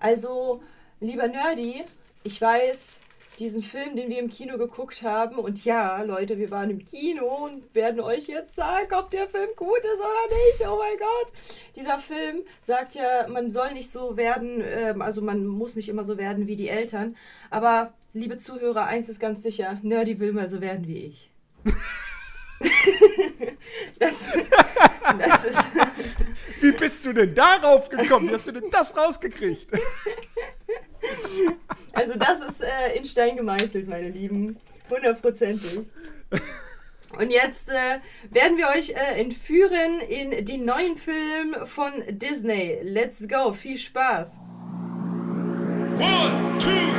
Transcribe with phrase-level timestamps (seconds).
[0.00, 0.62] Also,
[1.00, 1.84] lieber Nerdy,
[2.24, 3.00] ich weiß,
[3.38, 7.46] diesen Film, den wir im Kino geguckt haben, und ja, Leute, wir waren im Kino
[7.46, 10.70] und werden euch jetzt sagen, ob der Film gut ist oder nicht.
[10.70, 11.32] Oh mein Gott.
[11.76, 16.04] Dieser Film sagt ja, man soll nicht so werden, ähm, also man muss nicht immer
[16.04, 17.14] so werden wie die Eltern.
[17.50, 21.30] Aber, liebe Zuhörer, eins ist ganz sicher, Nerdy will mal so werden wie ich.
[23.98, 24.16] das,
[25.18, 25.58] das ist.
[26.60, 28.28] Wie bist du denn darauf gekommen?
[28.28, 29.72] Wie hast du denn das rausgekriegt?
[31.92, 34.58] Also das ist äh, in Stein gemeißelt, meine Lieben.
[34.90, 35.80] Hundertprozentig.
[37.18, 37.98] Und jetzt äh,
[38.30, 42.78] werden wir euch äh, entführen in den neuen Film von Disney.
[42.82, 44.38] Let's go, viel Spaß.
[45.98, 46.89] One, two,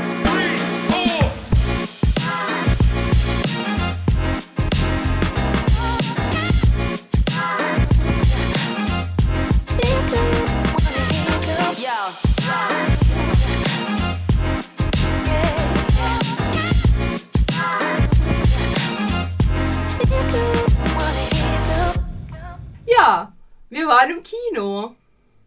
[23.72, 24.96] wir waren im Kino.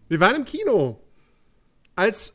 [0.08, 0.98] Wir waren im Kino.
[1.94, 2.34] Als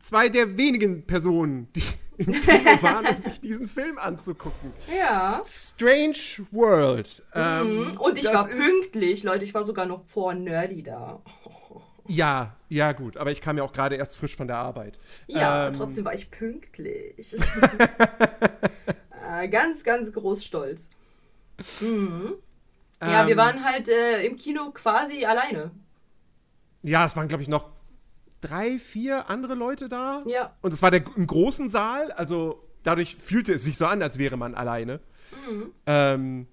[0.00, 1.82] zwei der wenigen Personen, die
[2.16, 4.72] im Kino waren, um sich diesen Film anzugucken.
[4.96, 5.42] Ja.
[5.44, 7.22] Strange World.
[7.34, 7.40] Mhm.
[7.40, 9.44] Ähm, Und ich war pünktlich, Leute.
[9.44, 11.20] Ich war sogar noch vor Nerdy da.
[12.06, 13.16] Ja, ja, gut.
[13.16, 14.96] Aber ich kam ja auch gerade erst frisch von der Arbeit.
[15.26, 17.34] Ja, ähm, trotzdem war ich pünktlich.
[19.30, 20.90] äh, ganz, ganz groß stolz.
[21.80, 22.34] Mhm.
[23.00, 25.70] Ja, ähm, wir waren halt äh, im Kino quasi alleine.
[26.82, 27.70] Ja, es waren, glaube ich, noch
[28.40, 30.22] drei, vier andere Leute da.
[30.26, 30.56] Ja.
[30.62, 34.18] Und es war der, im großen Saal, also dadurch fühlte es sich so an, als
[34.18, 35.00] wäre man alleine.
[35.48, 35.72] Mhm.
[35.86, 36.46] Ähm,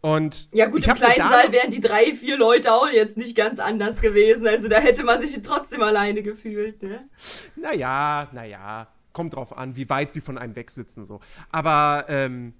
[0.00, 3.60] und ja gut, im kleinen Saal wären die drei, vier Leute auch jetzt nicht ganz
[3.60, 4.48] anders gewesen.
[4.48, 7.08] Also da hätte man sich trotzdem alleine gefühlt, ne?
[7.56, 8.88] Naja, naja.
[9.12, 11.20] Kommt drauf an, wie weit sie von einem wegsitzen so.
[11.50, 12.54] Aber ähm,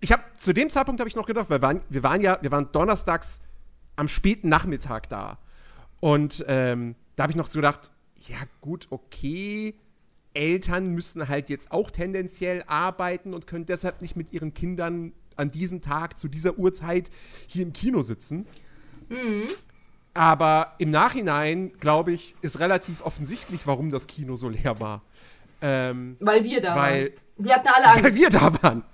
[0.00, 2.38] ich habe zu dem Zeitpunkt habe ich noch gedacht, weil wir waren, wir waren ja,
[2.40, 3.42] wir waren donnerstags
[3.96, 5.38] am späten Nachmittag da.
[6.00, 9.74] Und ähm, da habe ich noch so gedacht, ja gut, okay,
[10.32, 15.50] Eltern müssen halt jetzt auch tendenziell arbeiten und können deshalb nicht mit ihren Kindern an
[15.50, 17.10] diesem Tag zu dieser Uhrzeit
[17.46, 18.46] hier im Kino sitzen.
[19.08, 19.48] Mhm.
[20.14, 25.02] Aber im Nachhinein, glaube ich, ist relativ offensichtlich, warum das Kino so leer war.
[25.62, 27.12] Ähm, weil wir da weil, waren.
[27.36, 28.04] Wir hatten alle Angst.
[28.04, 28.84] Weil wir da waren.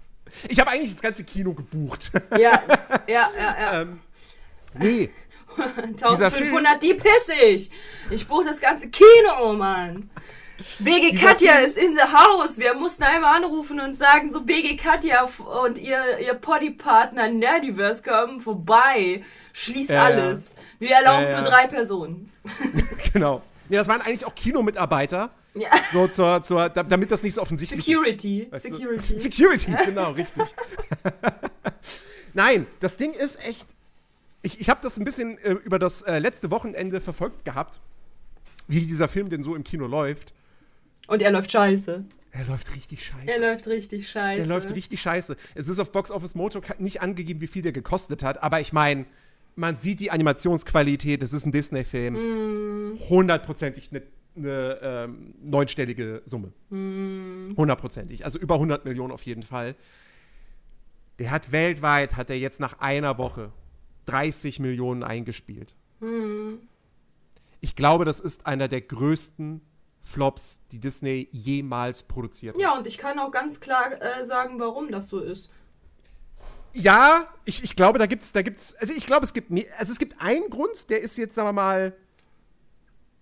[0.48, 2.10] Ich habe eigentlich das ganze Kino gebucht.
[2.32, 2.62] Ja,
[3.06, 3.72] ja, ja, ja.
[3.82, 4.00] ähm,
[4.78, 5.10] nee.
[5.56, 7.70] 1500, die piss ich.
[8.10, 10.10] Ich buche das ganze Kino, Mann.
[10.78, 12.58] BG Katja ist in the house.
[12.58, 15.28] Wir mussten einmal anrufen und sagen, so BG Katja
[15.64, 19.22] und ihr, ihr Poddy-Partner Nerdiverse kommen vorbei.
[19.52, 20.54] Schließt äh, alles.
[20.78, 22.32] Wir erlauben äh, nur drei Personen.
[23.12, 23.42] genau.
[23.68, 25.30] Nee, das waren eigentlich auch Kinomitarbeiter.
[25.56, 25.68] Ja.
[25.92, 28.48] So zur, zur, damit das nicht so offensichtlich Security.
[28.50, 28.62] ist.
[28.62, 29.14] Security.
[29.14, 29.20] Du?
[29.20, 30.44] Security, genau, richtig.
[32.34, 33.66] Nein, das Ding ist echt.
[34.42, 37.80] Ich, ich habe das ein bisschen äh, über das äh, letzte Wochenende verfolgt gehabt,
[38.68, 40.34] wie dieser Film denn so im Kino läuft.
[41.08, 42.04] Und er läuft scheiße.
[42.32, 43.26] Er läuft richtig scheiße.
[43.26, 44.40] Er läuft richtig scheiße.
[44.40, 45.36] Er läuft richtig scheiße.
[45.54, 48.74] Es ist auf Box Office Moto nicht angegeben, wie viel der gekostet hat, aber ich
[48.74, 49.06] meine,
[49.54, 52.92] man sieht die Animationsqualität, es ist ein Disney-Film.
[52.92, 52.98] Mm.
[53.08, 54.02] Hundertprozentig eine
[54.36, 56.52] eine ähm, neunstellige Summe.
[56.70, 57.54] Hm.
[57.56, 58.24] Hundertprozentig.
[58.24, 59.74] Also über 100 Millionen auf jeden Fall.
[61.18, 63.52] Der hat weltweit, hat er jetzt nach einer Woche
[64.06, 65.74] 30 Millionen eingespielt.
[66.00, 66.60] Hm.
[67.60, 69.60] Ich glaube, das ist einer der größten
[70.02, 72.62] Flops, die Disney jemals produziert hat.
[72.62, 75.50] Ja, und ich kann auch ganz klar äh, sagen, warum das so ist.
[76.72, 79.98] Ja, ich, ich glaube, da gibt's, da gibt's, also ich glaube, es gibt, also es
[79.98, 81.96] gibt einen Grund, der ist jetzt, sagen wir mal,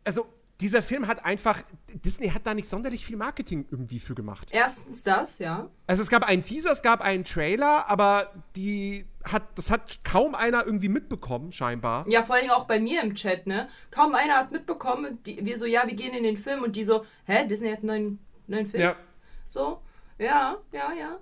[0.05, 0.27] also
[0.61, 4.49] dieser Film hat einfach, Disney hat da nicht sonderlich viel Marketing irgendwie für gemacht.
[4.53, 5.69] Erstens das, ja.
[5.87, 10.35] Also es gab einen Teaser, es gab einen Trailer, aber die hat, das hat kaum
[10.35, 12.09] einer irgendwie mitbekommen, scheinbar.
[12.09, 13.69] Ja, vor allem auch bei mir im Chat, ne?
[13.91, 16.85] Kaum einer hat mitbekommen, die, wir so, ja, wir gehen in den Film und die
[16.85, 18.83] so, hä, Disney hat einen neuen, neuen Film?
[18.83, 18.97] Ja.
[19.49, 19.81] So,
[20.19, 21.19] ja, ja, ja.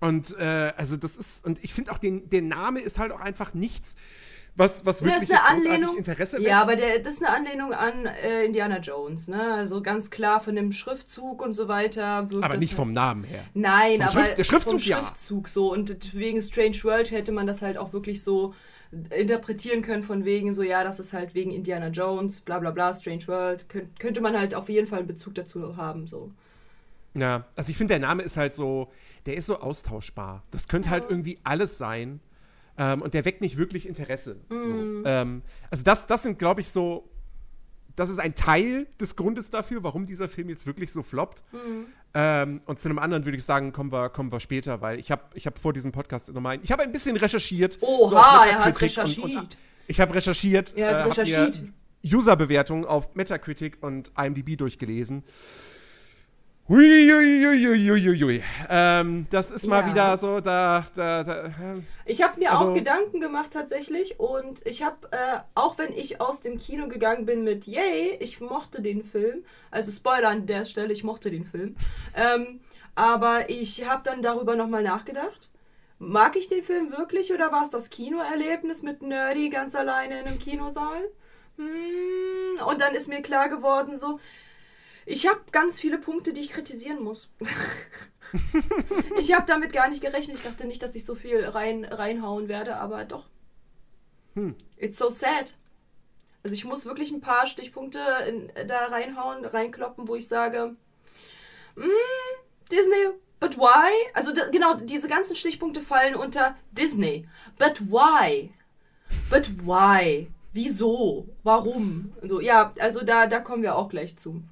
[0.00, 3.20] Und äh, also das ist, und ich finde auch, den, der Name ist halt auch
[3.20, 3.96] einfach nichts
[4.60, 6.46] was, was wirklich das ist eine Anlehnung, Interesse weckt.
[6.46, 9.54] Ja, aber der, das ist eine Anlehnung an äh, Indiana Jones, ne?
[9.54, 12.04] Also ganz klar von dem Schriftzug und so weiter.
[12.04, 13.42] aber nicht halt vom Namen her.
[13.54, 15.52] Nein, vom aber Schrift, der Schriftzug, vom Schriftzug ja.
[15.52, 15.72] so.
[15.72, 18.54] Und wegen Strange World hätte man das halt auch wirklich so
[19.10, 22.92] interpretieren können von wegen so, ja, das ist halt wegen Indiana Jones, bla bla bla,
[22.92, 23.68] Strange World.
[23.68, 26.30] Könnt, könnte man halt auf jeden Fall einen Bezug dazu haben, so.
[27.14, 28.88] Ja, also ich finde, der Name ist halt so,
[29.26, 30.42] der ist so austauschbar.
[30.50, 31.08] Das könnte halt ja.
[31.08, 32.20] halt irgendwie alles sein.
[32.78, 34.36] Ähm, und der weckt nicht wirklich Interesse.
[34.48, 34.64] Mm.
[34.64, 35.02] So.
[35.04, 37.10] Ähm, also das, das sind, glaube ich, so
[37.96, 41.44] das ist ein Teil des Grundes dafür, warum dieser Film jetzt wirklich so floppt.
[41.52, 41.86] Mhm.
[42.14, 45.10] Ähm, und zu einem anderen würde ich sagen, kommen wir, kommen wir später, weil ich
[45.10, 47.78] habe ich hab vor diesem Podcast nochmal, ich habe ein bisschen recherchiert.
[47.82, 49.24] Oha, so er hat recherchiert.
[49.24, 49.56] Und, und,
[49.86, 50.72] ich habe recherchiert.
[50.76, 51.62] Er hat äh, recherchiert.
[52.02, 55.22] User-Bewertungen auf Metacritic und IMDb durchgelesen.
[56.70, 58.44] Huiuiuiuiuiui.
[58.68, 59.90] Ähm, das ist mal ja.
[59.90, 60.86] wieder so, da.
[60.94, 61.52] da, da
[62.06, 66.20] ich habe mir also, auch Gedanken gemacht tatsächlich und ich habe, äh, auch wenn ich
[66.20, 70.64] aus dem Kino gegangen bin mit Yay, ich mochte den Film, also Spoiler an der
[70.64, 71.74] Stelle, ich mochte den Film,
[72.14, 72.60] ähm,
[72.94, 75.50] aber ich habe dann darüber nochmal nachgedacht.
[75.98, 80.26] Mag ich den Film wirklich oder war es das Kinoerlebnis mit Nerdy ganz alleine in
[80.28, 81.02] einem Kinosaal?
[81.56, 84.20] Hm, und dann ist mir klar geworden, so,
[85.10, 87.28] ich habe ganz viele Punkte, die ich kritisieren muss.
[89.18, 90.36] ich habe damit gar nicht gerechnet.
[90.36, 93.26] Ich dachte nicht, dass ich so viel rein, reinhauen werde, aber doch.
[94.34, 94.54] Hm.
[94.76, 95.56] It's so sad.
[96.44, 97.98] Also ich muss wirklich ein paar Stichpunkte
[98.28, 100.76] in, da reinhauen, reinkloppen, wo ich sage,
[101.74, 101.82] mm,
[102.70, 103.08] Disney,
[103.40, 103.90] but why?
[104.14, 107.28] Also genau, diese ganzen Stichpunkte fallen unter Disney.
[107.58, 108.54] But why?
[109.28, 110.30] But why?
[110.52, 111.26] Wieso?
[111.42, 112.12] Warum?
[112.22, 114.42] So, ja, also da, da kommen wir auch gleich zu.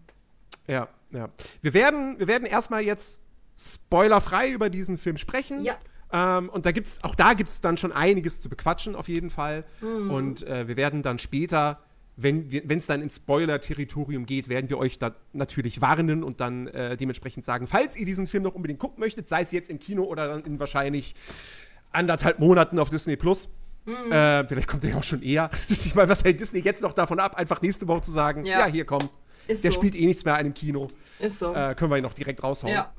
[0.68, 1.28] Ja, ja.
[1.62, 3.20] Wir werden, wir werden erstmal jetzt
[3.58, 5.62] spoilerfrei über diesen Film sprechen.
[5.62, 5.76] Ja.
[6.12, 9.30] Ähm, und da gibt's, auch da gibt es dann schon einiges zu bequatschen, auf jeden
[9.30, 9.64] Fall.
[9.80, 10.10] Mhm.
[10.10, 11.80] Und äh, wir werden dann später,
[12.16, 16.96] wenn es dann ins Spoiler-Territorium geht, werden wir euch da natürlich warnen und dann äh,
[16.96, 20.04] dementsprechend sagen, falls ihr diesen Film noch unbedingt gucken möchtet, sei es jetzt im Kino
[20.04, 21.14] oder dann in wahrscheinlich
[21.92, 23.48] anderthalb Monaten auf Disney Plus.
[23.84, 24.12] Mhm.
[24.12, 25.50] Äh, vielleicht kommt er ja auch schon eher.
[25.68, 28.60] ich meine, was hält Disney jetzt noch davon ab, einfach nächste Woche zu sagen, ja,
[28.60, 29.08] ja hier komm.
[29.48, 29.78] Ist der so.
[29.78, 30.88] spielt eh nichts mehr in einem Kino.
[31.18, 31.54] Ist so.
[31.54, 32.72] Äh, können wir ihn noch direkt raushauen.
[32.72, 32.92] Ja.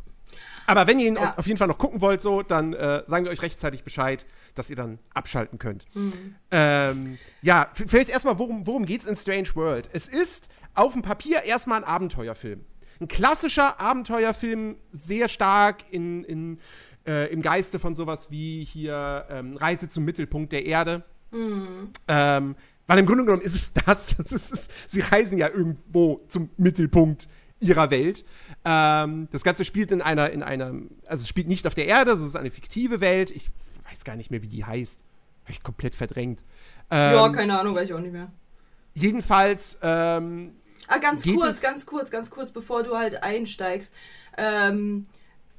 [0.68, 1.34] Aber wenn ihr ihn ja.
[1.36, 4.70] auf jeden Fall noch gucken wollt, so, dann äh, sagen wir euch rechtzeitig Bescheid, dass
[4.70, 5.86] ihr dann abschalten könnt.
[5.96, 6.36] Mhm.
[6.52, 9.90] Ähm, ja, vielleicht erstmal, worum, worum geht's in Strange World?
[9.94, 12.66] Es ist auf dem Papier erstmal ein Abenteuerfilm.
[13.00, 16.60] Ein klassischer Abenteuerfilm, sehr stark in, in,
[17.08, 21.04] äh, im Geiste von sowas wie hier ähm, Reise zum Mittelpunkt der Erde.
[21.32, 21.90] Mhm.
[22.08, 22.56] Ähm,
[22.90, 24.16] weil im Grunde genommen ist es das.
[24.32, 28.26] es ist, sie reisen ja irgendwo zum Mittelpunkt ihrer Welt.
[28.66, 30.74] Ähm, das Ganze spielt in einer, in einer,
[31.06, 33.30] also es spielt nicht auf der Erde, es ist eine fiktive Welt.
[33.30, 33.52] Ich
[33.88, 35.04] weiß gar nicht mehr, wie die heißt.
[35.44, 36.44] Habe ich komplett verdrängt.
[36.90, 38.32] Ähm, ja, keine Ahnung, weiß ich auch nicht mehr.
[38.96, 39.78] Jedenfalls.
[39.84, 40.56] Ähm,
[40.88, 43.94] ah, ganz kurz, ganz kurz, ganz kurz, bevor du halt einsteigst.
[44.36, 45.06] Ähm,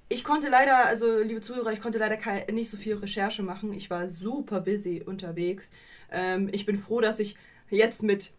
[0.09, 2.19] ich konnte leider, also liebe Zuhörer, ich konnte leider
[2.51, 3.73] nicht so viel Recherche machen.
[3.73, 5.71] Ich war super busy unterwegs.
[6.11, 7.37] Ähm, ich bin froh, dass ich
[7.69, 8.33] jetzt mit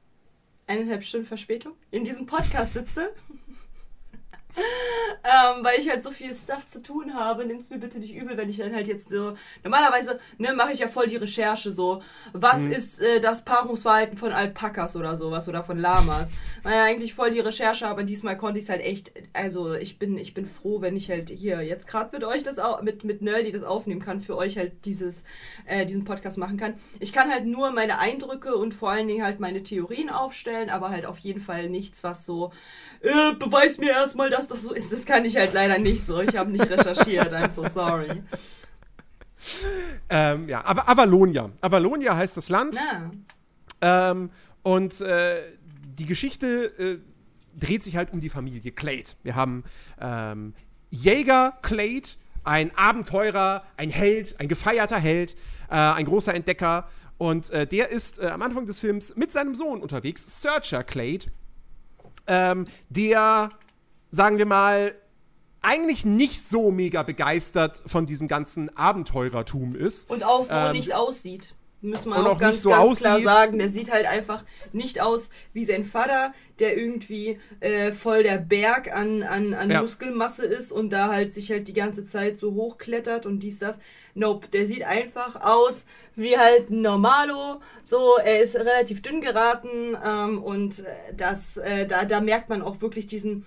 [0.68, 3.14] eineinhalb Stunden Verspätung in diesem Podcast sitze
[5.24, 7.46] ähm, weil ich halt so viel Stuff zu tun habe.
[7.46, 9.36] Nimm's mir bitte nicht übel, wenn ich dann halt jetzt so.
[9.64, 12.02] Normalerweise ne, mache ich ja voll die Recherche so.
[12.34, 12.72] Was mhm.
[12.72, 16.32] ist äh, das Paarungsverhalten von Alpakas oder sowas oder von Lamas?
[16.64, 19.12] War ja eigentlich voll die Recherche, aber diesmal konnte ich es halt echt.
[19.34, 22.60] Also ich bin, ich bin froh, wenn ich halt hier jetzt gerade mit euch das
[22.60, 25.24] auch, mit, mit Nerdy das aufnehmen kann, für euch halt dieses,
[25.66, 26.74] äh, diesen Podcast machen kann.
[27.00, 30.90] Ich kann halt nur meine Eindrücke und vor allen Dingen halt meine Theorien aufstellen, aber
[30.90, 32.52] halt auf jeden Fall nichts, was so
[33.02, 34.92] äh, beweis mir erstmal, dass das so ist.
[34.92, 36.20] Das kann ich halt leider nicht so.
[36.22, 37.34] Ich habe nicht recherchiert.
[37.34, 38.24] I'm so sorry.
[40.10, 41.50] Ähm, ja, aber Avalonia.
[41.62, 42.76] Avalonia heißt das Land.
[42.76, 43.12] Ja.
[44.12, 44.30] Ähm,
[44.64, 45.42] und äh,
[45.98, 47.00] die Geschichte äh,
[47.60, 49.10] dreht sich halt um die Familie Clade.
[49.24, 49.64] Wir haben
[50.00, 50.54] ähm,
[50.90, 52.10] Jäger Clade,
[52.44, 55.36] ein Abenteurer, ein Held, ein gefeierter Held,
[55.70, 56.88] äh, ein großer Entdecker.
[57.18, 61.26] Und äh, der ist äh, am Anfang des Films mit seinem Sohn unterwegs, Searcher Clade
[62.28, 63.50] ähm, der,
[64.12, 64.94] sagen wir mal,
[65.62, 70.10] eigentlich nicht so mega begeistert von diesem ganzen Abenteurertum ist.
[70.10, 71.56] Und auch so ähm, nicht aussieht.
[71.84, 73.58] Müssen wir auch, auch, ganz, so ganz klar sagen.
[73.58, 78.96] Der sieht halt einfach nicht aus wie sein Vater, der irgendwie äh, voll der Berg
[78.96, 79.82] an, an, an ja.
[79.82, 83.80] Muskelmasse ist und da halt sich halt die ganze Zeit so hochklettert und dies, das.
[84.14, 87.62] Nope, der sieht einfach aus wie halt ein Normalo.
[87.86, 92.62] So, er ist relativ dünn geraten ähm, und äh, das, äh, da, da merkt man
[92.62, 93.46] auch wirklich diesen,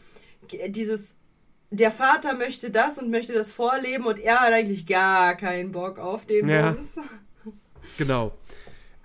[0.68, 1.14] dieses,
[1.70, 5.98] der Vater möchte das und möchte das vorleben und er hat eigentlich gar keinen Bock
[5.98, 6.72] auf den ja.
[6.72, 6.96] Bums.
[7.98, 8.32] Genau.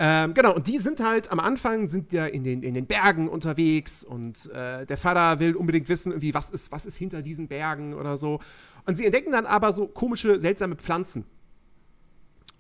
[0.01, 3.27] Ähm, genau, und die sind halt am Anfang sind ja in den, in den Bergen
[3.27, 7.49] unterwegs und äh, der Vater will unbedingt wissen, irgendwie, was ist, was ist hinter diesen
[7.49, 8.39] Bergen oder so.
[8.85, 11.25] Und sie entdecken dann aber so komische, seltsame Pflanzen.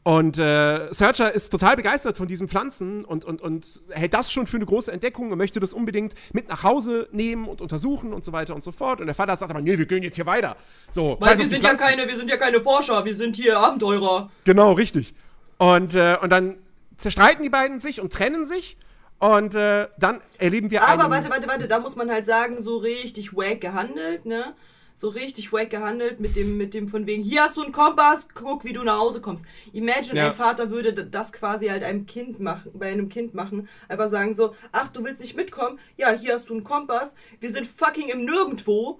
[0.03, 4.47] Und äh, Searcher ist total begeistert von diesen Pflanzen und, und, und hält das schon
[4.47, 8.23] für eine große Entdeckung und möchte das unbedingt mit nach Hause nehmen und untersuchen und
[8.23, 9.01] so weiter und so fort.
[9.01, 10.55] Und der Vater sagt aber, nee, wir gehen jetzt hier weiter.
[10.89, 14.31] So, Weil wir sind ja keine, wir sind ja keine Forscher, wir sind hier Abenteurer.
[14.45, 15.13] Genau, richtig.
[15.57, 16.55] Und, äh, und dann
[16.95, 18.77] zerstreiten die beiden sich und trennen sich.
[19.19, 22.77] Und äh, dann erleben wir Aber warte, warte, warte, da muss man halt sagen, so
[22.77, 24.55] richtig wack gehandelt, ne?
[24.99, 28.27] So richtig wack gehandelt mit dem, mit dem von wegen, hier hast du einen Kompass,
[28.33, 29.45] guck, wie du nach Hause kommst.
[29.71, 30.27] Imagine, Ja.
[30.27, 33.69] ein Vater würde das quasi halt einem Kind machen, bei einem Kind machen.
[33.87, 35.79] Einfach sagen so, ach, du willst nicht mitkommen?
[35.95, 37.15] Ja, hier hast du einen Kompass.
[37.39, 38.99] Wir sind fucking im Nirgendwo.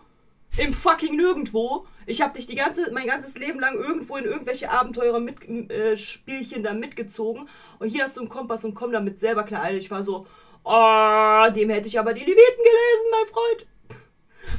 [0.57, 1.85] Im fucking Nirgendwo.
[2.05, 5.97] Ich habe dich die ganze, mein ganzes Leben lang irgendwo in irgendwelche Abenteurer mit, äh,
[5.97, 7.49] Spielchen da mitgezogen.
[7.77, 9.63] Und hier hast du einen Kompass und komm damit selber klar.
[9.63, 10.25] Alter, ich war so,
[10.63, 13.67] oh, dem hätte ich aber die Leviten gelesen, mein Freund.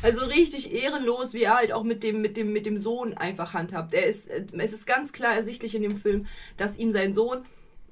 [0.02, 3.54] Also richtig ehrenlos, wie er halt auch mit dem, mit dem, mit dem Sohn einfach
[3.54, 3.94] handhabt.
[3.94, 7.42] Er ist, äh, es ist ganz klar ersichtlich in dem Film, dass ihm sein Sohn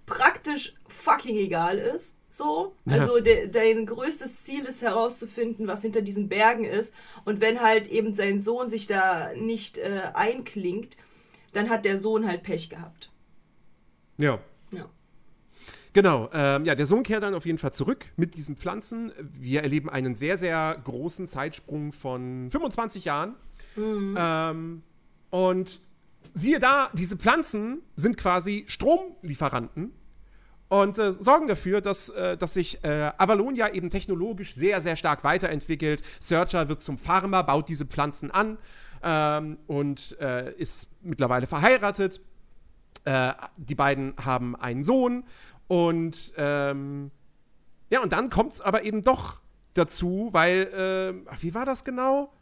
[0.07, 2.17] praktisch fucking egal ist.
[2.29, 2.75] So.
[2.87, 6.95] Also de, dein größtes Ziel ist herauszufinden, was hinter diesen Bergen ist.
[7.25, 10.97] Und wenn halt eben sein Sohn sich da nicht äh, einklingt,
[11.53, 13.11] dann hat der Sohn halt Pech gehabt.
[14.19, 14.41] Ja.
[15.99, 19.11] Genau, ähm, ja, der Sohn kehrt dann auf jeden Fall zurück mit diesen Pflanzen.
[19.19, 23.35] Wir erleben einen sehr, sehr großen Zeitsprung von 25 Jahren.
[23.77, 24.83] Ähm,
[25.31, 25.81] und
[26.35, 29.91] siehe da, diese Pflanzen sind quasi Stromlieferanten
[30.69, 35.25] und äh, sorgen dafür, dass, äh, dass sich äh, Avalonia eben technologisch sehr, sehr stark
[35.25, 36.03] weiterentwickelt.
[36.21, 38.57] Searcher wird zum Farmer, baut diese Pflanzen an
[39.03, 42.21] ähm, und äh, ist mittlerweile verheiratet.
[43.09, 45.25] Äh, die beiden haben einen Sohn
[45.69, 47.11] und ähm,
[47.91, 49.41] ja, und dann kommt es aber eben doch
[49.75, 52.33] dazu, weil, ähm, ach, wie war das genau?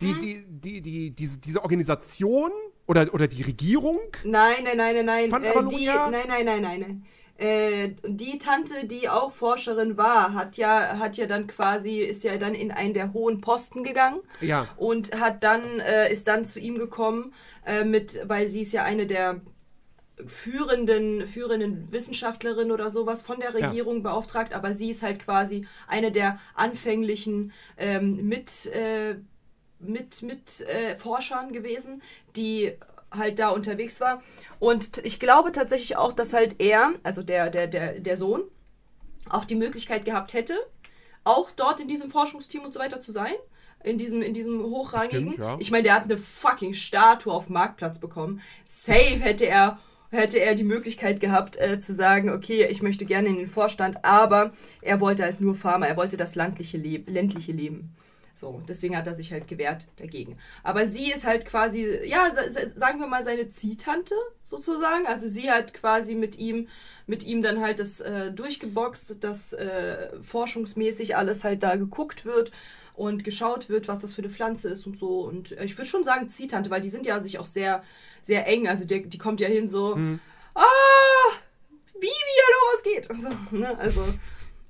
[0.00, 2.50] Die, die, die, die, diese, diese Organisation
[2.86, 5.42] oder, oder die Regierung Nein, nein, nein, nein, nein.
[5.42, 7.06] Äh, die, nein, nein, nein, nein, nein.
[7.36, 12.36] Äh, die Tante, die auch Forscherin war, hat ja, hat ja dann quasi, ist ja
[12.36, 14.68] dann in einen der hohen Posten gegangen Ja.
[14.76, 17.32] und hat dann, äh, ist dann zu ihm gekommen,
[17.66, 19.40] äh, mit, weil sie ist ja eine der
[20.26, 23.68] führenden, führenden Wissenschaftlerin oder sowas von der Ja.
[23.68, 29.16] Regierung beauftragt, aber sie ist halt quasi eine der anfänglichen ähm, mit, äh,
[29.80, 32.02] mit, mit äh, Forschern gewesen,
[32.36, 32.72] die
[33.10, 34.22] halt da unterwegs war.
[34.58, 38.42] Und ich glaube tatsächlich auch, dass halt er, also der, der, der, der Sohn,
[39.28, 40.54] auch die Möglichkeit gehabt hätte,
[41.24, 43.34] auch dort in diesem Forschungsteam und so weiter zu sein.
[43.82, 45.34] In diesem, in diesem hochrangigen.
[45.34, 45.56] Stimmt, ja.
[45.58, 48.40] Ich meine, der hat eine fucking Statue auf dem Marktplatz bekommen.
[48.66, 49.78] Safe hätte er,
[50.10, 54.04] hätte er die Möglichkeit gehabt, äh, zu sagen, okay, ich möchte gerne in den Vorstand,
[54.04, 57.94] aber er wollte halt nur Farmer, er wollte das landliche, Leb ländliche Leben.
[58.36, 60.36] So, deswegen hat er sich halt gewehrt dagegen.
[60.64, 65.06] Aber sie ist halt quasi, ja, sa- sa- sagen wir mal seine Ziehtante sozusagen.
[65.06, 66.66] Also sie hat quasi mit ihm,
[67.06, 72.50] mit ihm dann halt das äh, durchgeboxt, dass äh, forschungsmäßig alles halt da geguckt wird
[72.94, 75.20] und geschaut wird, was das für eine Pflanze ist und so.
[75.20, 77.82] Und äh, ich würde schon sagen Ziehtante, weil die sind ja sich auch sehr,
[78.22, 78.66] sehr eng.
[78.68, 79.96] Also die, die kommt ja hin so,
[80.54, 80.62] ah,
[81.94, 83.10] Bibi, hallo, was geht?
[83.10, 83.78] Also, ne?
[83.78, 84.04] also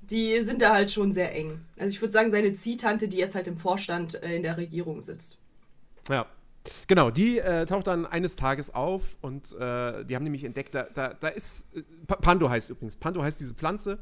[0.01, 1.61] die sind da halt schon sehr eng.
[1.77, 5.01] Also ich würde sagen, seine Ziehtante, die jetzt halt im Vorstand äh, in der Regierung
[5.01, 5.37] sitzt.
[6.09, 6.25] Ja.
[6.87, 10.87] Genau, die äh, taucht dann eines Tages auf und äh, die haben nämlich entdeckt, da,
[10.91, 13.99] da, da ist, äh, Pa- Pando heißt übrigens, Pando heißt diese Pflanze,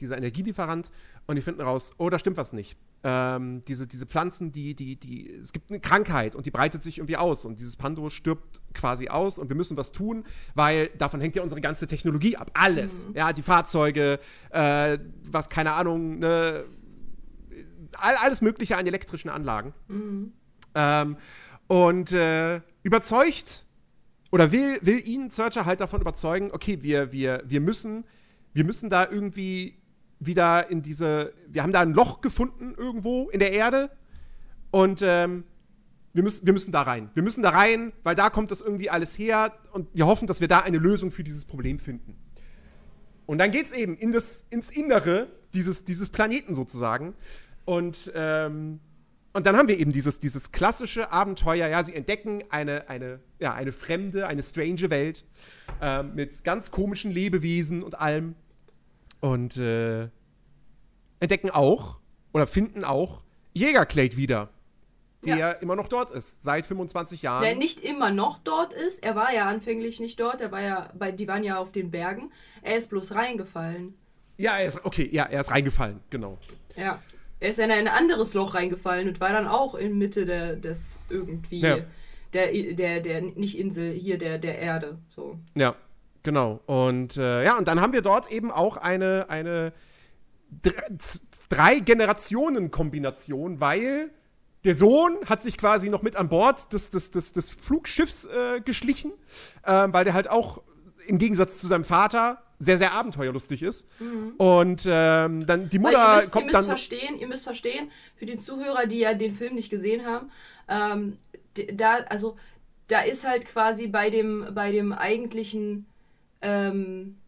[0.00, 0.90] dieser Energielieferant
[1.26, 2.78] und die finden raus, oh, da stimmt was nicht.
[3.04, 6.98] Ähm, diese, diese Pflanzen, die, die, die, es gibt eine Krankheit und die breitet sich
[6.98, 10.24] irgendwie aus und dieses Pando stirbt quasi aus und wir müssen was tun,
[10.56, 12.50] weil davon hängt ja unsere ganze Technologie ab.
[12.54, 13.06] Alles.
[13.14, 14.18] Ja, die Fahrzeuge,
[14.50, 16.64] äh, was, keine Ahnung, ne,
[17.96, 19.74] all, alles Mögliche an elektrischen Anlagen.
[20.74, 21.16] Ähm,
[21.68, 23.64] und äh, überzeugt
[24.30, 28.04] oder will, will ihn Searcher halt davon überzeugen, okay, wir, wir, wir müssen,
[28.52, 29.78] wir müssen da irgendwie
[30.20, 33.90] wieder in diese, wir haben da ein Loch gefunden irgendwo in der Erde
[34.70, 35.44] und ähm,
[36.12, 37.10] wir müssen, wir müssen da rein.
[37.14, 40.40] Wir müssen da rein, weil da kommt das irgendwie alles her und wir hoffen, dass
[40.40, 42.16] wir da eine Lösung für dieses Problem finden.
[43.26, 47.14] Und dann geht's eben in das, ins Innere dieses, dieses Planeten sozusagen.
[47.66, 48.80] Und, ähm,
[49.34, 51.68] und dann haben wir eben dieses, dieses klassische Abenteuer.
[51.68, 55.26] Ja, sie entdecken eine, eine, ja, eine fremde, eine strange Welt
[55.82, 58.34] ähm, mit ganz komischen Lebewesen und allem.
[59.20, 60.08] Und äh,
[61.20, 61.98] entdecken auch
[62.32, 63.22] oder finden auch
[63.54, 64.50] Jägerclade wieder,
[65.24, 65.50] der Ja.
[65.52, 67.42] immer noch dort ist, seit 25 Jahren.
[67.42, 69.02] Der nicht immer noch dort ist.
[69.04, 70.40] Er war ja anfänglich nicht dort.
[70.40, 72.30] Er war ja bei, die waren ja auf den Bergen.
[72.62, 73.94] Er ist bloß reingefallen.
[74.36, 76.38] ja, er ist, okay, ja, er ist reingefallen, genau.
[76.76, 77.02] Ja.
[77.40, 81.00] Er ist in ein anderes Loch reingefallen und war dann auch in Mitte der, des
[81.08, 81.78] irgendwie Ja.
[82.32, 84.98] der, der, der, nicht Insel, hier der, der Erde.
[85.08, 85.38] So.
[85.56, 85.74] Ja,
[86.22, 86.60] genau.
[86.66, 89.72] Und äh, ja, und dann haben wir dort eben auch eine, eine
[90.62, 94.10] dr- z- drei Generationen-Kombination, weil
[94.64, 98.60] der Sohn hat sich quasi noch mit an Bord des, des, des, des Flugschiffs äh,
[98.60, 99.12] geschlichen,
[99.66, 100.62] ähm, weil der halt auch
[101.06, 103.86] im Gegensatz zu seinem Vater sehr, sehr abenteuerlustig ist.
[104.00, 104.32] Mhm.
[104.36, 106.64] Und ähm, dann die Mutter müsst, kommt ihr müsst dann.
[106.64, 110.30] Verstehen, ihr müsst verstehen, für die Zuhörer, die ja den Film nicht gesehen haben,
[110.68, 111.18] ähm,
[111.74, 112.36] da, also,
[112.88, 115.86] da ist halt quasi bei dem, bei dem eigentlichen
[116.42, 117.18] ähm,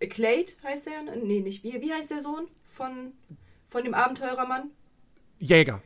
[0.00, 1.16] Clade heißt der?
[1.16, 1.64] Nee, nicht.
[1.64, 3.12] Wie, wie heißt der Sohn von,
[3.68, 4.70] von dem Abenteurermann?
[5.38, 5.82] Jäger.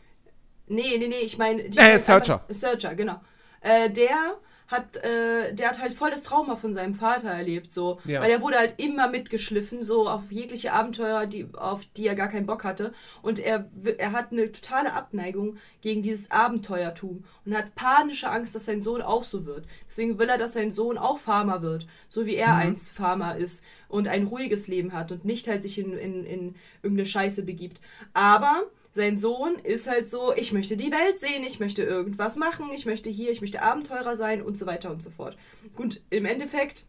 [0.67, 1.63] Nee, nee, nee, ich meine.
[1.63, 2.45] Äh, Searcher.
[2.49, 3.21] Searcher, genau.
[3.61, 8.01] Äh, der hat, äh, der hat halt voll das Trauma von seinem Vater erlebt, so.
[8.05, 8.21] Ja.
[8.21, 12.29] Weil er wurde halt immer mitgeschliffen, so auf jegliche Abenteuer, die, auf die er gar
[12.29, 12.93] keinen Bock hatte.
[13.23, 18.67] Und er, er hat eine totale Abneigung gegen dieses Abenteuertum und hat panische Angst, dass
[18.67, 19.65] sein Sohn auch so wird.
[19.89, 22.61] Deswegen will er, dass sein Sohn auch Farmer wird, so wie er mhm.
[22.61, 26.55] einst Farmer ist und ein ruhiges Leben hat und nicht halt sich in, in, in
[26.83, 27.81] irgendeine Scheiße begibt.
[28.13, 28.65] Aber
[28.99, 32.85] sein Sohn ist halt so, ich möchte die Welt sehen, ich möchte irgendwas machen, ich
[32.85, 35.39] möchte hier, ich möchte Abenteurer sein und so weiter und so fort.
[35.77, 36.85] Gut, im Endeffekt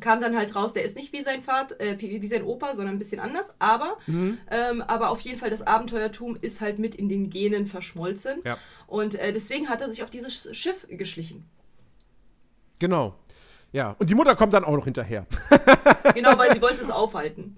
[0.00, 2.74] kam dann halt raus, der ist nicht wie sein Vater, äh, wie, wie, sein Opa,
[2.74, 4.36] sondern ein bisschen anders, aber, mhm.
[4.50, 8.40] ähm, aber auf jeden Fall das Abenteuertum ist halt mit in den Genen verschmolzen.
[8.44, 8.58] Ja.
[8.86, 11.48] Und äh, deswegen hat er sich auf dieses Schiff geschlichen.
[12.78, 13.14] Genau.
[13.72, 15.26] Ja, und die Mutter kommt dann auch noch hinterher.
[16.14, 17.56] genau, weil sie wollte es aufhalten.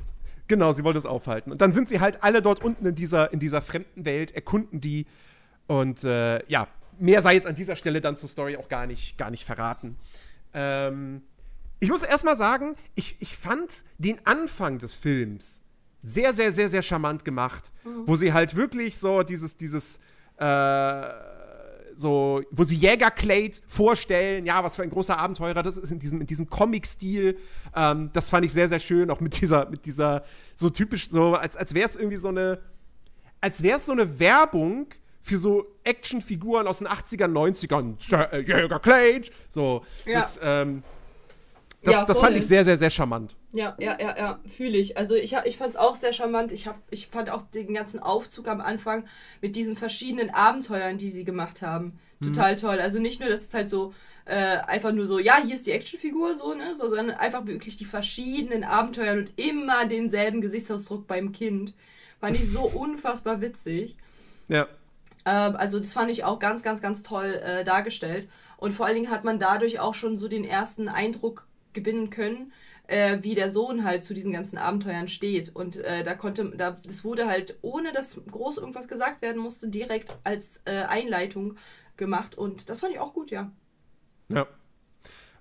[0.49, 1.53] Genau, sie wollte es aufhalten.
[1.53, 4.81] Und dann sind sie halt alle dort unten in dieser, in dieser fremden Welt, erkunden
[4.81, 5.07] die.
[5.67, 9.17] Und äh, ja, mehr sei jetzt an dieser Stelle dann zur Story auch gar nicht,
[9.17, 9.97] gar nicht verraten.
[10.53, 11.23] Ähm,
[11.81, 15.63] ich muss erstmal sagen, ich, ich fand den Anfang des Films
[16.03, 18.07] sehr, sehr, sehr, sehr charmant gemacht, mhm.
[18.07, 20.01] wo sie halt wirklich so dieses, dieses,
[20.37, 20.45] äh,
[21.97, 26.21] so, wo sie Jägerclade vorstellen, ja, was für ein großer Abenteurer das ist in diesem,
[26.21, 27.39] in diesem Comic-Stil.
[27.75, 30.25] Ähm, das fand ich sehr, sehr schön, auch mit dieser, mit dieser,
[30.55, 32.61] so typisch, so, als, als wäre es irgendwie so eine,
[33.41, 34.87] als wäre es so eine Werbung
[35.21, 39.85] für so Actionfiguren aus den 80ern, 90ern, Jägerclade, so.
[40.05, 40.21] Ja.
[40.21, 40.83] Das, ähm,
[41.83, 43.37] das, ja, das fand ich sehr, sehr, sehr charmant.
[43.55, 44.99] Ja, ja, ja, ja, fühle ich.
[44.99, 46.51] Also ich, ich fand es auch sehr charmant.
[46.51, 49.05] Ich, hab, ich fand auch den ganzen Aufzug am Anfang
[49.41, 52.33] mit diesen verschiedenen Abenteuern, die sie gemacht haben, mhm.
[52.33, 52.81] total toll.
[52.81, 55.71] Also nicht nur, dass es halt so äh, einfach nur so, ja, hier ist die
[55.71, 61.31] Actionfigur, so, ne, so, sondern einfach wirklich die verschiedenen Abenteuer und immer denselben Gesichtsausdruck beim
[61.31, 61.75] Kind.
[62.21, 63.97] Fand ich so unfassbar witzig.
[64.49, 64.67] Ja.
[65.25, 68.29] Ähm, also das fand ich auch ganz, ganz, ganz toll äh, dargestellt.
[68.57, 72.53] Und vor allen Dingen hat man dadurch auch schon so den ersten Eindruck gewinnen können,
[72.87, 75.55] äh, wie der Sohn halt zu diesen ganzen Abenteuern steht.
[75.55, 79.69] Und äh, da konnte, da, das wurde halt, ohne dass groß irgendwas gesagt werden musste,
[79.69, 81.57] direkt als äh, Einleitung
[81.97, 82.37] gemacht.
[82.37, 83.51] Und das fand ich auch gut, ja.
[84.29, 84.47] Ja.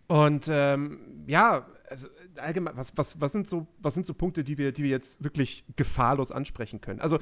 [0.08, 4.58] Und ähm, ja, also allgemein, was, was, was, sind so, was sind so Punkte, die
[4.58, 6.99] wir, die wir jetzt wirklich gefahrlos ansprechen können?
[6.99, 7.19] Also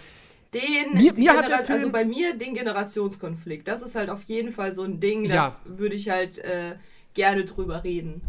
[0.53, 3.67] den, mir, mir hat der Film also bei mir den Generationskonflikt.
[3.67, 6.75] Das ist halt auf jeden Fall so ein Ding, da würde ich halt äh,
[7.13, 8.21] gerne drüber reden.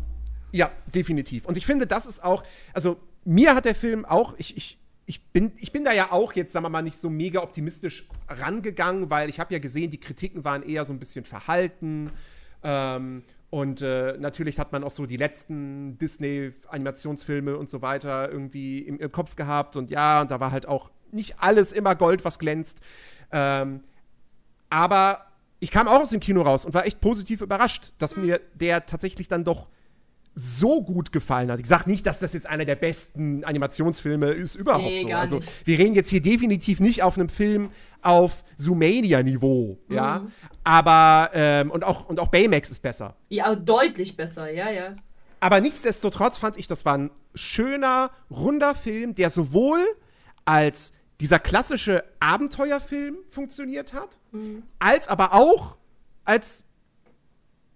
[0.52, 1.46] Ja, definitiv.
[1.46, 5.24] Und ich finde, das ist auch, also mir hat der Film auch, ich, ich, ich,
[5.32, 9.10] bin, ich bin da ja auch jetzt, sagen wir mal, nicht so mega optimistisch rangegangen,
[9.10, 12.10] weil ich habe ja gesehen, die Kritiken waren eher so ein bisschen verhalten.
[12.62, 18.78] Ähm, und äh, natürlich hat man auch so die letzten Disney-Animationsfilme und so weiter irgendwie
[18.78, 19.76] im, im, Kopf gehabt.
[19.76, 22.80] Und ja, und da war halt auch nicht alles immer Gold, was glänzt.
[23.30, 23.80] Ähm,
[24.70, 25.26] aber
[25.60, 28.86] ich kam auch aus dem Kino raus und war echt positiv überrascht, dass mir der
[28.86, 29.68] tatsächlich dann doch
[30.34, 31.60] so gut gefallen hat.
[31.60, 35.14] Ich sage nicht, dass das jetzt einer der besten Animationsfilme ist überhaupt nee, so.
[35.14, 39.94] Also wir reden jetzt hier definitiv nicht auf einem Film auf Zoomania-Niveau, mhm.
[39.94, 40.26] ja.
[40.64, 43.16] Aber ähm, und auch und auch Baymax ist besser.
[43.28, 44.96] Ja, deutlich besser, ja, ja.
[45.40, 49.84] Aber nichtsdestotrotz fand ich, das war ein schöner, runder Film, der sowohl
[50.44, 54.62] als dieser klassische Abenteuerfilm funktioniert hat, mhm.
[54.78, 55.76] als aber auch
[56.24, 56.64] als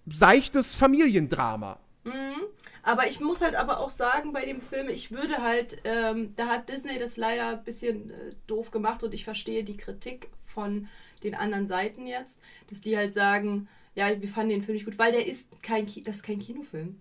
[0.07, 1.79] seichtes Familiendrama.
[2.05, 2.46] Mhm.
[2.87, 6.47] Aber ich muss halt aber auch sagen, bei dem Film, ich würde halt, ähm, da
[6.47, 10.87] hat Disney das leider ein bisschen äh, doof gemacht und ich verstehe die Kritik von
[11.25, 15.01] den anderen Seiten jetzt, dass die halt sagen, ja, wir fanden den Film nicht gut,
[15.01, 17.01] weil der ist kein, Ki das ist kein Kinofilm.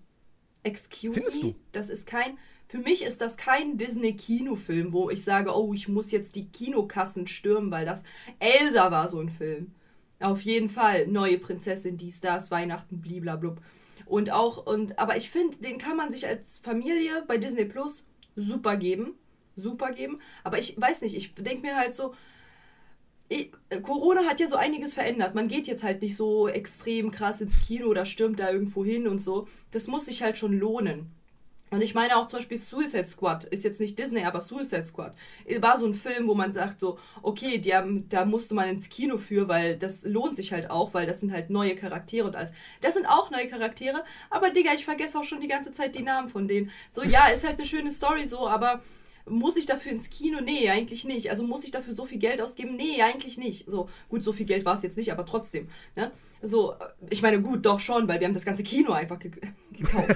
[0.63, 1.55] Excuse Findest me, du?
[1.71, 6.09] das ist kein, für mich ist das kein Disney-Kinofilm, wo ich sage, oh, ich muss
[6.09, 8.03] jetzt die Kinokassen stürmen, weil das
[8.39, 9.75] Elsa war so ein Film.
[10.19, 11.05] Auf jeden Fall.
[11.05, 13.61] Neue Prinzessin, dies, das, Weihnachten, bliblablub.
[14.05, 18.05] Und auch, und, aber ich finde, den kann man sich als Familie bei Disney Plus
[18.35, 19.15] super geben.
[19.55, 20.19] Super geben.
[20.43, 22.13] Aber ich weiß nicht, ich denke mir halt so,
[23.27, 25.33] ich, Corona hat ja so einiges verändert.
[25.33, 29.07] Man geht jetzt halt nicht so extrem krass ins Kino oder stürmt da irgendwo hin
[29.07, 29.47] und so.
[29.71, 31.11] Das muss sich halt schon lohnen.
[31.75, 35.13] Und ich meine auch zum Beispiel Suicide Squad, ist jetzt nicht Disney, aber Suicide Squad,
[35.59, 38.87] war so ein Film, wo man sagt so, okay, die haben, da musste man ins
[38.87, 42.35] Kino für, weil das lohnt sich halt auch, weil das sind halt neue Charaktere und
[42.37, 42.53] alles.
[42.79, 46.03] Das sind auch neue Charaktere, aber Digga, ich vergesse auch schon die ganze Zeit die
[46.03, 46.71] Namen von denen.
[46.89, 48.81] So, ja, ist halt eine schöne Story so, aber
[49.27, 50.39] muss ich dafür ins Kino?
[50.41, 51.29] Nee, eigentlich nicht.
[51.29, 52.75] Also muss ich dafür so viel Geld ausgeben?
[52.75, 53.69] Nee, eigentlich nicht.
[53.69, 55.67] So, gut, so viel Geld war es jetzt nicht, aber trotzdem.
[55.95, 56.11] Ne?
[56.41, 56.75] So,
[57.09, 59.31] ich meine, gut, doch schon, weil wir haben das ganze Kino einfach ge
[59.71, 60.15] gekauft.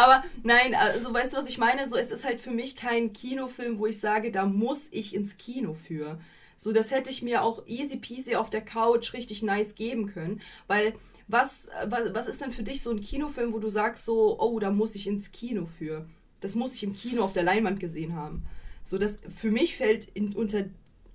[0.00, 1.88] aber nein, also weißt du, was ich meine?
[1.88, 5.36] So, es ist halt für mich kein Kinofilm, wo ich sage, da muss ich ins
[5.36, 6.18] Kino für.
[6.56, 10.40] So, das hätte ich mir auch easy peasy auf der Couch richtig nice geben können,
[10.66, 10.94] weil
[11.28, 14.58] was, was, was ist denn für dich so ein Kinofilm, wo du sagst so, oh,
[14.58, 16.06] da muss ich ins Kino für?
[16.40, 18.44] Das muss ich im Kino auf der Leinwand gesehen haben.
[18.82, 20.64] So, das für mich fällt in, unter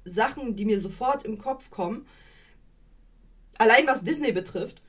[0.06, 2.06] Sachen, die mir sofort im Kopf kommen,
[3.58, 4.82] allein was Disney betrifft,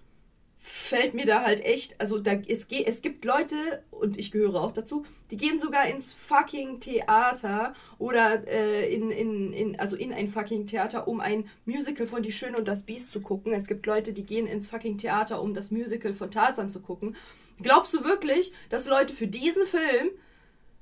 [0.59, 3.55] fällt mir da halt echt, also da, es, es gibt Leute,
[3.91, 9.53] und ich gehöre auch dazu, die gehen sogar ins fucking Theater oder äh, in, in,
[9.53, 13.13] in, also in ein fucking Theater, um ein Musical von Die Schöne und das Biest
[13.13, 13.53] zu gucken.
[13.53, 17.17] Es gibt Leute, die gehen ins fucking Theater, um das Musical von Tarzan zu gucken.
[17.63, 20.11] Glaubst du wirklich, dass Leute für diesen Film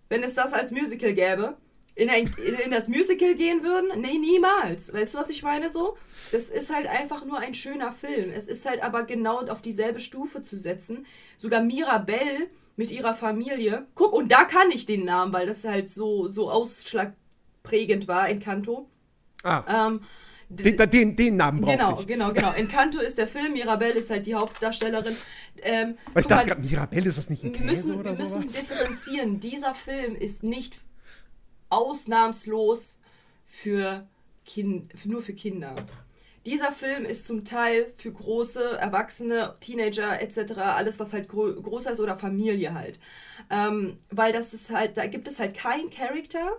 [0.09, 1.57] wenn es das als Musical gäbe,
[1.97, 4.01] in, ein, in, in, das Musical gehen würden?
[4.01, 4.93] Nee, niemals.
[4.93, 5.97] Weißt du, was ich meine so?
[6.33, 8.31] Das ist halt einfach nur ein schöner Film.
[8.31, 11.07] Es ist halt aber genau auf dieselbe Stufe zu setzen.
[11.37, 13.87] Sogar Mirabelle mit ihrer Familie.
[13.95, 18.89] Guck, und da kann ich den Namen, weil das halt so, so ausschlagprägend war, Encanto.
[19.45, 19.87] Ah.
[19.87, 20.01] Ähm,
[20.49, 22.07] den, den, den Namen brauchte genau, ich.
[22.07, 25.17] Genau, genau, Encanto ist der Film, Mirabelle ist halt die Hauptdarstellerin.
[25.63, 28.43] Ähm, Weil ich dachte gerade, Mirabelle ist das nicht ein Käse müssen, oder Wir müssen
[28.43, 29.41] differenzieren.
[29.41, 30.79] Dieser Film ist nicht
[31.75, 33.01] ausnahmslos
[33.47, 34.07] für
[34.45, 35.75] kind, nur für Kinder.
[36.47, 41.93] Dieser Film ist zum Teil für große, Erwachsene, Teenager etc., alles was halt gro größer
[41.93, 43.01] ist oder Familie halt.
[43.51, 46.53] Ähm, weil das ist halt, da gibt es halt keinen Charakter,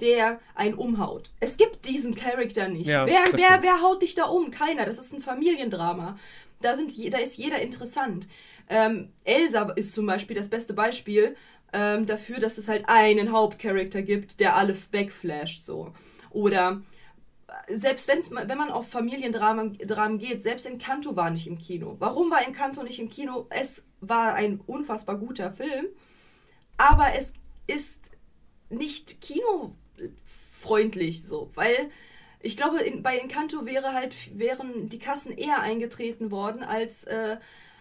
[0.00, 1.30] der einen umhaut.
[1.40, 2.86] Es gibt diesen Charakter nicht.
[2.86, 4.50] Ja, wer, wer, wer haut dich da um?
[4.50, 4.86] Keiner.
[4.86, 6.18] Das ist ein Familiendrama.
[6.62, 8.26] Da, sind, da ist jeder interessant.
[8.68, 11.36] Ähm, Elsa ist zum Beispiel das beste Beispiel
[11.76, 15.62] ähm, dafür, dass es halt einen Hauptcharakter gibt, der alle wegflasht.
[15.62, 15.92] So.
[16.30, 16.82] Oder
[17.68, 21.96] äh, selbst wenn's, wenn man auf Familiendramen Dramen geht, selbst Encanto war nicht im Kino.
[21.98, 23.46] Warum war Encanto nicht im Kino?
[23.50, 25.86] Es war ein unfassbar guter Film,
[26.78, 27.34] aber es
[27.66, 28.12] ist
[28.70, 29.74] nicht Kino
[30.62, 31.90] freundlich so, weil
[32.40, 37.36] ich glaube, in, bei Encanto wäre halt, wären die Kassen eher eingetreten worden als äh,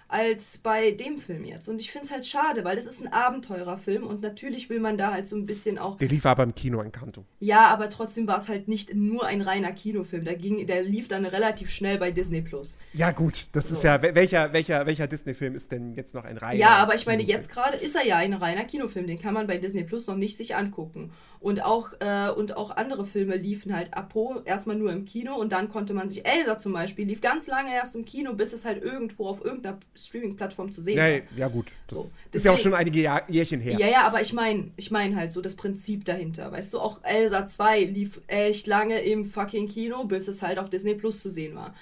[0.07, 1.67] als bei dem Film jetzt.
[1.67, 4.97] Und ich finde es halt schade, weil das ist ein Abenteurerfilm und natürlich will man
[4.97, 5.97] da halt so ein bisschen auch.
[5.97, 7.25] Der lief aber im Kino in Kanto.
[7.39, 10.23] Ja, aber trotzdem war es halt nicht nur ein reiner Kinofilm.
[10.23, 12.77] Der, ging, der lief dann relativ schnell bei Disney Plus.
[12.93, 13.75] Ja, gut, das so.
[13.75, 14.01] ist ja.
[14.01, 16.59] Welcher, welcher, welcher Disney-Film ist denn jetzt noch ein reiner?
[16.59, 19.07] Ja, aber ich meine, jetzt gerade ist er ja ein reiner Kinofilm.
[19.07, 21.11] Den kann man bei Disney Plus noch nicht sich angucken.
[21.39, 25.51] Und auch, äh, und auch andere Filme liefen halt Apo erstmal nur im Kino und
[25.51, 26.25] dann konnte man sich.
[26.25, 29.77] Elsa zum Beispiel lief ganz lange erst im Kino, bis es halt irgendwo auf irgendeiner
[29.95, 30.97] Streaming-Plattform zu sehen.
[30.97, 31.67] Ja, ja gut.
[31.87, 32.03] Das so.
[32.03, 33.77] ist Deswegen, ja auch schon einige Jahr, Jährchen her.
[33.79, 36.51] Ja, ja, aber ich meine ich mein halt so das Prinzip dahinter.
[36.51, 40.69] Weißt du, auch Elsa 2 lief echt lange im fucking Kino, bis es halt auf
[40.69, 41.73] Disney Plus zu sehen war.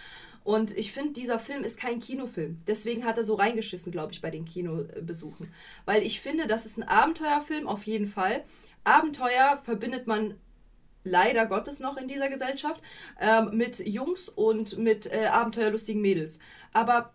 [0.44, 2.58] Und ich finde, dieser Film ist kein Kinofilm.
[2.68, 5.48] Deswegen hat er so reingeschissen, glaube ich, bei den Kinobesuchen.
[5.86, 8.44] Weil ich finde, das ist ein Abenteuerfilm, auf jeden Fall.
[8.84, 10.40] Abenteuer verbindet man
[11.04, 12.82] leider Gottes noch in dieser Gesellschaft
[13.20, 16.40] ähm, mit Jungs und mit äh, abenteuerlustigen Mädels.
[16.72, 17.14] Aber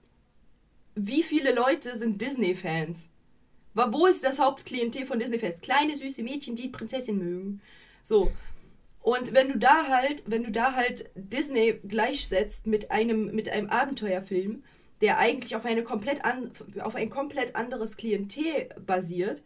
[0.95, 3.13] wie viele Leute sind Disney-Fans?
[3.75, 5.61] Wo ist das Hauptklientel von Disney-Fans?
[5.61, 7.61] Kleine süße Mädchen, die Prinzessin mögen.
[8.03, 8.33] So.
[9.01, 13.71] Und wenn du da halt, wenn du da halt Disney gleichsetzt mit einem, mit einem
[13.71, 14.65] Abenteuerfilm,
[15.01, 16.51] der eigentlich auf eine komplett an,
[16.81, 19.43] auf ein komplett anderes Klientel basiert,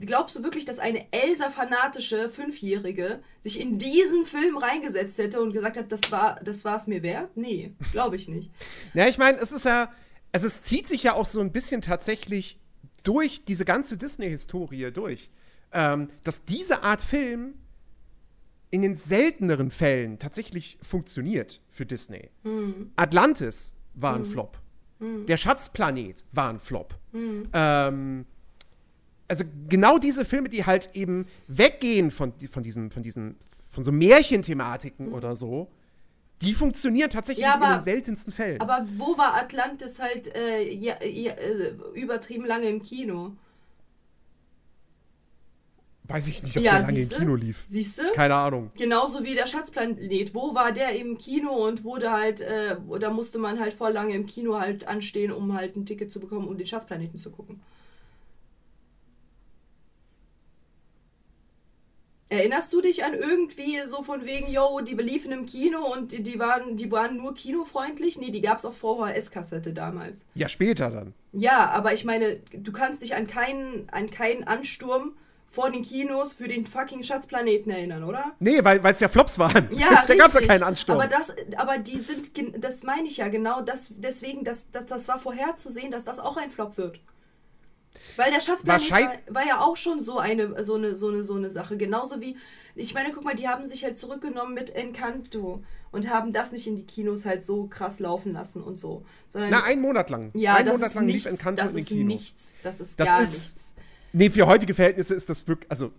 [0.00, 5.76] glaubst du wirklich, dass eine Elsa-fanatische Fünfjährige sich in diesen Film reingesetzt hätte und gesagt
[5.76, 7.36] hat, das war das mir wert?
[7.36, 8.50] Nee, glaube ich nicht.
[8.94, 9.92] ja, ich meine, es ist ja
[10.32, 12.58] also es zieht sich ja auch so ein bisschen tatsächlich
[13.02, 15.30] durch diese ganze Disney-Historie durch,
[15.72, 17.54] ähm, dass diese Art Film
[18.70, 22.30] in den selteneren Fällen tatsächlich funktioniert für Disney.
[22.42, 22.92] Mhm.
[22.96, 24.26] Atlantis war ein mhm.
[24.26, 24.58] Flop.
[24.98, 25.26] Mhm.
[25.26, 26.98] Der Schatzplanet war ein Flop.
[27.12, 27.48] Mhm.
[27.52, 28.26] Ähm,
[29.28, 33.36] also genau diese Filme, die halt eben weggehen von, von diesem, von diesen,
[33.70, 35.14] von so Märchenthematiken mhm.
[35.14, 35.68] oder so,
[36.42, 38.60] die funktionieren tatsächlich ja, aber, in den seltensten Fällen.
[38.60, 43.32] Aber wo war Atlantis halt äh, ja, ja, äh, übertrieben lange im Kino?
[46.08, 47.64] Weiß ich nicht, ob ja, der lange im Kino lief.
[47.68, 48.02] Siehst du?
[48.12, 48.72] Keine Ahnung.
[48.76, 50.34] Genauso wie der Schatzplanet.
[50.34, 54.14] Wo war der im Kino und wurde halt, äh, da musste man halt voll lange
[54.14, 57.62] im Kino halt anstehen, um halt ein Ticket zu bekommen, um den Schatzplaneten zu gucken.
[62.32, 66.22] Erinnerst du dich an irgendwie so von wegen, yo, die beliefen im Kino und die,
[66.22, 68.16] die, waren, die waren nur kinofreundlich?
[68.16, 70.24] Nee, die gab es auf VHS-Kassette damals.
[70.34, 71.12] Ja, später dann.
[71.34, 75.12] Ja, aber ich meine, du kannst dich an keinen, an keinen Ansturm
[75.46, 78.32] vor den Kinos für den fucking Schatzplaneten erinnern, oder?
[78.40, 79.68] Nee, weil es ja Flops waren.
[79.76, 80.98] Ja, da gab es ja keinen Ansturm.
[80.98, 82.30] Aber, das, aber die sind,
[82.64, 86.38] das meine ich ja genau, das, deswegen, das, das, das war vorherzusehen, dass das auch
[86.38, 86.98] ein Flop wird.
[88.16, 91.34] Weil der Schatzplanet war, war, ja auch schon so eine, so, eine, so, eine, so
[91.34, 91.76] eine Sache.
[91.76, 92.36] Genauso wie,
[92.74, 96.66] ich meine, guck mal, die haben sich halt zurückgenommen mit Encanto und haben das nicht
[96.66, 99.04] in die Kinos halt so krass laufen lassen und so.
[99.28, 100.30] Sondern Na, einen Monat lang.
[100.34, 102.06] Ja, einen das Monat ist lang nichts, lief Encanto das in den Kinos.
[102.06, 102.54] nichts.
[102.62, 103.74] Das ist das gar ist, nichts.
[104.12, 105.92] Nee, für heutige Verhältnisse ist das wirklich, also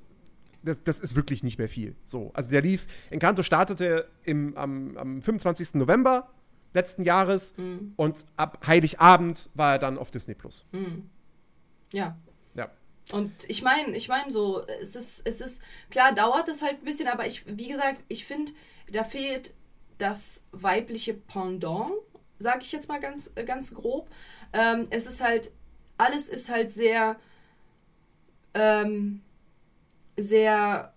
[0.63, 1.95] das, das, ist wirklich nicht mehr viel.
[2.05, 5.75] So, also der lief, Encanto startete im, am, am 25.
[5.75, 6.29] November
[6.73, 7.93] letzten Jahres mhm.
[7.95, 10.65] und ab Heiligabend war er dann auf Disney Plus.
[10.71, 11.09] Mhm.
[11.93, 12.17] Ja.
[12.55, 12.69] Ja.
[13.11, 16.85] Und ich meine, ich meine so, es ist, es ist, klar dauert es halt ein
[16.85, 18.51] bisschen, aber ich, wie gesagt, ich finde,
[18.91, 19.53] da fehlt
[19.97, 21.91] das weibliche Pendant,
[22.39, 24.09] sage ich jetzt mal ganz, ganz grob.
[24.51, 25.51] Ähm, es ist halt,
[25.97, 27.17] alles ist halt sehr,
[28.53, 29.21] ähm,
[30.17, 30.92] sehr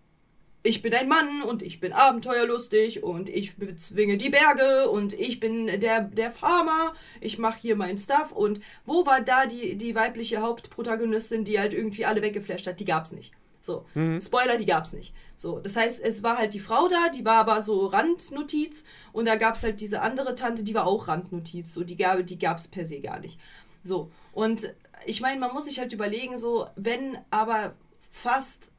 [0.67, 5.39] ich bin ein Mann und ich bin abenteuerlustig und ich bezwinge die Berge und ich
[5.39, 9.95] bin der, der Farmer, ich mache hier meinen Stuff und wo war da die, die
[9.95, 12.81] weibliche Hauptprotagonistin, die halt irgendwie alle weggeflasht hat?
[12.81, 13.33] Die gab's nicht.
[13.63, 14.21] So, mhm.
[14.21, 15.15] Spoiler, die gab's nicht.
[15.37, 19.27] So, das heißt, es war halt die Frau da, die war aber so Randnotiz und
[19.27, 22.67] da gab's halt diese andere Tante, die war auch Randnotiz, so die gab die gab's
[22.67, 23.39] per se gar nicht.
[23.85, 24.75] So, und
[25.05, 27.75] ich meine, man muss sich halt überlegen, so, wenn aber
[28.11, 28.73] fast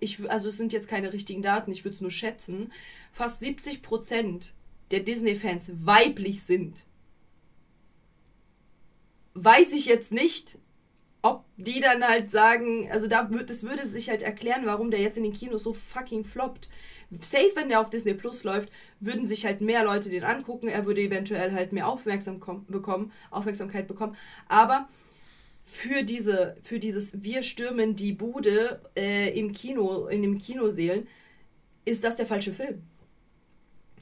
[0.00, 2.72] ich, also es sind jetzt keine richtigen Daten, ich würde es nur schätzen,
[3.12, 4.52] fast 70 Prozent
[4.90, 6.86] der Disney-Fans weiblich sind,
[9.34, 10.58] weiß ich jetzt nicht,
[11.22, 15.00] ob die dann halt sagen, also da wird, das würde sich halt erklären, warum der
[15.00, 16.68] jetzt in den Kinos so fucking floppt.
[17.20, 20.86] Safe, wenn der auf Disney Plus läuft, würden sich halt mehr Leute den angucken, er
[20.86, 24.16] würde eventuell halt mehr Aufmerksam bekommen, Aufmerksamkeit bekommen,
[24.48, 24.88] aber
[25.66, 31.08] für diese, für dieses Wir stürmen die Bude äh, im Kino, in den Kinosälen,
[31.84, 32.82] ist das der falsche Film.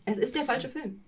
[0.04, 1.03] Es ist der falsche Film.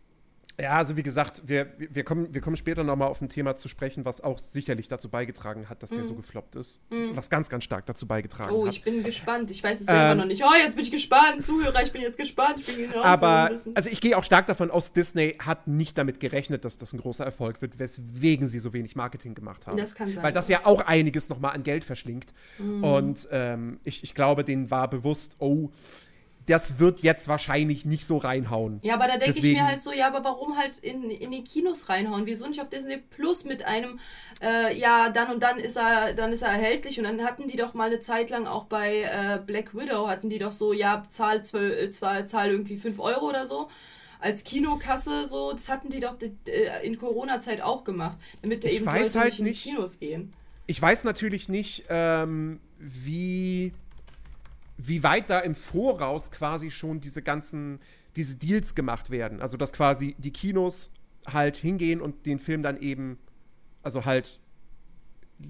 [0.58, 3.68] Ja, also wie gesagt, wir, wir, kommen, wir kommen später nochmal auf ein Thema zu
[3.68, 5.94] sprechen, was auch sicherlich dazu beigetragen hat, dass mm.
[5.96, 6.18] der so mhm.
[6.18, 6.80] gefloppt ist.
[6.90, 7.14] Mm.
[7.14, 8.66] Was ganz, ganz stark dazu beigetragen oh, hat.
[8.66, 9.50] Oh, ich bin gespannt.
[9.50, 10.42] Ich weiß es selber ähm, noch nicht.
[10.42, 11.44] Oh, jetzt bin ich gespannt.
[11.44, 12.60] Zuhörer, ich bin jetzt gespannt.
[12.60, 15.98] Ich bin genau Aber, so also ich gehe auch stark davon aus, Disney hat nicht
[15.98, 19.76] damit gerechnet, dass das ein großer Erfolg wird, weswegen sie so wenig Marketing gemacht haben.
[19.76, 20.24] Das kann sein.
[20.24, 22.32] Weil das ja auch einiges nochmal an Geld verschlingt.
[22.58, 22.82] Mm.
[22.82, 25.68] Und ähm, ich, ich glaube, denen war bewusst, oh,
[26.46, 28.78] das wird jetzt wahrscheinlich nicht so reinhauen.
[28.82, 31.42] Ja, aber da denke ich mir halt so, ja, aber warum halt in, in die
[31.42, 32.26] Kinos reinhauen?
[32.26, 33.98] Wieso nicht auf Disney Plus mit einem,
[34.42, 37.56] äh, ja, dann und dann ist er, dann ist er erhältlich und dann hatten die
[37.56, 41.04] doch mal eine Zeit lang auch bei äh, Black Widow, hatten die doch so, ja,
[41.10, 43.68] zahl, zahl, zahl irgendwie 5 Euro oder so
[44.18, 48.86] als Kinokasse so, das hatten die doch äh, in Corona-Zeit auch gemacht, damit ich eben
[48.86, 50.32] weiß Leute halt nicht in die Kinos gehen.
[50.66, 53.72] Ich weiß natürlich nicht, ähm, wie
[54.76, 57.80] wie weit da im Voraus quasi schon diese ganzen,
[58.14, 59.40] diese Deals gemacht werden.
[59.40, 60.92] Also, dass quasi die Kinos
[61.26, 63.18] halt hingehen und den Film dann eben,
[63.82, 64.40] also halt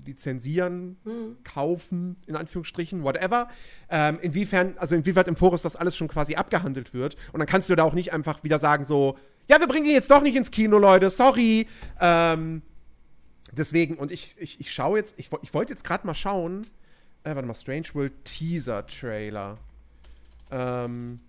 [0.05, 1.37] lizenzieren, mhm.
[1.45, 3.49] kaufen, in Anführungsstrichen, whatever.
[3.89, 7.17] Ähm, inwiefern, also inwieweit im Voraus das alles schon quasi abgehandelt wird.
[7.33, 9.17] Und dann kannst du da auch nicht einfach wieder sagen, so,
[9.49, 11.69] ja, wir bringen ihn jetzt doch nicht ins Kino, Leute, sorry.
[12.01, 12.63] Ähm,
[13.53, 16.67] deswegen, und ich, ich, ich schaue jetzt, ich, ich wollte jetzt gerade mal schauen,
[17.27, 19.59] äh, warte mal, Strange World Teaser Trailer.
[20.51, 21.21] Ähm.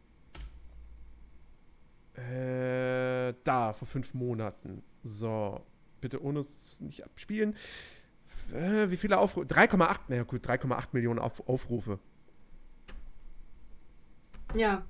[2.14, 4.84] Äh, da, vor fünf Monaten.
[5.04, 5.62] So.
[6.00, 7.56] Bitte ohne es nicht abspielen.
[8.54, 9.48] Äh, wie viele Aufrufe?
[9.48, 12.00] 3,8, naja gut, 3,8 Millionen Auf Aufrufe.
[14.56, 14.84] Ja.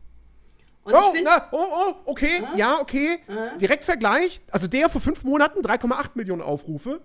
[0.83, 2.57] Und oh, na, oh, oh, okay, äh?
[2.57, 3.19] ja, okay.
[3.59, 4.41] Direkt Vergleich.
[4.51, 7.01] Also der vor fünf Monaten 3,8 Millionen Aufrufe.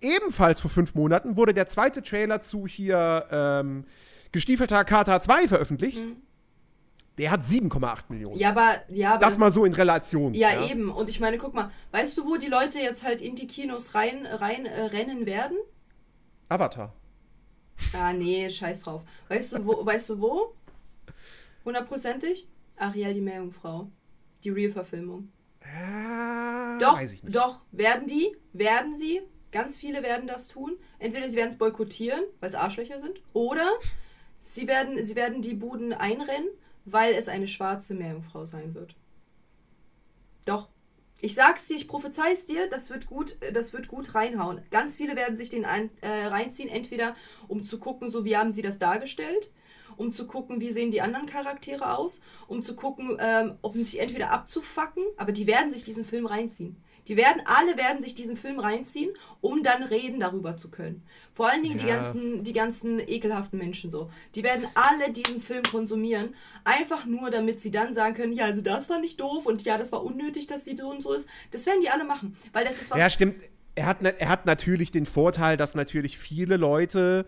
[0.00, 3.84] Ebenfalls vor fünf Monaten wurde der zweite Trailer zu hier ähm,
[4.32, 6.04] Gestiefelter Kata 2 veröffentlicht.
[6.04, 6.16] Mhm.
[7.18, 8.38] Der hat 7,8 Millionen.
[8.38, 10.32] Ja, aber ja, aber das, das mal so in Relation.
[10.32, 10.90] Ja, ja, eben.
[10.90, 13.94] Und ich meine, guck mal, weißt du, wo die Leute jetzt halt in die Kinos
[13.94, 15.58] rein, rein äh, rennen werden?
[16.48, 16.94] Avatar.
[17.92, 19.02] Ah, nee, scheiß drauf.
[19.28, 20.54] Weißt du, wo, weißt du wo?
[21.64, 22.48] Hundertprozentig?
[22.76, 23.90] Ariel die Meerjungfrau.
[24.42, 25.30] Die Real-Verfilmung.
[25.62, 27.36] Ah, doch, weiß ich nicht.
[27.36, 29.20] doch, werden die, werden sie,
[29.52, 30.78] Ganz viele werden das tun.
[30.98, 33.68] Entweder sie werden es boykottieren, weil es Arschlöcher sind, oder
[34.38, 36.48] sie werden, sie werden die Buden einrennen,
[36.84, 38.96] weil es eine schwarze Meerjungfrau sein wird.
[40.46, 40.68] Doch.
[41.22, 44.62] Ich sag's dir, ich prophezeis dir, das wird gut, das wird gut reinhauen.
[44.70, 47.14] Ganz viele werden sich den ein, äh, reinziehen, entweder
[47.46, 49.50] um zu gucken, so wie haben sie das dargestellt,
[49.98, 54.00] um zu gucken, wie sehen die anderen Charaktere aus, um zu gucken, ähm, um sich
[54.00, 56.82] entweder abzufacken, aber die werden sich diesen Film reinziehen.
[57.10, 61.02] Die werden, alle werden sich diesen Film reinziehen, um dann reden darüber zu können.
[61.34, 61.82] Vor allen Dingen ja.
[61.84, 64.08] die, ganzen, die ganzen ekelhaften Menschen so.
[64.36, 68.60] Die werden alle diesen Film konsumieren, einfach nur, damit sie dann sagen können, ja, also
[68.60, 71.26] das war nicht doof und ja, das war unnötig, dass die so und so ist.
[71.50, 72.98] Das werden die alle machen, weil das ist was...
[73.00, 73.42] Ja, stimmt.
[73.74, 77.26] Er hat, er hat natürlich den Vorteil, dass natürlich viele Leute,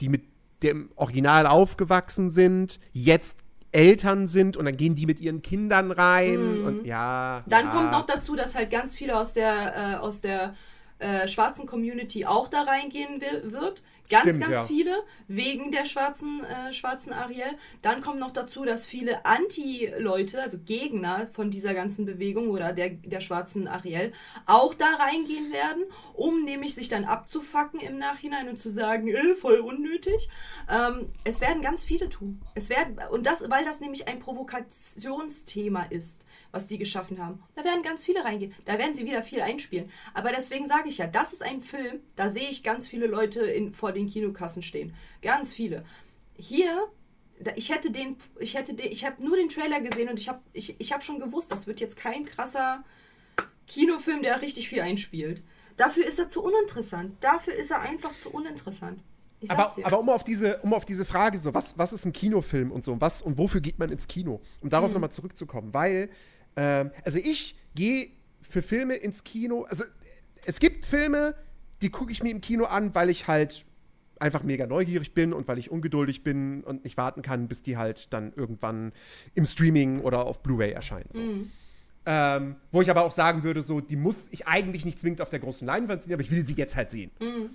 [0.00, 0.24] die mit
[0.64, 3.38] dem Original aufgewachsen sind, jetzt
[3.72, 6.66] Eltern sind und dann gehen die mit ihren Kindern rein mhm.
[6.66, 7.42] und ja.
[7.46, 7.70] Dann ja.
[7.70, 10.54] kommt noch dazu, dass halt ganz viele aus der, äh, aus der
[10.98, 13.82] äh, schwarzen Community auch da reingehen wird.
[14.08, 14.66] Ganz, Stimmt, ganz ja.
[14.66, 14.94] viele
[15.26, 17.56] wegen der schwarzen, äh, schwarzen Ariel.
[17.80, 22.90] Dann kommt noch dazu, dass viele Anti-Leute, also Gegner von dieser ganzen Bewegung oder der,
[22.90, 24.12] der schwarzen Ariel,
[24.46, 25.84] auch da reingehen werden,
[26.14, 30.28] um nämlich sich dann abzufacken im Nachhinein und zu sagen, äh, voll unnötig.
[30.68, 32.42] Ähm, es werden ganz viele tun.
[32.54, 37.42] Es werden, und das, weil das nämlich ein Provokationsthema ist was die geschaffen haben.
[37.56, 38.54] Da werden ganz viele reingehen.
[38.64, 39.90] Da werden sie wieder viel einspielen.
[40.14, 43.40] Aber deswegen sage ich ja, das ist ein Film, da sehe ich ganz viele Leute
[43.40, 44.94] in, vor den Kinokassen stehen.
[45.22, 45.84] Ganz viele.
[46.36, 46.88] Hier,
[47.56, 50.40] ich hätte den, ich hätte den, ich habe nur den Trailer gesehen und ich habe
[50.52, 52.84] ich, ich hab schon gewusst, das wird jetzt kein krasser
[53.66, 55.42] Kinofilm, der richtig viel einspielt.
[55.76, 57.16] Dafür ist er zu uninteressant.
[57.20, 59.02] Dafür ist er einfach zu uninteressant.
[59.48, 62.70] Aber, aber, um auf diese, um auf diese Frage, so, was, was ist ein Kinofilm
[62.70, 64.40] und so, was und wofür geht man ins Kino?
[64.60, 64.94] Um darauf mhm.
[64.94, 66.10] nochmal zurückzukommen, weil
[66.56, 68.10] ähm, also ich gehe
[68.40, 69.64] für Filme ins Kino.
[69.68, 69.84] Also
[70.44, 71.34] es gibt Filme,
[71.80, 73.64] die gucke ich mir im Kino an, weil ich halt
[74.18, 77.76] einfach mega neugierig bin und weil ich ungeduldig bin und nicht warten kann, bis die
[77.76, 78.92] halt dann irgendwann
[79.34, 81.08] im Streaming oder auf Blu-ray erscheinen.
[81.10, 81.20] So.
[81.20, 81.50] Mhm.
[82.04, 85.30] Ähm, wo ich aber auch sagen würde, so, die muss ich eigentlich nicht zwingend auf
[85.30, 87.10] der großen Leinwand sehen, aber ich will sie jetzt halt sehen.
[87.20, 87.50] Mhm.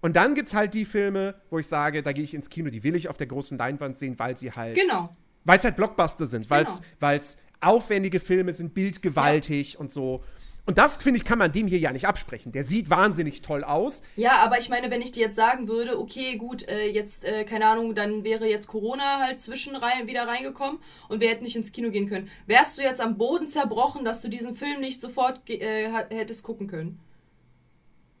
[0.00, 2.70] Und dann gibt es halt die Filme, wo ich sage, da gehe ich ins Kino,
[2.70, 4.76] die will ich auf der großen Leinwand sehen, weil sie halt.
[4.76, 5.14] Genau.
[5.44, 9.80] Weil es halt Blockbuster sind, weil es genau aufwendige Filme sind, bildgewaltig ja.
[9.80, 10.22] und so.
[10.66, 12.52] Und das, finde ich, kann man dem hier ja nicht absprechen.
[12.52, 14.02] Der sieht wahnsinnig toll aus.
[14.16, 17.44] Ja, aber ich meine, wenn ich dir jetzt sagen würde, okay, gut, äh, jetzt, äh,
[17.44, 21.56] keine Ahnung, dann wäre jetzt Corona halt zwischen rein, wieder reingekommen und wir hätten nicht
[21.56, 22.30] ins Kino gehen können.
[22.46, 26.66] Wärst du jetzt am Boden zerbrochen, dass du diesen Film nicht sofort äh, hättest gucken
[26.66, 27.00] können?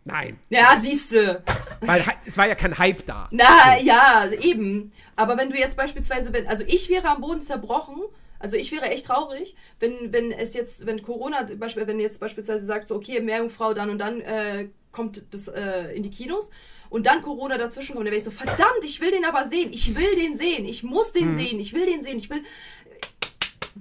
[0.04, 0.38] Nein.
[0.48, 1.42] Ja, siehst du.
[1.82, 3.28] Weil es war ja kein Hype da.
[3.30, 4.92] Na, ja, eben.
[5.14, 8.00] Aber wenn du jetzt beispielsweise, also ich wäre am Boden zerbrochen
[8.40, 12.88] also ich wäre echt traurig, wenn, wenn es jetzt, wenn Corona, wenn jetzt beispielsweise sagt,
[12.88, 16.50] so okay, Meerjungfrau dann und dann äh, kommt das äh, in die Kinos.
[16.88, 19.72] Und dann Corona dazwischen kommt, dann wäre ich so, verdammt, ich will den aber sehen,
[19.72, 21.38] ich will den sehen, ich muss den mhm.
[21.38, 22.42] sehen, ich will den sehen, ich will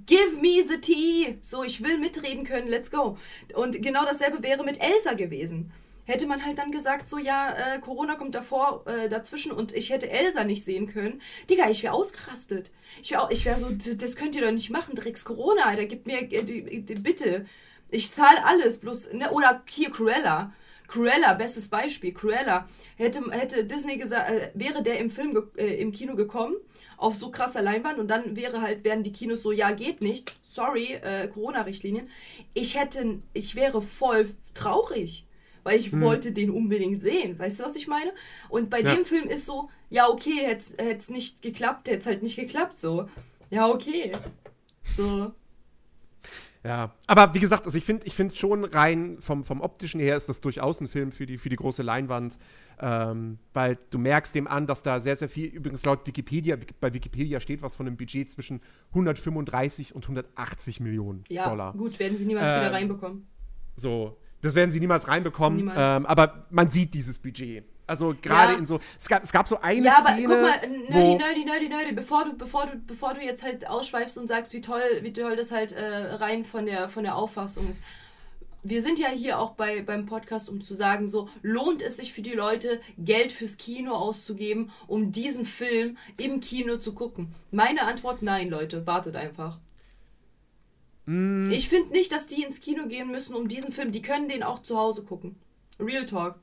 [0.05, 1.39] Give me the tea.
[1.41, 3.17] So, ich will mitreden können, let's go.
[3.53, 5.71] Und genau dasselbe wäre mit Elsa gewesen
[6.09, 9.91] hätte man halt dann gesagt, so ja, äh, Corona kommt davor, äh, dazwischen und ich
[9.91, 11.21] hätte Elsa nicht sehen können.
[11.49, 12.71] Digga, ich wäre ausgerastet.
[13.03, 16.07] Ich wäre ich wär so, das könnt ihr doch nicht machen, Drecks Corona, Alter, gib
[16.07, 17.45] mir, äh, bitte.
[17.91, 20.51] Ich zahle alles, bloß, ne, oder hier Cruella.
[20.87, 22.67] Cruella, bestes Beispiel, Cruella.
[22.95, 26.55] Hätte, hätte Disney gesagt, äh, wäre der im Film, äh, im Kino gekommen,
[26.97, 30.39] auf so krasser Leinwand und dann wäre halt, werden die Kinos so, ja, geht nicht,
[30.41, 32.09] sorry, äh, Corona-Richtlinien.
[32.55, 35.27] Ich hätte, ich wäre voll traurig
[35.63, 36.01] weil ich hm.
[36.01, 37.37] wollte den unbedingt sehen.
[37.37, 38.11] Weißt du, was ich meine?
[38.49, 38.95] Und bei ja.
[38.95, 42.77] dem Film ist so, ja, okay, hätte es nicht geklappt, hätte es halt nicht geklappt,
[42.77, 43.07] so.
[43.49, 44.11] Ja, okay.
[44.83, 45.33] So.
[46.63, 50.17] Ja, aber wie gesagt, also ich finde ich find schon rein vom, vom optischen her
[50.17, 52.37] ist das durchaus ein Film für die, für die große Leinwand,
[52.81, 56.93] ähm, weil du merkst dem an, dass da sehr, sehr viel, übrigens laut Wikipedia, bei
[56.93, 61.73] Wikipedia steht was von einem Budget zwischen 135 und 180 Millionen ja, Dollar.
[61.73, 63.27] Ja, gut, werden sie niemals ähm, wieder reinbekommen.
[63.77, 65.57] So, das werden sie niemals reinbekommen.
[65.57, 65.97] Niemals.
[65.97, 67.65] Ähm, aber man sieht dieses Budget.
[67.89, 68.59] Also gerade ja.
[68.59, 68.79] in so.
[68.97, 70.27] Es gab, es gab so eine ja, aber Szene.
[70.27, 74.17] Guck mal, nerdy, nerdy, nerdy, nerdy, bevor du, bevor du, bevor du jetzt halt ausschweifst
[74.17, 77.67] und sagst, wie toll, wie toll das halt äh, rein von der von der Auffassung
[77.69, 77.81] ist.
[78.61, 82.13] Wir sind ja hier auch bei, beim Podcast, um zu sagen, so lohnt es sich
[82.13, 87.33] für die Leute, Geld fürs Kino auszugeben, um diesen Film im Kino zu gucken?
[87.51, 89.59] Meine Antwort, nein, Leute, wartet einfach.
[91.09, 91.49] Mm.
[91.49, 93.91] Ich finde nicht, dass die ins Kino gehen müssen, um diesen Film.
[93.91, 95.35] Die können den auch zu Hause gucken.
[95.79, 96.35] Real Talk.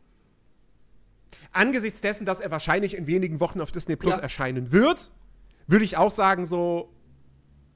[1.52, 4.22] Angesichts dessen, dass er wahrscheinlich in wenigen Wochen auf Disney Plus ja.
[4.22, 5.12] erscheinen wird,
[5.68, 6.92] würde ich auch sagen, so,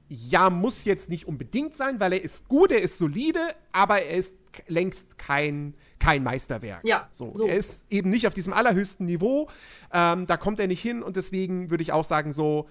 [0.09, 3.39] ja, muss jetzt nicht unbedingt sein, weil er ist gut, er ist solide,
[3.71, 6.83] aber er ist längst kein, kein Meisterwerk.
[6.83, 7.07] Ja.
[7.13, 7.47] So, so.
[7.47, 9.49] Er ist eben nicht auf diesem allerhöchsten Niveau.
[9.93, 12.67] Ähm, da kommt er nicht hin und deswegen würde ich auch sagen, so,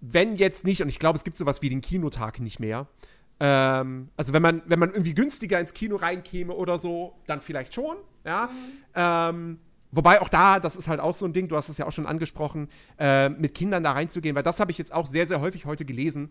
[0.00, 2.86] wenn jetzt nicht, und ich glaube, es gibt sowas wie den Kinotag nicht mehr,
[3.40, 7.74] ähm, also wenn man, wenn man irgendwie günstiger ins Kino reinkäme oder so, dann vielleicht
[7.74, 8.46] schon, ja.
[8.46, 8.70] Mhm.
[8.94, 9.58] Ähm,
[9.92, 11.92] Wobei auch da, das ist halt auch so ein Ding, du hast es ja auch
[11.92, 12.68] schon angesprochen,
[12.98, 15.84] äh, mit Kindern da reinzugehen, weil das habe ich jetzt auch sehr, sehr häufig heute
[15.84, 16.30] gelesen,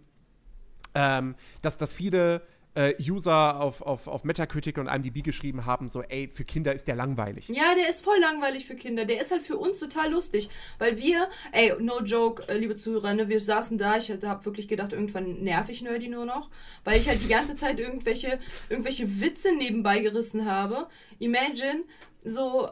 [0.96, 2.42] ähm, dass, dass viele
[2.80, 6.88] äh, User auf, auf, auf Metacritic und IMDb geschrieben haben, so, ey, für Kinder ist
[6.88, 7.50] der langweilig.
[7.50, 9.04] Ja, der ist voll langweilig für Kinder.
[9.04, 10.50] Der ist halt für uns total lustig.
[10.78, 14.70] Weil wir, ey, no joke, äh, liebe Zuhörer, ne, wir saßen da, ich habe wirklich
[14.70, 16.50] gedacht, irgendwann nerv ich Nerdy nur noch,
[16.86, 20.88] weil ich halt die ganze Zeit irgendwelche, irgendwelche Witze nebenbei gerissen habe.
[21.20, 21.84] Imagine,
[22.24, 22.70] so,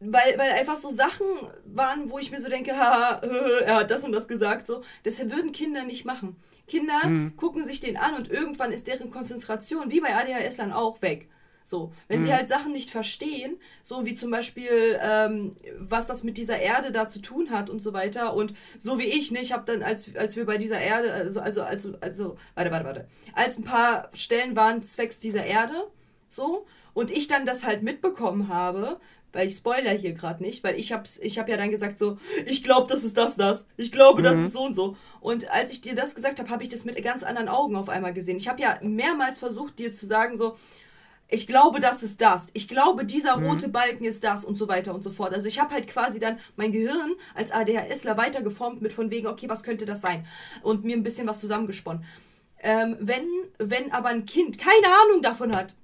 [0.00, 1.26] weil, weil einfach so Sachen
[1.64, 3.22] waren, wo ich mir so denke, haha,
[3.64, 4.82] er hat das und das gesagt, so.
[5.04, 6.36] Das würden Kinder nicht machen.
[6.66, 7.36] Kinder mhm.
[7.36, 11.28] gucken sich den an und irgendwann ist deren Konzentration, wie bei ADHS-Lern auch, weg.
[11.66, 12.24] So, wenn mhm.
[12.24, 15.50] sie halt Sachen nicht verstehen, so wie zum Beispiel, ähm,
[15.80, 18.34] was das mit dieser Erde da zu tun hat und so weiter.
[18.34, 21.40] Und so wie ich, ne, ich habe dann, als, als wir bei dieser Erde, also,
[21.40, 25.88] also, also, also, warte, warte, warte, als ein paar Stellen waren zwecks dieser Erde,
[26.28, 29.00] so, und ich dann das halt mitbekommen habe,
[29.36, 32.18] weil ich spoiler hier gerade nicht, weil ich hab's, ich habe ja dann gesagt so,
[32.46, 34.24] ich glaube, das ist das, das, ich glaube, mhm.
[34.24, 34.96] das ist so und so.
[35.20, 37.88] Und als ich dir das gesagt habe, habe ich das mit ganz anderen Augen auf
[37.88, 38.38] einmal gesehen.
[38.38, 40.56] Ich habe ja mehrmals versucht, dir zu sagen so,
[41.28, 42.50] ich glaube, das ist das.
[42.54, 43.46] Ich glaube, dieser mhm.
[43.46, 45.34] rote Balken ist das und so weiter und so fort.
[45.34, 49.48] Also ich habe halt quasi dann mein Gehirn als ADHSler weitergeformt mit von wegen, okay,
[49.48, 50.26] was könnte das sein?
[50.62, 52.04] Und mir ein bisschen was zusammengesponnen.
[52.60, 53.26] Ähm, wenn,
[53.58, 55.74] wenn aber ein Kind keine Ahnung davon hat,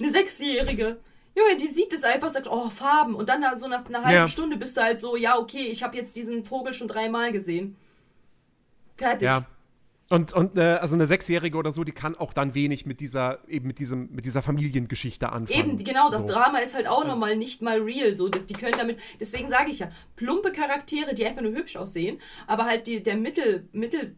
[0.00, 0.98] eine Sechsjährige,
[1.34, 3.14] Junge, die sieht es einfach, sagt, oh, Farben.
[3.14, 4.28] Und dann so nach einer halben ja.
[4.28, 7.76] Stunde bist du halt so, ja, okay, ich habe jetzt diesen Vogel schon dreimal gesehen.
[8.96, 9.26] Fertig.
[9.26, 9.46] Ja.
[10.12, 13.38] Und, und äh, also eine Sechsjährige oder so, die kann auch dann wenig mit dieser,
[13.48, 15.70] eben mit diesem, mit dieser Familiengeschichte anfangen.
[15.70, 16.28] Eben, genau, das so.
[16.28, 18.14] Drama ist halt auch nochmal nicht mal real.
[18.14, 18.28] So.
[18.28, 22.66] Die können damit, deswegen sage ich ja, plumpe Charaktere, die einfach nur hübsch aussehen, aber
[22.66, 24.14] halt die, der Mittel, Mittel,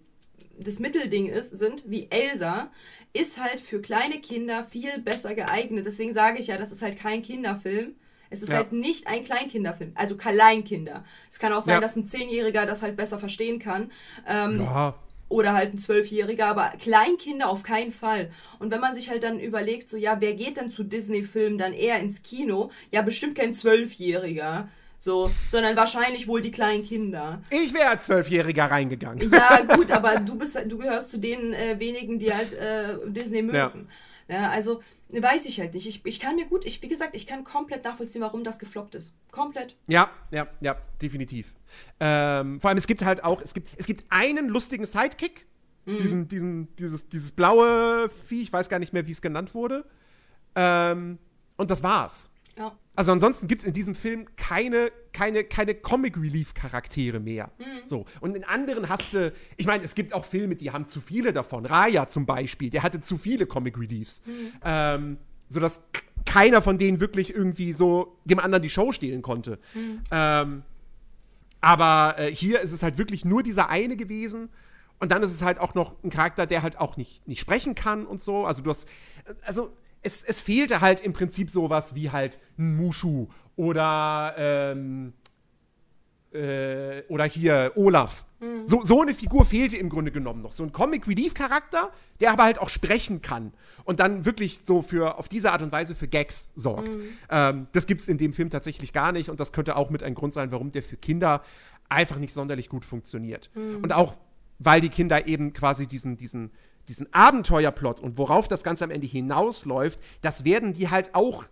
[0.59, 2.73] das Mittelding ist, sind, wie Elsa,
[3.15, 5.87] ist halt für kleine Kinder viel besser geeignet.
[5.87, 7.95] Deswegen sage ich ja, das ist halt kein Kinderfilm.
[8.29, 8.57] Es ist ja.
[8.57, 11.05] halt nicht ein Kleinkinderfilm, also Kleinkinder.
[11.31, 11.81] Es kann auch sein, ja.
[11.81, 13.93] dass ein Zehnjähriger das halt besser verstehen kann.
[14.27, 14.95] Ähm, ja.
[15.29, 18.31] Oder halt ein Zwölfjähriger, aber Kleinkinder auf keinen Fall.
[18.59, 21.73] Und wenn man sich halt dann überlegt, so, ja, wer geht denn zu Disney-Filmen dann
[21.73, 22.71] eher ins Kino?
[22.91, 24.69] Ja, bestimmt kein Zwölfjähriger.
[25.05, 27.43] So, sondern wahrscheinlich wohl die kleinen Kinder.
[27.51, 29.31] Ich wäre als Zwölfjähriger reingegangen.
[29.31, 33.43] Ja, gut, aber du bist, du gehörst zu den äh, wenigen, die halt äh, Disney
[33.43, 33.89] mögen.
[34.29, 34.35] Ja.
[34.35, 34.49] ja.
[34.49, 34.81] also
[35.11, 35.87] weiß ich halt nicht.
[35.87, 38.95] Ich, ich kann mir gut, ich, wie gesagt, ich kann komplett nachvollziehen, warum das gefloppt
[38.95, 39.13] ist.
[39.31, 39.77] Komplett.
[39.89, 41.55] Ja, ja, ja, definitiv.
[42.01, 45.45] Ähm, vor allem, es gibt halt auch, es gibt, es gibt einen lustigen Sidekick.
[45.85, 45.99] Mhm.
[45.99, 49.85] Diesen, diesen, dieses, dieses blaue Vieh, ich weiß gar nicht mehr, wie es genannt wurde.
[50.55, 51.19] Ähm,
[51.59, 52.31] und das war's.
[52.57, 52.77] Ja.
[52.97, 57.51] Also ansonsten gibt es in diesem Film keine, keine, keine Comic-Relief-Charaktere mehr.
[57.59, 57.85] Mhm.
[57.85, 58.05] So.
[58.21, 61.33] Und in anderen hast du, ich meine, es gibt auch Filme, die haben zu viele
[61.33, 61.67] davon.
[61.67, 64.23] Raya zum Beispiel, der hatte zu viele Comic-Reliefs.
[64.27, 64.53] Mhm.
[64.65, 65.89] Ähm, sodass
[66.25, 69.59] keiner von denen wirklich irgendwie so dem anderen die Show stehlen konnte.
[69.75, 70.01] Mhm.
[70.11, 70.63] Ähm,
[71.61, 74.51] aber äh, hier ist es halt wirklich nur dieser eine gewesen.
[75.01, 77.75] Und dann ist es halt auch noch ein Charakter, der halt auch nicht, nicht sprechen
[77.75, 78.47] kann und so.
[78.47, 78.89] Also du hast,
[79.43, 79.71] also
[80.05, 85.13] es, es fehlte halt im Prinzip sowas wie halt ein Mushu oder ähm,
[86.33, 88.25] äh, oder hier Olaf.
[88.41, 88.67] Mhm.
[88.67, 90.53] So, so eine Figur fehlte im Grunde genommen noch.
[90.53, 91.91] So ein Comic-Relief-Charakter,
[92.21, 93.53] der aber halt auch sprechen kann
[93.85, 96.97] und dann wirklich so für auf diese Art und Weise für Gags sorgt.
[96.97, 97.03] Mhm.
[97.31, 100.03] Ähm, das gibt es in dem Film tatsächlich gar nicht und das könnte auch mit
[100.03, 101.43] ein Grund sein, warum der für Kinder
[101.89, 103.51] einfach nicht sonderlich gut funktioniert.
[103.55, 103.83] Mhm.
[103.83, 104.15] Und auch
[104.59, 106.51] weil die Kinder eben quasi diesen, diesen
[106.89, 111.45] diesen Abenteuerplot und worauf das Ganze am Ende hinausläuft, das werden die halt auch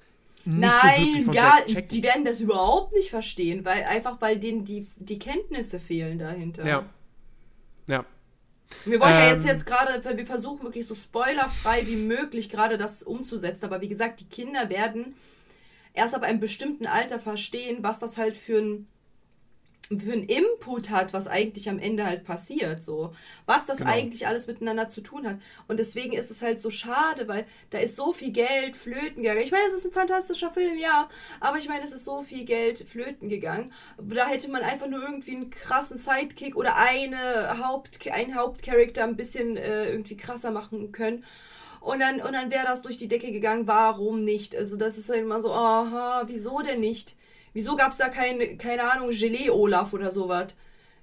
[0.45, 4.89] nicht Nein, so gar, die werden das überhaupt nicht verstehen, weil einfach weil denen die,
[4.97, 6.67] die Kenntnisse fehlen dahinter.
[6.67, 6.85] Ja.
[7.87, 8.05] Ja.
[8.85, 9.51] Wir wollen ähm, ja jetzt, ähm.
[9.51, 14.21] jetzt gerade, wir versuchen wirklich so spoilerfrei wie möglich gerade das umzusetzen, aber wie gesagt,
[14.21, 15.15] die Kinder werden
[15.93, 18.89] erst ab einem bestimmten Alter verstehen, was das halt für ein
[20.01, 23.13] für einen Input hat, was eigentlich am Ende halt passiert, so.
[23.47, 23.91] Was das genau.
[23.91, 25.37] eigentlich alles miteinander zu tun hat.
[25.69, 29.43] Und deswegen ist es halt so schade, weil da ist so viel Geld flöten gegangen.
[29.43, 31.09] Ich meine, es ist ein fantastischer Film, ja,
[31.41, 33.73] aber ich meine, es ist so viel Geld flöten gegangen.
[33.99, 39.17] Da hätte man einfach nur irgendwie einen krassen Sidekick oder eine Haupt, einen Hauptcharakter ein
[39.17, 41.25] bisschen äh, irgendwie krasser machen können.
[41.81, 43.67] Und dann, und dann wäre das durch die Decke gegangen.
[43.67, 44.55] Warum nicht?
[44.55, 47.17] Also, das ist halt immer so, aha, wieso denn nicht?
[47.53, 50.55] Wieso gab es da kein, keine Ahnung, Gelee-Olaf oder sowas?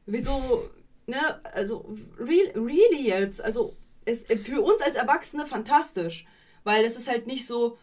[0.06, 0.70] Wieso,
[1.06, 3.42] ne, also, real, really jetzt?
[3.42, 3.76] Also,
[4.06, 6.26] es, für uns als Erwachsene fantastisch,
[6.64, 7.78] weil es ist halt nicht so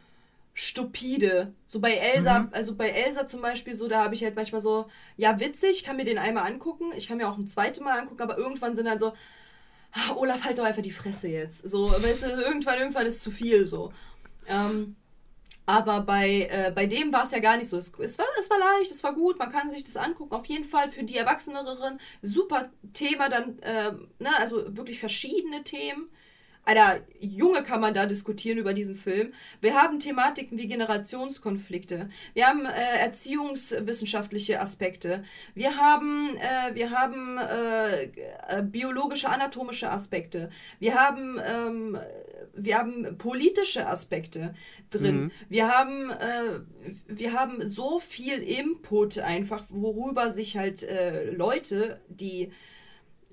[0.55, 1.53] stupide.
[1.67, 2.49] So bei Elsa, mhm.
[2.53, 4.87] also bei Elsa zum Beispiel, so, da habe ich halt manchmal so,
[5.17, 8.23] ja, witzig, kann mir den einmal angucken, ich kann mir auch ein zweites Mal angucken,
[8.23, 9.13] aber irgendwann sind dann so,
[9.93, 11.69] ah, Olaf, halt doch einfach die Fresse jetzt.
[11.69, 13.93] So, weißt du, irgendwann, irgendwann ist zu viel so.
[14.49, 14.97] Ähm,
[15.67, 17.77] Aber bei, äh, bei dem war es ja gar nicht so.
[17.77, 20.35] Es, es, war, es war leicht, es war gut, man kann sich das angucken.
[20.35, 26.09] Auf jeden Fall für die Erwachseneren super Thema dann, äh, ne, also wirklich verschiedene Themen.
[26.67, 29.33] Alter, Junge kann man da diskutieren über diesen Film.
[29.61, 32.11] Wir haben Thematiken wie Generationskonflikte.
[32.35, 35.23] Wir haben äh, erziehungswissenschaftliche Aspekte.
[35.55, 38.05] Wir haben, äh, wir haben äh,
[38.49, 40.51] äh biologische, anatomische Aspekte.
[40.81, 41.99] Wir haben, ähm,
[42.53, 44.53] wir haben politische Aspekte
[44.91, 45.17] drin.
[45.17, 45.31] Mhm.
[45.49, 46.61] Wir haben, äh,
[47.07, 52.51] wir haben so viel Input einfach, worüber sich halt äh, Leute, die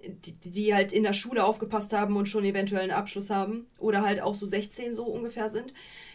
[0.04, 4.02] die, die halt in der Schule aufgepasst haben und schon eventuell einen Abschluss haben oder
[4.02, 5.74] halt auch so 16 so ungefähr sind,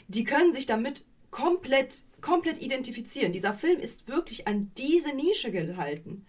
[0.09, 3.33] die können sich damit komplett, komplett identifizieren.
[3.33, 6.27] Dieser Film ist wirklich an diese Nische gehalten.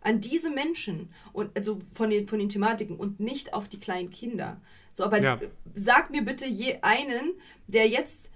[0.00, 4.10] An diese Menschen und also von den, von den Thematiken und nicht auf die kleinen
[4.10, 4.60] Kinder.
[4.92, 5.40] So, aber ja.
[5.74, 7.32] sag mir bitte je einen,
[7.66, 8.30] der jetzt,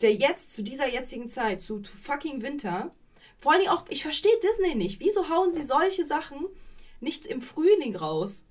[0.00, 2.94] der jetzt zu dieser jetzigen Zeit, zu, zu fucking Winter,
[3.38, 5.00] vor allem auch, ich verstehe Disney nicht.
[5.00, 6.46] Wieso hauen sie solche Sachen
[7.00, 8.46] nicht im Frühling raus?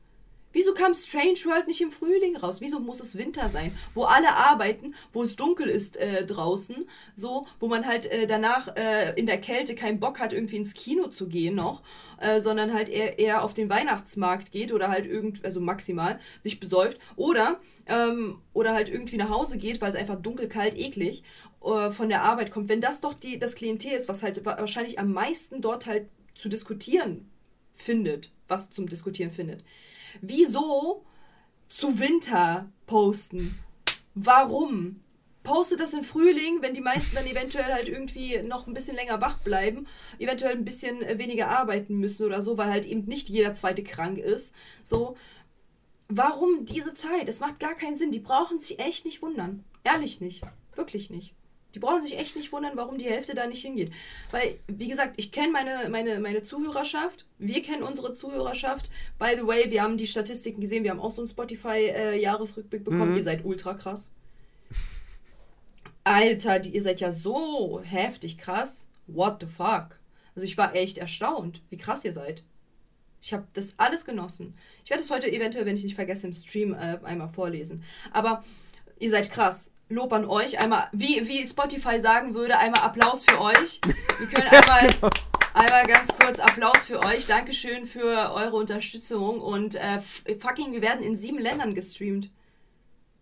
[0.55, 2.61] Wieso kam Strange World nicht im Frühling raus?
[2.61, 3.77] Wieso muss es Winter sein?
[3.93, 8.73] Wo alle arbeiten, wo es dunkel ist äh, draußen, so, wo man halt äh, danach
[8.77, 11.81] äh, in der Kälte keinen Bock hat, irgendwie ins Kino zu gehen noch,
[12.21, 16.61] äh, sondern halt eher, eher auf den Weihnachtsmarkt geht oder halt irgend, also maximal sich
[16.61, 21.23] besäuft oder ähm, oder halt irgendwie nach Hause geht, weil es einfach dunkel, kalt, eklig
[21.65, 22.69] äh, von der Arbeit kommt.
[22.69, 26.47] Wenn das doch die, das Klientel ist, was halt wahrscheinlich am meisten dort halt zu
[26.47, 27.29] diskutieren
[27.73, 29.63] findet, was zum Diskutieren findet.
[30.21, 31.03] Wieso
[31.69, 33.59] zu Winter posten?
[34.13, 35.01] Warum?
[35.43, 39.21] Postet das im Frühling, wenn die meisten dann eventuell halt irgendwie noch ein bisschen länger
[39.21, 39.85] wach bleiben,
[40.17, 44.17] eventuell ein bisschen weniger arbeiten müssen oder so, weil halt eben nicht jeder zweite krank
[44.17, 44.55] ist.
[44.83, 45.15] So,
[46.07, 47.29] warum diese Zeit?
[47.29, 48.09] Es macht gar keinen Sinn.
[48.09, 49.63] Die brauchen sich echt nicht wundern.
[49.83, 50.41] Ehrlich nicht.
[50.75, 51.35] Wirklich nicht.
[51.75, 53.91] Die brauchen sich echt nicht wundern, warum die Hälfte da nicht hingeht.
[54.31, 57.27] Weil, wie gesagt, ich kenne meine, meine, meine Zuhörerschaft.
[57.37, 58.89] Wir kennen unsere Zuhörerschaft.
[59.19, 60.85] By the way, wir haben die Statistiken gesehen.
[60.85, 63.11] Wir haben auch so einen Spotify-Jahresrückblick äh, bekommen.
[63.11, 63.17] Mhm.
[63.17, 64.13] Ihr seid ultra krass.
[66.05, 68.87] Alter, die, ihr seid ja so heftig krass.
[69.07, 69.99] What the fuck?
[70.33, 72.43] Also ich war echt erstaunt, wie krass ihr seid.
[73.21, 74.53] Ich habe das alles genossen.
[74.85, 77.83] Ich werde es heute eventuell, wenn ich nicht vergesse, im Stream äh, einmal vorlesen.
[78.13, 78.45] Aber
[78.97, 79.73] ihr seid krass.
[79.89, 80.59] Lob an euch.
[80.59, 83.81] Einmal, wie, wie Spotify sagen würde, einmal Applaus für euch.
[84.17, 85.09] Wir können einmal, genau.
[85.53, 87.27] einmal ganz kurz Applaus für euch.
[87.27, 89.39] Dankeschön für eure Unterstützung.
[89.39, 90.01] Und äh,
[90.39, 92.31] fucking, wir werden in sieben Ländern gestreamt.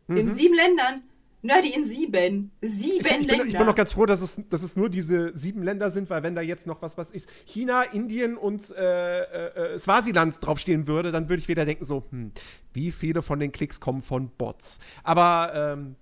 [0.07, 0.17] Mhm.
[0.17, 1.03] In sieben Ländern.
[1.45, 2.51] Nerdy in sieben.
[2.61, 3.37] Sieben ich, ich, Länder.
[3.39, 6.09] Bin, ich bin noch ganz froh, dass es, dass es nur diese sieben Länder sind,
[6.09, 10.37] weil wenn da jetzt noch was, was ist, China, Indien und äh, äh, äh, Swasiland
[10.39, 12.31] draufstehen würde, dann würde ich wieder denken so, hm,
[12.71, 14.79] wie viele von den Klicks kommen von Bots?
[15.03, 15.97] Aber ähm,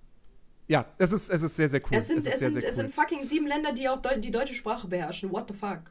[0.71, 1.97] ja, es ist, es ist sehr, sehr cool.
[1.97, 4.31] Es sind, es, es sehr, sind, sehr es sind fucking sieben Länder, die auch die
[4.31, 5.29] deutsche Sprache beherrschen.
[5.29, 5.81] What the fuck?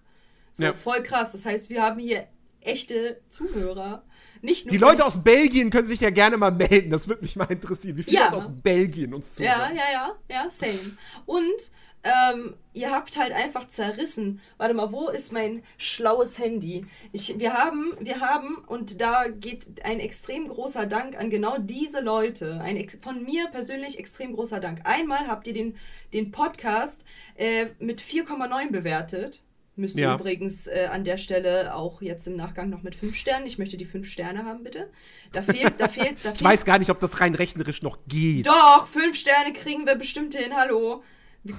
[0.54, 0.72] So, ja.
[0.72, 1.32] voll krass.
[1.32, 2.26] Das heißt, wir haben hier
[2.62, 4.02] echte Zuhörer.
[4.40, 6.88] Nicht nur die Leute aus Belgien können sich ja gerne mal melden.
[6.88, 8.24] Das würde mich mal interessieren, wie viele ja.
[8.24, 9.76] Leute aus Belgien uns zuhören.
[9.76, 10.96] Ja, ja, ja, ja, same.
[11.26, 11.70] Und
[12.03, 14.40] ähm, ihr habt halt einfach zerrissen.
[14.57, 16.86] Warte mal, wo ist mein schlaues Handy?
[17.12, 22.01] Ich, wir haben, wir haben, und da geht ein extrem großer Dank an genau diese
[22.01, 22.61] Leute.
[22.62, 24.80] Ein von mir persönlich extrem großer Dank.
[24.84, 25.76] Einmal habt ihr den,
[26.14, 27.05] den Podcast
[27.36, 29.42] äh, mit 4,9 bewertet.
[29.76, 30.14] Müsst ihr ja.
[30.14, 33.46] übrigens äh, an der Stelle auch jetzt im Nachgang noch mit 5 Sternen.
[33.46, 34.90] Ich möchte die 5 Sterne haben, bitte.
[35.32, 36.34] Da fehlt, da fehlt, da fehlt.
[36.36, 38.46] Ich weiß gar nicht, ob das rein rechnerisch noch geht.
[38.46, 40.55] Doch, 5 Sterne kriegen wir bestimmt hin.
[40.57, 41.03] Hallo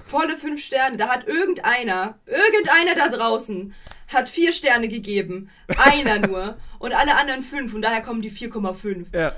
[0.06, 0.98] volle fünf Sterne.
[0.98, 3.74] Da hat irgendeiner, irgendeiner da draußen,
[4.08, 5.50] hat vier Sterne gegeben.
[5.78, 6.58] Einer nur.
[6.80, 7.74] und alle anderen fünf.
[7.74, 9.16] Und daher kommen die 4,5.
[9.18, 9.36] Ja.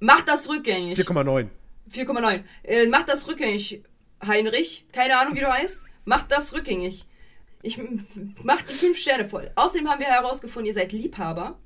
[0.00, 0.98] Mach das rückgängig.
[0.98, 1.48] 4,9.
[1.90, 2.42] 4,9.
[2.64, 3.82] Äh, mach das rückgängig,
[4.26, 4.86] Heinrich.
[4.92, 5.86] Keine Ahnung, wie du heißt.
[6.04, 7.06] Mach das rückgängig.
[7.62, 7.80] Ich
[8.42, 9.50] mach die fünf Sterne voll.
[9.56, 11.58] Außerdem haben wir herausgefunden, ihr seid Liebhaber.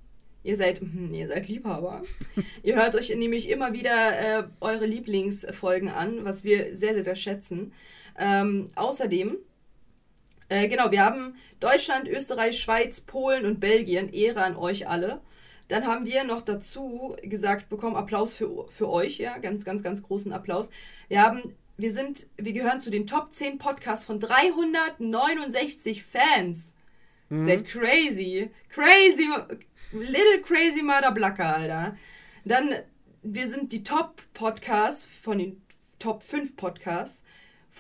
[0.43, 2.03] Ihr seid, hm, ihr seid Liebhaber.
[2.63, 7.17] ihr hört euch nämlich immer wieder äh, eure Lieblingsfolgen an, was wir sehr, sehr, sehr
[7.17, 7.73] schätzen.
[8.19, 9.37] Ähm, außerdem,
[10.49, 14.13] äh, genau, wir haben Deutschland, Österreich, Schweiz, Polen und Belgien.
[14.13, 15.21] Ehre an euch alle.
[15.69, 20.03] Dann haben wir noch dazu gesagt bekommen, Applaus für, für euch, ja, ganz, ganz, ganz
[20.03, 20.71] großen Applaus.
[21.09, 26.75] Wir haben, wir sind, wir gehören zu den Top 10 Podcasts von 369 Fans.
[27.29, 27.43] Mhm.
[27.43, 28.51] Seid crazy.
[28.69, 29.29] Crazy,
[29.93, 31.97] little crazy Mother Blacker, Alter.
[32.45, 32.75] Dann,
[33.23, 35.63] wir sind die Top Podcasts von den
[36.01, 37.23] Top 5 Podcasts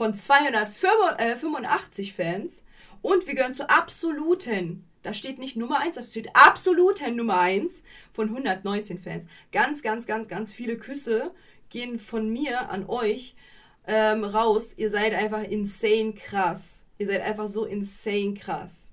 [0.01, 2.65] von 285 Fans
[3.03, 7.83] und wir gehören zur absoluten, da steht nicht Nummer 1, da steht absoluten Nummer 1
[8.11, 9.27] von 119 Fans.
[9.53, 11.35] Ganz, ganz, ganz, ganz viele Küsse
[11.69, 13.37] gehen von mir an euch.
[13.87, 14.73] ähm, raus.
[14.79, 16.87] Ihr seid einfach insane krass.
[16.97, 18.93] Ihr seid einfach so insane krass.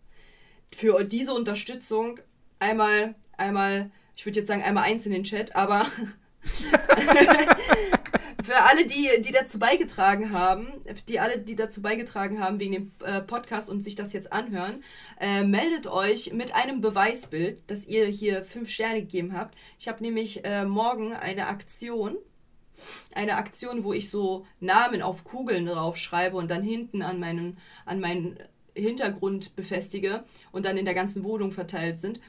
[0.76, 2.20] Für diese Unterstützung
[2.60, 5.86] einmal, einmal, ich würde jetzt sagen einmal eins in den Chat, aber
[8.48, 10.68] für alle, die, die dazu beigetragen haben,
[11.10, 14.86] die alle, die dazu beigetragen haben wegen dem äh, Podcast und sich das jetzt anhören,
[15.20, 19.58] äh, meldet euch mit einem Beweisbild, dass ihr hier fünf Sterne gegeben habt.
[19.78, 22.16] Ich habe nämlich äh, morgen eine Aktion.
[23.14, 28.00] Eine Aktion, wo ich so Namen auf Kugeln draufschreibe und dann hinten an meinen, an
[28.00, 28.40] meinen
[28.76, 30.24] Hintergrund befestige
[30.54, 32.22] und dann in der ganzen Wohnung verteilt sind.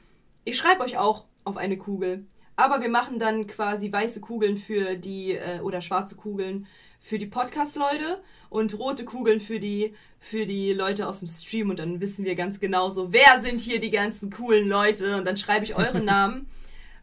[0.45, 2.27] Ich schreibe euch auch auf eine Kugel.
[2.59, 6.67] Aber wir machen dann quasi weiße Kugeln für die, äh, oder schwarze Kugeln
[7.01, 11.71] für die Podcast-Leute und rote Kugeln für die, für die Leute aus dem Stream.
[11.71, 15.19] Und dann wissen wir ganz genau so, wer sind hier die ganzen coolen Leute.
[15.19, 16.49] Und dann schreibe ich eure Namen,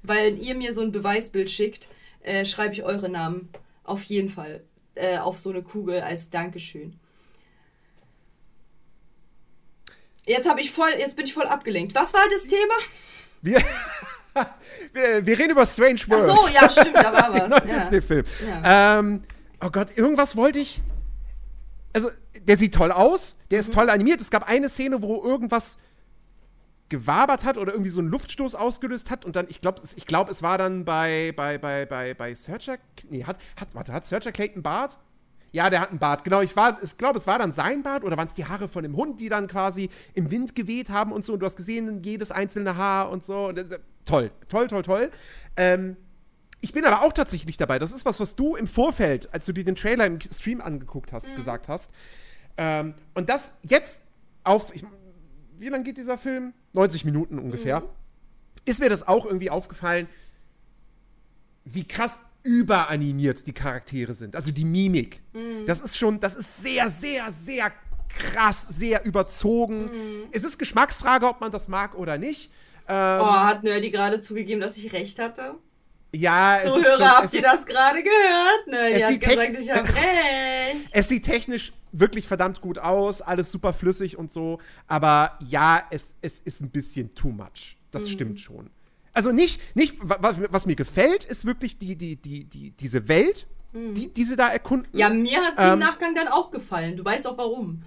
[0.03, 1.87] weil ihr mir so ein Beweisbild schickt,
[2.23, 3.47] äh, schreibe ich eure Namen
[3.85, 4.61] auf jeden Fall
[4.95, 6.99] äh, auf so eine Kugel als Dankeschön.
[10.25, 11.95] Jetzt habe ich voll, jetzt bin ich voll abgelenkt.
[11.95, 12.73] Was war das Thema?
[13.41, 13.63] Wir,
[14.93, 16.29] wir, wir, reden über Strange Worlds.
[16.29, 17.49] Ach so, ja, stimmt, da war was.
[17.49, 17.59] ja.
[17.59, 18.25] Disney-Film.
[18.45, 18.99] Ja.
[18.99, 19.21] Ähm,
[19.63, 20.81] oh Gott, irgendwas wollte ich.
[21.93, 22.09] Also,
[22.41, 23.73] der sieht toll aus, der ist mhm.
[23.73, 24.21] toll animiert.
[24.21, 25.77] Es gab eine Szene, wo irgendwas
[26.89, 30.29] gewabert hat oder irgendwie so einen Luftstoß ausgelöst hat und dann, ich glaube, ich glaub,
[30.29, 32.77] es war dann bei, bei, bei, bei, bei Searcher,
[33.09, 34.99] nee, hat, hat, warte, hat Searcher Clayton Bart?
[35.51, 36.25] Ja, der hat einen Bart.
[36.25, 38.83] Genau, ich, ich glaube, es war dann sein Bart oder waren es die Haare von
[38.83, 41.31] dem Hund, die dann quasi im Wind geweht haben und so.
[41.33, 43.47] Und du hast gesehen, jedes einzelne Haar und so.
[43.47, 43.65] Und
[44.05, 45.11] toll, toll, toll, toll.
[45.57, 45.97] Ähm,
[46.61, 47.77] ich bin aber auch tatsächlich dabei.
[47.79, 51.11] Das ist was, was du im Vorfeld, als du dir den Trailer im Stream angeguckt
[51.11, 51.35] hast, mhm.
[51.35, 51.91] gesagt hast.
[52.57, 54.03] Ähm, und das jetzt
[54.43, 54.83] auf, ich,
[55.59, 56.53] wie lange geht dieser Film?
[56.73, 57.81] 90 Minuten ungefähr.
[57.81, 57.85] Mhm.
[58.65, 60.07] Ist mir das auch irgendwie aufgefallen,
[61.65, 64.35] wie krass überanimiert die Charaktere sind.
[64.35, 65.21] Also die Mimik.
[65.33, 65.65] Mhm.
[65.65, 67.71] Das ist schon, das ist sehr, sehr, sehr
[68.09, 69.85] krass, sehr überzogen.
[69.85, 70.23] Mhm.
[70.31, 72.51] Es ist Geschmacksfrage, ob man das mag oder nicht.
[72.87, 75.55] Ähm, oh, hat Nerdy gerade zugegeben, dass ich recht hatte?
[76.13, 78.67] Ja, Zuhörer, schon, habt ihr das gerade gehört?
[78.67, 80.91] Nerdy es hat gesagt, ich habe recht.
[80.91, 84.59] Es sieht technisch wirklich verdammt gut aus, alles super flüssig und so.
[84.87, 87.77] Aber ja, es, es ist ein bisschen too much.
[87.91, 88.09] Das mhm.
[88.09, 88.69] stimmt schon.
[89.13, 93.47] Also nicht, nicht was, was, mir gefällt, ist wirklich die, die, die, die, diese Welt,
[93.71, 93.93] mhm.
[93.93, 94.87] die, die sie da erkunden.
[94.91, 96.97] Ja, mir hat sie ähm, im Nachgang dann auch gefallen.
[96.97, 97.83] Du weißt auch warum.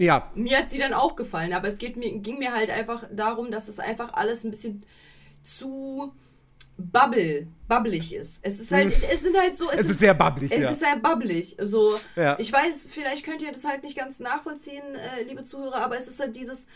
[0.00, 0.30] Ja.
[0.34, 3.50] Mir hat sie dann auch gefallen, aber es geht mir, ging mir halt einfach darum,
[3.50, 4.82] dass es einfach alles ein bisschen
[5.44, 6.14] zu
[6.78, 8.40] bubble, bubblig ist.
[8.42, 9.02] Es ist halt, hm.
[9.12, 9.68] es sind halt so.
[9.68, 10.70] Es, es ist, ist, sehr bubblig, Es ja.
[10.70, 11.54] ist sehr bubblig.
[11.62, 12.38] So, ja.
[12.38, 16.08] ich weiß, vielleicht könnt ihr das halt nicht ganz nachvollziehen, äh, liebe Zuhörer, aber es
[16.08, 16.66] ist halt dieses,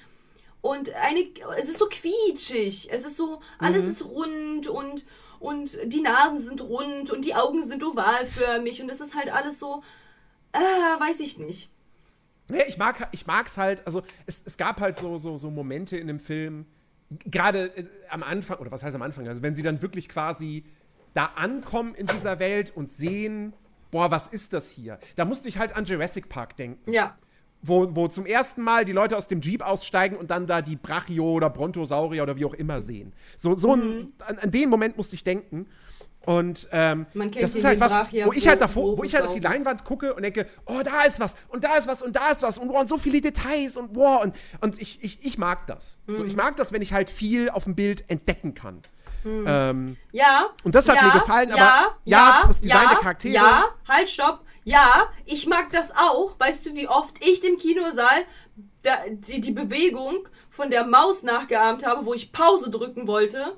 [0.60, 1.26] und eine,
[1.58, 2.90] es ist so quietschig.
[2.92, 3.90] Es ist so, alles mhm.
[3.90, 5.06] ist rund und,
[5.40, 9.58] und die Nasen sind rund und die Augen sind ovalförmig und es ist halt alles
[9.58, 9.82] so,
[10.52, 11.70] äh, weiß ich nicht.
[12.50, 15.96] Nee, ich mag ich mag's halt, also es, es gab halt so, so, so Momente
[15.96, 16.66] in dem Film,
[17.24, 20.64] gerade äh, am Anfang, oder was heißt am Anfang, also wenn sie dann wirklich quasi
[21.14, 23.54] da ankommen in dieser Welt und sehen,
[23.90, 24.98] boah, was ist das hier?
[25.16, 26.92] Da musste ich halt an Jurassic Park denken.
[26.92, 27.16] Ja
[27.66, 30.76] wo, wo zum ersten Mal die Leute aus dem Jeep aussteigen und dann da die
[30.76, 33.12] Brachio oder Brontosaurier oder wie auch immer sehen.
[33.36, 33.82] So, so mhm.
[33.82, 35.66] ein, an, an, den Moment musste ich denken.
[36.26, 37.06] Und ähm,
[37.40, 37.92] das ist halt was,
[38.24, 41.02] wo ich halt davor, wo ich halt auf die Leinwand gucke und denke, oh, da
[41.02, 43.20] ist was und da ist was und da ist was und, oh, und so viele
[43.20, 44.22] Details und wow.
[44.22, 45.98] Und, und ich, ich, ich mag das.
[46.06, 46.14] Mhm.
[46.14, 48.82] So, ich mag das, wenn ich halt viel auf dem Bild entdecken kann.
[49.24, 49.44] Mhm.
[49.48, 50.50] Ähm, ja.
[50.62, 53.34] Und das hat ja, mir gefallen, aber ja, ja, das Design ja, der Charaktere.
[53.34, 54.40] Ja, halt, stopp.
[54.64, 56.36] Ja, ich mag das auch.
[56.38, 58.24] Weißt du, wie oft ich im Kinosaal
[58.82, 63.56] da, die, die Bewegung von der Maus nachgeahmt habe, wo ich Pause drücken wollte?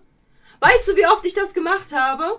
[0.60, 2.38] Weißt du, wie oft ich das gemacht habe?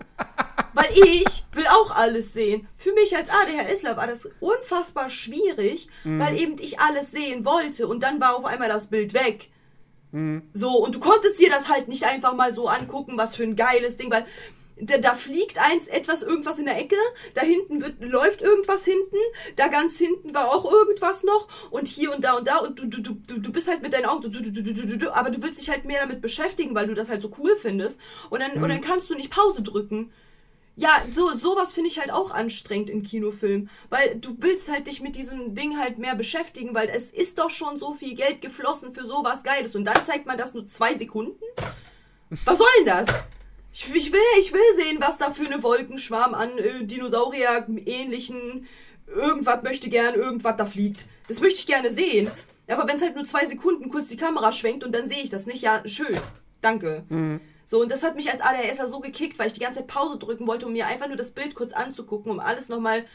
[0.73, 2.67] Weil ich will auch alles sehen.
[2.77, 6.19] Für mich als ADHSler war das unfassbar schwierig, mhm.
[6.19, 9.49] weil eben ich alles sehen wollte und dann war auf einmal das Bild weg.
[10.11, 10.43] Mhm.
[10.53, 13.55] So, und du konntest dir das halt nicht einfach mal so angucken, was für ein
[13.55, 14.25] geiles Ding, weil
[14.81, 16.95] da, da fliegt eins etwas irgendwas in der Ecke,
[17.33, 19.17] da hinten wird, läuft irgendwas hinten,
[19.55, 22.85] da ganz hinten war auch irgendwas noch und hier und da und da und du,
[22.85, 25.29] du, du, du bist halt mit deinen Augen, du, du, du, du, du, du, aber
[25.29, 27.99] du willst dich halt mehr damit beschäftigen, weil du das halt so cool findest
[28.29, 28.63] und dann, mhm.
[28.63, 30.11] und dann kannst du nicht Pause drücken.
[30.79, 35.01] Ja, so sowas finde ich halt auch anstrengend in Kinofilmen, weil du willst halt dich
[35.01, 38.93] mit diesem Ding halt mehr beschäftigen, weil es ist doch schon so viel Geld geflossen
[38.93, 41.43] für sowas Geiles und dann zeigt man das nur zwei Sekunden.
[42.45, 43.07] Was soll denn das?
[43.79, 48.65] Ich, ich, will, ich will sehen, was da für eine Wolkenschwarm an äh, Dinosaurier-ähnlichen
[49.05, 51.05] irgendwas möchte gern, irgendwas da fliegt.
[51.27, 52.31] Das möchte ich gerne sehen.
[52.67, 55.29] Aber wenn es halt nur zwei Sekunden kurz die Kamera schwenkt und dann sehe ich
[55.29, 56.19] das nicht, ja, schön.
[56.59, 57.05] Danke.
[57.09, 57.39] Mhm.
[57.65, 60.17] So, und das hat mich als ADHSer so gekickt, weil ich die ganze Zeit Pause
[60.17, 63.05] drücken wollte, um mir einfach nur das Bild kurz anzugucken, um alles nochmal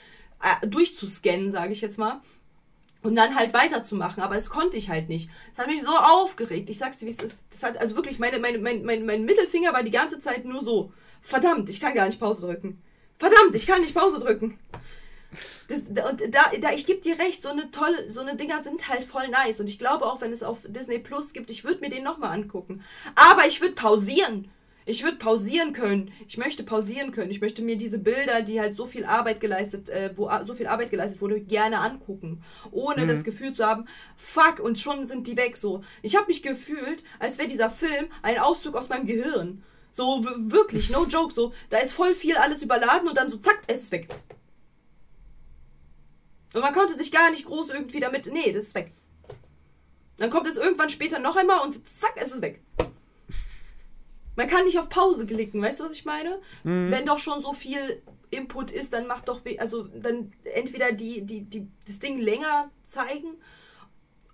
[0.43, 2.21] äh, durchzuscannen, sage ich jetzt mal.
[3.03, 5.29] Und dann halt weiterzumachen, aber es konnte ich halt nicht.
[5.51, 6.71] Das hat mich so aufgeregt.
[6.71, 7.45] Ich sag's dir, wie es ist.
[7.51, 10.63] Das hat, also wirklich, meine, meine, mein, mein, mein Mittelfinger war die ganze Zeit nur
[10.63, 10.93] so.
[11.21, 12.81] Verdammt, ich kann gar nicht Pause drücken.
[13.19, 14.59] Verdammt, ich kann nicht Pause drücken.
[15.69, 18.89] Das, da, da, da, ich gebe dir recht, so eine tolle, so eine Dinger sind
[18.89, 19.61] halt voll nice.
[19.61, 22.33] Und ich glaube auch, wenn es auf Disney Plus gibt, ich würde mir den nochmal
[22.33, 22.85] angucken.
[23.15, 24.51] Aber ich würde pausieren.
[24.85, 26.13] Ich würde pausieren können.
[26.27, 27.31] Ich möchte pausieren können.
[27.31, 30.67] Ich möchte mir diese Bilder, die halt so viel Arbeit geleistet, äh, wo so viel
[30.67, 32.43] Arbeit geleistet wurde, gerne angucken.
[32.71, 33.09] Ohne mhm.
[33.09, 35.83] das Gefühl zu haben, fuck, und schon sind die weg so.
[36.03, 39.63] Ich habe mich gefühlt, als wäre dieser Film ein Auszug aus meinem Gehirn.
[39.93, 41.53] So wirklich, no joke, so.
[41.71, 44.09] Da ist voll viel alles überladen und dann so zack, es ist weg.
[46.55, 48.31] Und man konnte sich gar nicht groß irgendwie damit.
[48.33, 48.93] Nee, das ist weg.
[50.17, 52.63] Dann kommt es irgendwann später noch einmal und zack, es ist weg.
[54.37, 56.41] Man kann nicht auf Pause klicken, weißt du, was ich meine?
[56.65, 56.91] Mhm.
[56.91, 61.43] Wenn doch schon so viel Input ist, dann macht doch, also dann entweder die, die,
[61.43, 63.37] die, das Ding länger zeigen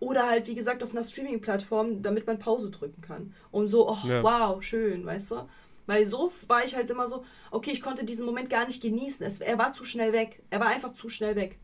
[0.01, 3.35] oder halt, wie gesagt, auf einer Streaming-Plattform, damit man Pause drücken kann.
[3.51, 4.23] Und so, oh, ja.
[4.23, 5.49] wow, schön, weißt du?
[5.87, 9.27] Weil so war ich halt immer so, okay, ich konnte diesen Moment gar nicht genießen.
[9.27, 10.43] Es, er war zu schnell weg.
[10.51, 11.59] Er war einfach zu schnell weg.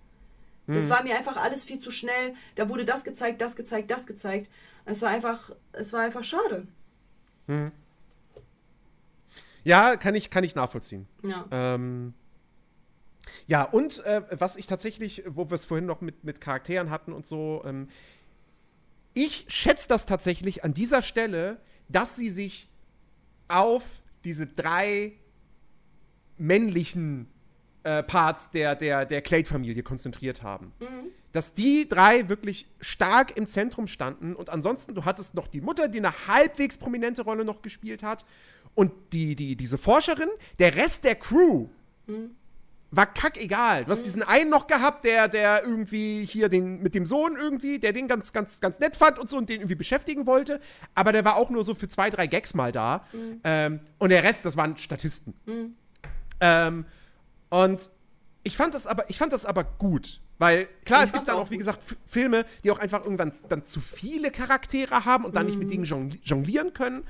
[0.66, 0.74] Mhm.
[0.74, 2.34] Das war mir einfach alles viel zu schnell.
[2.54, 4.50] Da wurde das gezeigt, das gezeigt, das gezeigt.
[4.86, 6.66] Es war einfach, es war einfach schade.
[7.46, 7.70] Mhm.
[9.64, 11.06] Ja, kann ich, kann ich nachvollziehen.
[11.22, 11.46] Ja.
[11.50, 12.14] Ähm,
[13.46, 17.12] ja, und äh, was ich tatsächlich, wo wir es vorhin noch mit, mit Charakteren hatten
[17.12, 17.88] und so, ähm,
[19.14, 21.58] ich schätze das tatsächlich an dieser Stelle,
[21.88, 22.68] dass sie sich
[23.48, 25.12] auf diese drei
[26.36, 27.28] männlichen
[27.84, 30.72] äh, Parts der, der, der Clade-Familie konzentriert haben.
[30.80, 31.10] Mhm.
[31.32, 35.88] Dass die drei wirklich stark im Zentrum standen und ansonsten, du hattest noch die Mutter,
[35.88, 38.24] die eine halbwegs prominente Rolle noch gespielt hat
[38.74, 41.68] und die, die, diese Forscherin, der Rest der Crew
[42.06, 42.34] mhm.
[42.90, 43.84] war kackegal.
[43.84, 44.04] Du hast mhm.
[44.04, 48.08] diesen einen noch gehabt, der, der irgendwie hier den, mit dem Sohn irgendwie, der den
[48.08, 50.60] ganz, ganz, ganz nett fand und so und den irgendwie beschäftigen wollte.
[50.94, 53.06] Aber der war auch nur so für zwei, drei Gags mal da.
[53.12, 53.40] Mhm.
[53.44, 55.34] Ähm, und der Rest, das waren Statisten.
[55.46, 55.76] Mhm.
[56.40, 56.84] Ähm,
[57.50, 57.90] und
[58.42, 60.20] ich fand das aber, ich fand das aber gut.
[60.38, 63.64] Weil, klar, ich es gibt dann auch, wie gesagt, Filme, die auch einfach irgendwann dann
[63.64, 65.84] zu viele Charaktere haben und dann nicht mit mhm.
[65.84, 67.04] denen jonglieren können.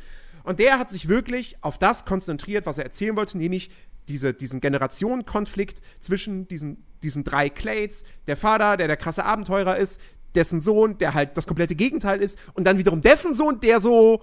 [0.45, 3.71] Und der hat sich wirklich auf das konzentriert, was er erzählen wollte, nämlich
[4.09, 8.05] diese, diesen Generationenkonflikt zwischen diesen, diesen drei Clades.
[8.27, 10.01] Der Vater, der der krasse Abenteurer ist,
[10.35, 14.23] dessen Sohn, der halt das komplette Gegenteil ist, und dann wiederum dessen Sohn, der so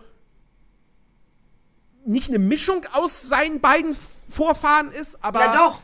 [2.06, 3.96] nicht eine Mischung aus seinen beiden
[4.30, 5.40] Vorfahren ist, aber.
[5.40, 5.82] Ja, doch.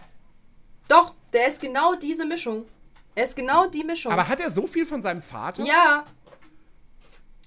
[0.87, 2.65] Doch, der ist genau diese Mischung.
[3.15, 4.11] Er ist genau die Mischung.
[4.11, 5.63] Aber hat er so viel von seinem Vater?
[5.65, 6.05] Ja.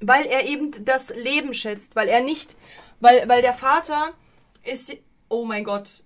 [0.01, 2.57] Weil er eben das Leben schätzt, weil er nicht
[3.01, 4.13] weil, weil der Vater
[4.63, 4.97] ist.
[5.29, 6.03] Oh mein Gott.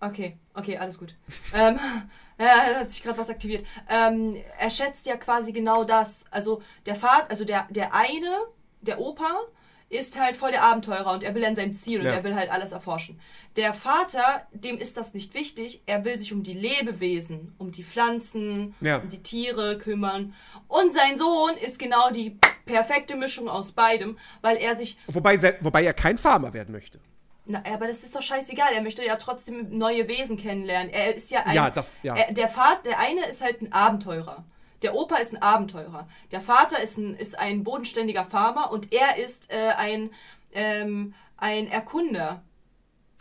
[0.00, 1.14] Okay, okay, alles gut.
[1.54, 1.78] ähm,
[2.38, 3.66] ja, hat sich gerade was aktiviert.
[3.88, 6.24] Ähm, er schätzt ja quasi genau das.
[6.30, 8.36] Also der Vater, also der, der eine,
[8.80, 9.42] der Opa,
[9.90, 12.12] ist halt voll der Abenteurer und er will an sein Ziel und ja.
[12.12, 13.18] er will halt alles erforschen.
[13.56, 15.82] Der Vater, dem ist das nicht wichtig.
[15.86, 18.98] Er will sich um die Lebewesen, um die Pflanzen, ja.
[18.98, 20.34] um die Tiere kümmern.
[20.68, 24.98] Und sein Sohn ist genau die perfekte Mischung aus beidem, weil er sich.
[25.06, 27.00] Wobei, wobei er kein Farmer werden möchte.
[27.46, 28.74] Na, aber das ist doch scheißegal.
[28.74, 30.92] Er möchte ja trotzdem neue Wesen kennenlernen.
[30.92, 31.54] Er ist ja ein.
[31.54, 32.14] Ja, das, ja.
[32.14, 34.44] Er, der Vater, der eine ist halt ein Abenteurer.
[34.82, 36.08] Der Opa ist ein Abenteurer.
[36.30, 40.10] Der Vater ist ein, ist ein bodenständiger Farmer und er ist äh, ein,
[40.52, 42.42] ähm, ein Erkunder.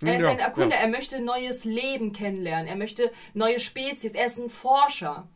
[0.01, 0.75] Er ist ja, ein Erkunder.
[0.75, 0.83] Ja.
[0.83, 2.67] Er möchte neues Leben kennenlernen.
[2.67, 4.13] Er möchte neue Spezies.
[4.13, 5.27] Er ist ein Forscher.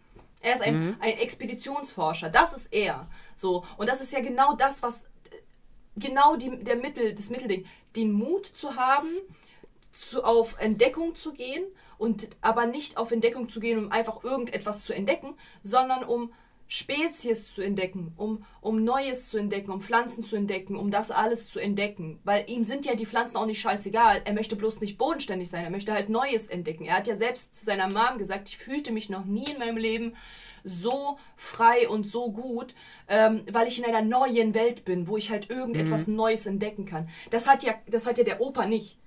[0.41, 0.97] Er ist ein, mhm.
[0.99, 2.29] ein Expeditionsforscher.
[2.29, 3.07] Das ist er.
[3.35, 3.65] So.
[3.77, 5.07] Und das ist ja genau das, was
[5.95, 7.65] genau die, der Mittel, das Mittelding,
[7.95, 9.09] den Mut zu haben,
[9.93, 11.63] zu, auf Entdeckung zu gehen
[12.01, 16.33] und aber nicht auf Entdeckung zu gehen, um einfach irgendetwas zu entdecken, sondern um
[16.67, 21.47] Spezies zu entdecken, um, um Neues zu entdecken, um Pflanzen zu entdecken, um das alles
[21.51, 22.19] zu entdecken.
[22.23, 24.21] Weil ihm sind ja die Pflanzen auch nicht scheißegal.
[24.25, 26.85] Er möchte bloß nicht bodenständig sein, er möchte halt Neues entdecken.
[26.85, 29.77] Er hat ja selbst zu seiner Mom gesagt, ich fühlte mich noch nie in meinem
[29.77, 30.15] Leben
[30.63, 32.73] so frei und so gut,
[33.09, 36.15] ähm, weil ich in einer neuen Welt bin, wo ich halt irgendetwas mhm.
[36.15, 37.09] Neues entdecken kann.
[37.29, 38.97] Das hat ja, das hat ja der Opa nicht.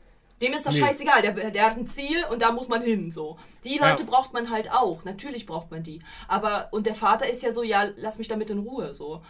[0.43, 0.80] Dem ist das nee.
[0.80, 3.12] scheißegal, der, der hat ein Ziel und da muss man hin.
[3.12, 3.39] So.
[3.64, 4.11] Die Leute ja.
[4.11, 5.05] braucht man halt auch.
[5.05, 6.01] Natürlich braucht man die.
[6.28, 8.95] Aber, und der Vater ist ja so, ja, lass mich damit in Ruhe.
[8.95, 9.22] So.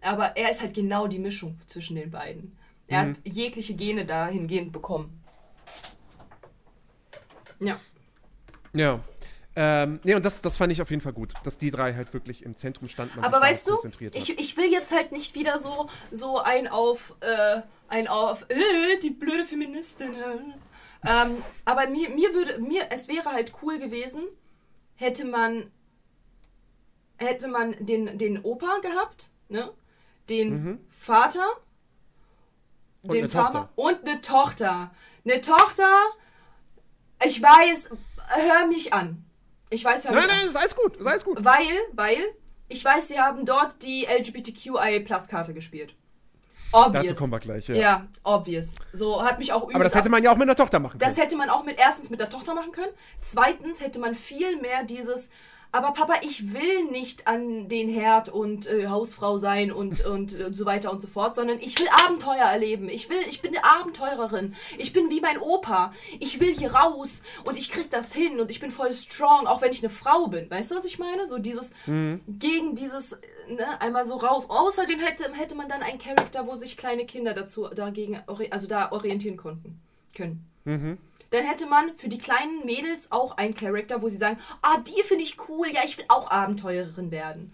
[0.00, 2.56] Aber er ist halt genau die Mischung zwischen den beiden.
[2.88, 3.10] Er mhm.
[3.10, 5.22] hat jegliche Gene dahingehend bekommen.
[7.60, 7.78] Ja.
[8.72, 9.00] Ja.
[9.60, 12.14] Ähm, nee, und das, das fand ich auf jeden Fall gut, dass die drei halt
[12.14, 13.18] wirklich im Zentrum standen.
[13.24, 13.76] Aber weißt du,
[14.12, 18.98] ich, ich will jetzt halt nicht wieder so, so ein auf, äh, ein auf, äh,
[19.02, 20.14] die blöde Feministin.
[20.14, 21.08] Äh.
[21.08, 24.22] Ähm, aber mir, mir würde, mir, es wäre halt cool gewesen,
[24.96, 25.70] hätte man
[27.18, 29.72] hätte man den, den Opa gehabt, ne?
[30.28, 31.46] Den Vater,
[33.02, 34.90] Und den Farmer und eine Tochter.
[35.24, 35.88] Eine Tochter,
[37.24, 37.90] ich weiß,
[38.28, 39.24] hör mich an.
[39.70, 40.48] Ich weiß, hör Nein, mich nein, an.
[40.50, 41.44] ist alles gut, ist alles gut.
[41.44, 42.22] Weil, weil,
[42.68, 45.94] ich weiß, sie haben dort die LGBTQI-Plus-Karte gespielt.
[46.72, 47.06] Obvious.
[47.06, 47.74] Dazu kommen wir gleich, ja.
[47.74, 48.74] Ja, obvious.
[48.92, 51.10] So hat mich auch Aber das hätte man ja auch mit einer Tochter machen können.
[51.10, 52.92] das hätte man auch mit erstens mit der Tochter machen können.
[53.20, 55.30] Zweitens hätte man viel mehr dieses,
[55.70, 60.54] aber Papa, ich will nicht an den Herd und äh, Hausfrau sein und, und, und
[60.54, 62.88] so weiter und so fort, sondern ich will Abenteuer erleben.
[62.88, 64.54] Ich will, ich bin eine Abenteurerin.
[64.76, 65.92] Ich bin wie mein Opa.
[66.20, 69.62] Ich will hier raus und ich krieg das hin und ich bin voll strong, auch
[69.62, 70.50] wenn ich eine Frau bin.
[70.50, 71.26] Weißt du, was ich meine?
[71.26, 73.18] So dieses gegen dieses
[73.48, 74.46] ne, einmal so raus.
[74.48, 78.20] Außerdem hätte, hätte man dann einen Charakter, wo sich kleine Kinder dazu dagegen
[78.50, 79.80] also da orientieren konnten
[80.14, 80.46] können.
[81.30, 85.02] Dann hätte man für die kleinen Mädels auch einen Charakter, wo sie sagen, ah, die
[85.02, 87.52] finde ich cool, ja, ich will auch Abenteurerin werden.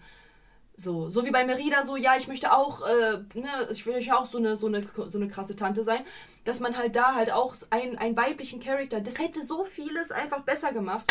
[0.77, 4.17] So, so wie bei Merida, so, ja, ich möchte auch, äh, ne, ich will ja
[4.17, 6.03] auch so eine, so, eine, so eine krasse Tante sein,
[6.43, 10.41] dass man halt da halt auch einen, einen weiblichen Charakter, das hätte so vieles einfach
[10.41, 11.05] besser gemacht.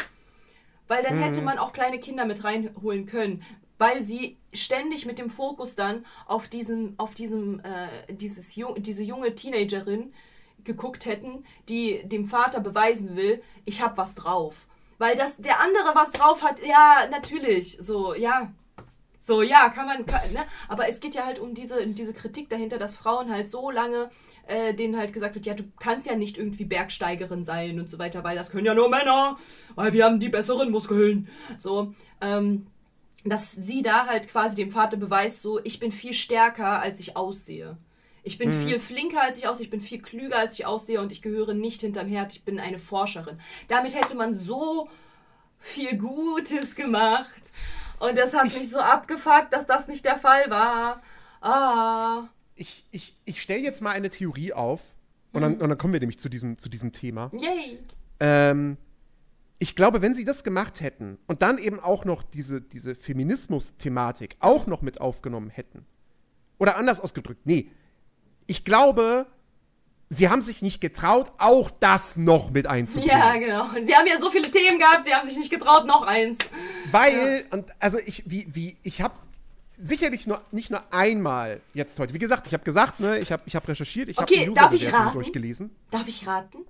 [0.87, 3.43] Weil dann hätte man auch kleine Kinder mit reinholen können.
[3.79, 9.35] Weil sie ständig mit dem Fokus dann auf diesem, auf diesem, äh, dieses diese junge
[9.35, 10.13] Teenagerin
[10.65, 14.67] geguckt hätten, die dem Vater beweisen will, ich hab was drauf.
[14.99, 18.53] Weil das, der andere was drauf hat, ja, natürlich, so, ja.
[19.19, 20.45] So, ja, kann man, kann, ne?
[20.69, 24.11] Aber es geht ja halt um diese, diese Kritik dahinter, dass Frauen halt so lange,
[24.47, 27.99] äh, denen halt gesagt wird, ja, du kannst ja nicht irgendwie Bergsteigerin sein und so
[27.99, 29.39] weiter, weil das können ja nur Männer,
[29.77, 31.29] weil wir haben die besseren Muskeln.
[31.57, 32.67] So, ähm,
[33.25, 37.17] dass sie da halt quasi dem Vater beweist, so, ich bin viel stärker, als ich
[37.17, 37.77] aussehe.
[38.23, 41.13] Ich bin viel flinker, als ich aussehe, ich bin viel klüger, als ich aussehe und
[41.13, 43.39] ich gehöre nicht hinterm Herd, ich bin eine Forscherin.
[43.69, 44.89] Damit hätte man so
[45.59, 47.53] viel Gutes gemacht.
[48.01, 51.03] Und das hat mich so abgefuckt, dass das nicht der Fall war.
[51.41, 52.29] Ah.
[52.57, 54.81] Ich, ich, ich stelle jetzt mal eine Theorie auf
[55.33, 55.43] und, Mhm.
[55.43, 57.31] dann, und dann kommen wir nämlich zu diesem, zu diesem Thema.
[57.33, 57.79] Yay.
[58.21, 58.77] Ähm,
[59.65, 64.37] ich glaube, wenn sie das gemacht hätten und dann eben auch noch diese, diese Feminismus-Thematik
[64.41, 65.87] auch noch mit aufgenommen hätten,
[66.59, 67.71] oder anders ausgedrückt, nee,
[68.47, 69.25] ich glaube,
[70.11, 73.19] sie haben sich nicht getraut, auch das noch mit einzubringen.
[73.19, 73.65] Ja, genau.
[73.75, 76.37] Und sie haben ja so viele Themen gehabt, sie haben sich nicht getraut, noch eins.
[76.91, 79.15] Weil, und also ich, wie, wie, ich habe
[79.79, 83.43] sicherlich nur, nicht nur einmal jetzt heute, wie gesagt, ich habe gesagt, ne, ich habe
[83.47, 85.15] ich hab recherchiert, ich Okay, habe darf ich raten?
[85.15, 85.75] durchgelesen.
[85.91, 86.67] Darf ich raten?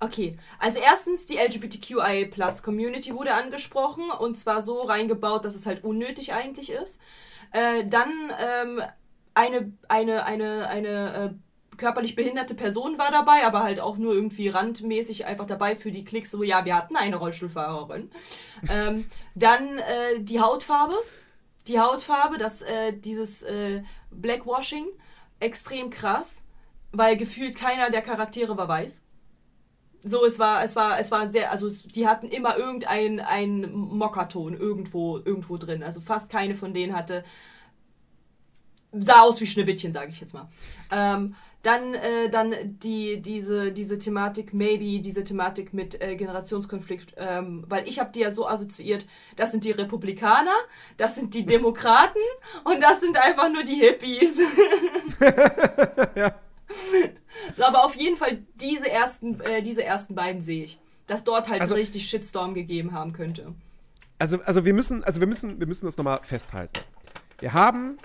[0.00, 5.66] Okay, also erstens die LGBTQI Plus Community wurde angesprochen und zwar so reingebaut, dass es
[5.66, 6.98] halt unnötig eigentlich ist.
[7.52, 8.10] Äh, dann
[8.62, 8.82] ähm,
[9.34, 14.48] eine, eine, eine, eine äh, körperlich behinderte Person war dabei, aber halt auch nur irgendwie
[14.48, 18.10] randmäßig einfach dabei für die Klicks, so ja, wir hatten eine Rollstuhlfahrerin.
[18.70, 20.94] ähm, dann äh, die Hautfarbe.
[21.68, 24.86] Die Hautfarbe, das, äh, dieses äh, Blackwashing,
[25.38, 26.42] extrem krass,
[26.90, 29.02] weil gefühlt keiner der Charaktere war weiß.
[30.04, 33.72] So, es war, es war, es war sehr, also es, die hatten immer irgendeinen einen
[33.72, 35.82] Mockerton irgendwo, irgendwo drin.
[35.82, 37.24] Also fast keine von denen hatte,
[38.92, 40.48] sah aus wie Schneewittchen, sage ich jetzt mal.
[40.90, 47.64] Ähm, dann, äh, dann die, diese, diese Thematik, maybe diese Thematik mit äh, Generationskonflikt, ähm,
[47.68, 50.56] weil ich habe die ja so assoziiert, das sind die Republikaner,
[50.96, 52.18] das sind die Demokraten
[52.64, 54.40] und das sind einfach nur die Hippies.
[57.54, 60.78] So, aber auf jeden Fall diese ersten, äh, diese ersten beiden sehe ich.
[61.06, 63.54] Dass dort halt Also- richtig Shitstorm gegeben haben könnte.
[64.18, 66.78] Also, also wir müssen, also wir müssen, wir müssen das nochmal festhalten.
[67.40, 67.98] Wir haben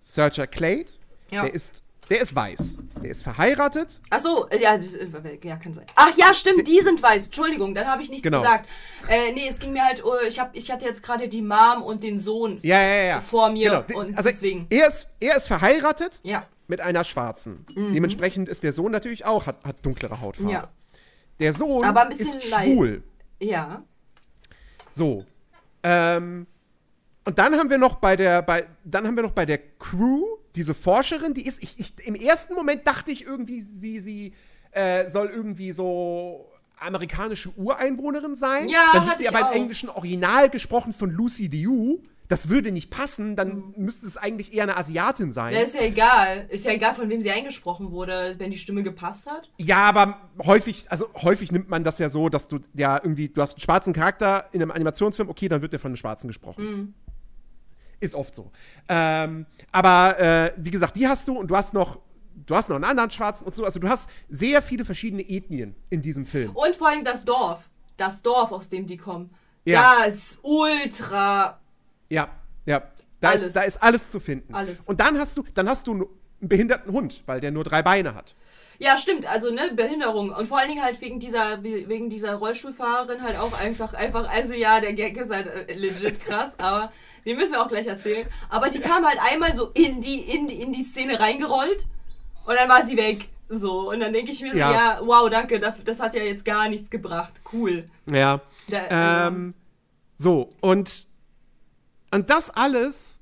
[0.00, 0.92] Searcher Clade,
[1.30, 1.42] Ja.
[1.42, 2.78] der ist, der ist weiß.
[3.02, 4.00] Der ist verheiratet.
[4.10, 5.08] Achso, ja, das, äh,
[5.42, 5.86] ja, kann sein.
[5.96, 7.24] Ach ja, stimmt, die sind weiß.
[7.26, 8.42] Entschuldigung, dann habe ich nichts Genau.
[8.42, 8.68] gesagt.
[9.08, 11.82] Äh, nee, es ging mir halt, oh, ich, hab, ich hatte jetzt gerade die Mom
[11.82, 13.20] und den Sohn Ja, ja, ja.
[13.20, 14.00] vor mir Genau.
[14.00, 14.68] und also deswegen.
[14.70, 16.46] Er ist, er ist verheiratet Ja.
[16.68, 17.64] Mit einer Schwarzen.
[17.74, 20.48] Dementsprechend ist der Sohn natürlich auch, hat, hat dunklere Hautfarbe.
[20.48, 20.54] Mhm.
[20.54, 20.68] Ja.
[21.38, 22.68] Der Sohn Aber ein bisschen ist leid.
[22.68, 23.02] schwul.
[23.40, 23.84] Ja.
[24.92, 25.24] So.
[25.82, 26.46] Ähm,
[27.24, 30.22] und dann haben wir noch bei der, bei, dann haben wir noch bei der Crew
[30.56, 34.32] diese Forscherin, die ist, ich, ich, im ersten Moment dachte ich irgendwie, sie, sie
[34.72, 38.68] äh, soll irgendwie so amerikanische Ureinwohnerin sein.
[38.68, 39.52] Ja, dann wird sie aber auch.
[39.52, 41.98] im englischen Original gesprochen von Lucy Liu.
[42.28, 43.74] Das würde nicht passen, dann Mhm.
[43.84, 45.52] müsste es eigentlich eher eine Asiatin sein.
[45.54, 45.60] ja.
[45.60, 46.46] Ist ja egal.
[46.48, 49.48] Ist ja egal, von wem sie eingesprochen wurde, wenn die Stimme gepasst hat.
[49.58, 53.40] Ja, aber häufig, also häufig nimmt man das ja so, dass du ja irgendwie, du
[53.40, 56.94] hast einen schwarzen Charakter in einem Animationsfilm, okay, dann wird der von einem Schwarzen gesprochen.
[58.00, 58.50] Ist oft so.
[58.88, 62.00] Ähm, aber äh, wie gesagt, die hast du und du hast noch,
[62.34, 63.64] du hast noch einen anderen Schwarzen und so.
[63.64, 66.50] Also du hast sehr viele verschiedene Ethnien in diesem Film.
[66.54, 67.70] Und vor allem das Dorf.
[67.96, 69.30] Das Dorf, aus dem die kommen.
[69.64, 69.94] Ja.
[70.04, 71.58] Das ist ultra
[72.10, 72.28] Ja,
[72.64, 72.82] ja.
[73.20, 73.42] Da Alles.
[73.42, 74.54] ist, da ist alles zu finden.
[74.54, 74.80] Alles.
[74.82, 76.06] Und dann hast du, dann hast du einen
[76.40, 78.34] behinderten Hund, weil der nur drei Beine hat.
[78.78, 80.30] Ja, stimmt, also ne, Behinderung.
[80.30, 84.52] Und vor allen Dingen halt wegen dieser, wegen dieser Rollstuhlfahrerin halt auch einfach, einfach, also
[84.52, 86.92] ja, der Gag ist halt äh, legit krass, aber
[87.24, 88.28] den müssen wir auch gleich erzählen.
[88.50, 91.86] Aber die kam halt einmal so in die, in, in die Szene reingerollt
[92.44, 93.28] und dann war sie weg.
[93.48, 94.72] So, und dann denke ich mir so, Ja.
[94.72, 97.32] ja, wow, danke, das, das hat ja jetzt gar nichts gebracht.
[97.52, 97.86] Cool.
[98.10, 98.40] Ja.
[98.68, 99.54] Da, Ähm,
[100.18, 101.05] so, und,
[102.10, 103.20] und das alles,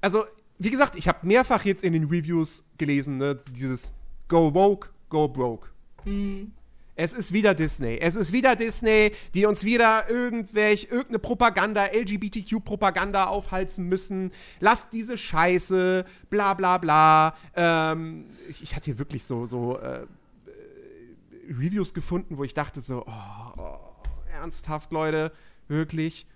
[0.00, 0.24] also,
[0.58, 3.92] wie gesagt, ich habe mehrfach jetzt in den Reviews gelesen, ne, dieses
[4.28, 5.68] Go Woke, Go Broke.
[6.96, 7.98] Es ist wieder Disney.
[7.98, 14.30] Es ist wieder Disney, die uns wieder irgendwelche, irgendeine Propaganda, LGBTQ-Propaganda aufhalsen müssen.
[14.60, 17.34] Lasst diese Scheiße, bla bla bla.
[17.56, 20.06] Ähm, ich, ich hatte hier wirklich so, so äh, äh,
[21.48, 23.78] Reviews gefunden, wo ich dachte so, oh, oh,
[24.32, 25.32] ernsthaft, Leute,
[25.66, 26.26] wirklich.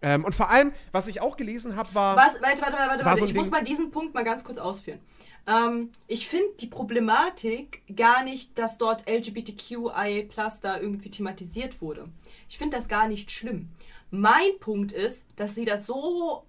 [0.00, 2.16] Ähm, und vor allem, was ich auch gelesen habe, war.
[2.16, 3.20] Was, warte, warte, warte, War warte.
[3.20, 5.00] so ich muss Ding- mal diesen Punkt mal ganz kurz ausführen.
[5.46, 10.28] Ähm, ich finde die Problematik gar nicht, dass dort LGBTQI
[10.62, 12.08] da irgendwie thematisiert wurde.
[12.48, 13.70] Ich finde das gar nicht schlimm.
[14.10, 16.44] Mein Punkt ist, dass sie das so,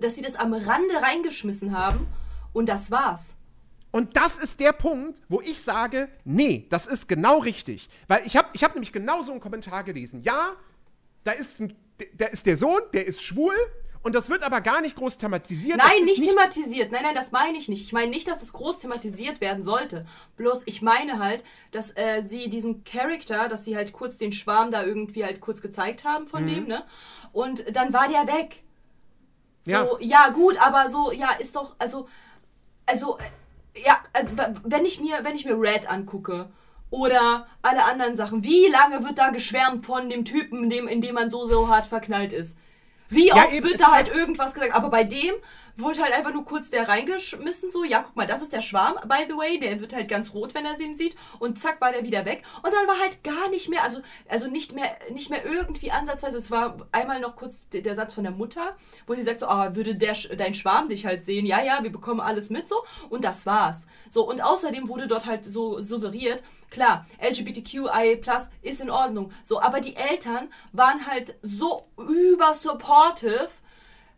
[0.00, 2.06] dass sie das am Rande reingeschmissen haben
[2.52, 3.36] und das war's.
[3.90, 7.88] Und das ist der Punkt, wo ich sage, nee, das ist genau richtig.
[8.08, 10.22] Weil ich habe ich hab nämlich genau so einen Kommentar gelesen.
[10.22, 10.52] Ja,
[11.24, 11.74] da ist, ein,
[12.14, 13.54] da ist der Sohn, der ist schwul
[14.06, 15.78] und das wird aber gar nicht groß thematisiert.
[15.78, 16.92] Nein, ist nicht, thematisiert.
[16.92, 17.82] Nein, nein, das meine ich nicht.
[17.82, 20.06] Ich meine nicht, dass das groß thematisiert werden sollte.
[20.36, 21.42] Bloß ich meine halt,
[21.72, 25.60] dass äh, sie diesen Charakter, dass sie halt kurz den Schwarm da irgendwie halt kurz
[25.60, 26.84] gezeigt haben von dem, ne?
[27.32, 28.62] Und dann war der weg.
[29.62, 29.88] So, Ja.
[29.98, 30.28] ja.
[30.28, 32.08] gut, aber so, ja, ist doch, also,
[32.86, 33.18] also,
[33.74, 36.48] äh, ja, also, wenn ich mir, wenn ich mir Red angucke
[36.90, 41.00] oder alle anderen Sachen, wie lange wird da geschwärmt von dem Typen, in dem, in
[41.00, 42.58] dem man so, so hart verknallt ist?
[43.08, 44.74] Wie Ja, oft eben, wird da halt halt- irgendwas gesagt?
[44.74, 45.34] Aber bei dem
[45.76, 48.94] wurde halt einfach nur kurz der reingeschmissen, so, ja, guck mal, das ist der Schwarm,
[49.06, 51.92] by the way, der wird halt ganz rot, wenn er ihn sieht, und zack, war
[51.92, 52.42] der wieder weg.
[52.62, 56.38] Und dann war halt gar nicht mehr, also, also nicht mehr, nicht mehr irgendwie ansatzweise,
[56.38, 59.74] es war einmal noch kurz der, Satz von der Mutter, wo sie sagt so, ah,
[59.74, 63.24] würde der, dein Schwarm dich halt sehen, ja, ja, wir bekommen alles mit, so, und
[63.24, 63.86] das war's.
[64.10, 68.20] So, und außerdem wurde dort halt so suggeriert, klar, LGBTQI+,
[68.62, 73.48] ist in Ordnung, so, aber die Eltern waren halt so übersupportive,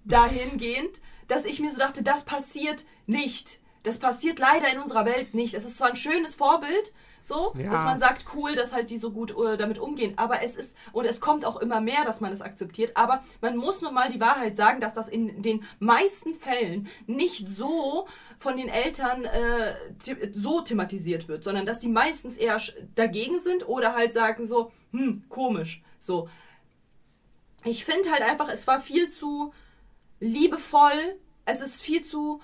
[0.05, 3.61] dahingehend, dass ich mir so dachte, das passiert nicht.
[3.85, 5.55] Das passiert leider in unserer Welt nicht.
[5.55, 7.70] Es ist zwar ein schönes Vorbild, so, Ja.
[7.70, 10.74] dass man sagt, cool, dass halt die so gut äh, damit umgehen, aber es ist,
[10.93, 14.11] und es kommt auch immer mehr, dass man es akzeptiert, aber man muss nun mal
[14.11, 18.07] die Wahrheit sagen, dass das in den meisten Fällen nicht so
[18.39, 19.74] von den Eltern äh,
[20.33, 22.61] so thematisiert wird, sondern dass die meistens eher
[22.95, 26.29] dagegen sind oder halt sagen so, hm, komisch, so.
[27.64, 29.53] Ich finde halt einfach, es war viel zu
[30.21, 31.19] liebevoll.
[31.45, 32.41] Es ist viel zu.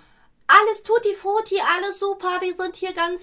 [0.46, 2.40] Alles tutti frutti, alles super.
[2.40, 3.22] Wir sind hier ganz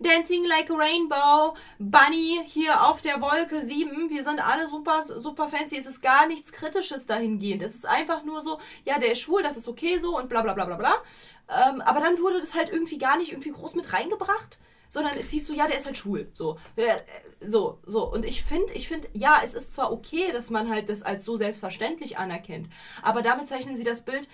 [0.00, 1.56] Dancing like a Rainbow.
[1.78, 4.10] Bunny hier auf der Wolke 7.
[4.10, 5.78] Wir sind alle super, super fancy.
[5.78, 7.62] Es ist gar nichts Kritisches dahingehend.
[7.62, 10.42] Es ist einfach nur so, ja, der ist schwul, das ist okay so und bla
[10.42, 10.94] bla bla bla bla.
[11.48, 14.58] Ähm, aber dann wurde das halt irgendwie gar nicht irgendwie groß mit reingebracht
[14.92, 16.28] sondern es hieß so, ja, der ist halt schwul.
[16.34, 16.84] So, äh,
[17.40, 18.12] so, so.
[18.12, 21.24] Und ich finde, ich finde, ja, es ist zwar okay, dass man halt das als
[21.24, 22.68] so selbstverständlich anerkennt,
[23.00, 24.28] aber damit zeichnen sie das Bild,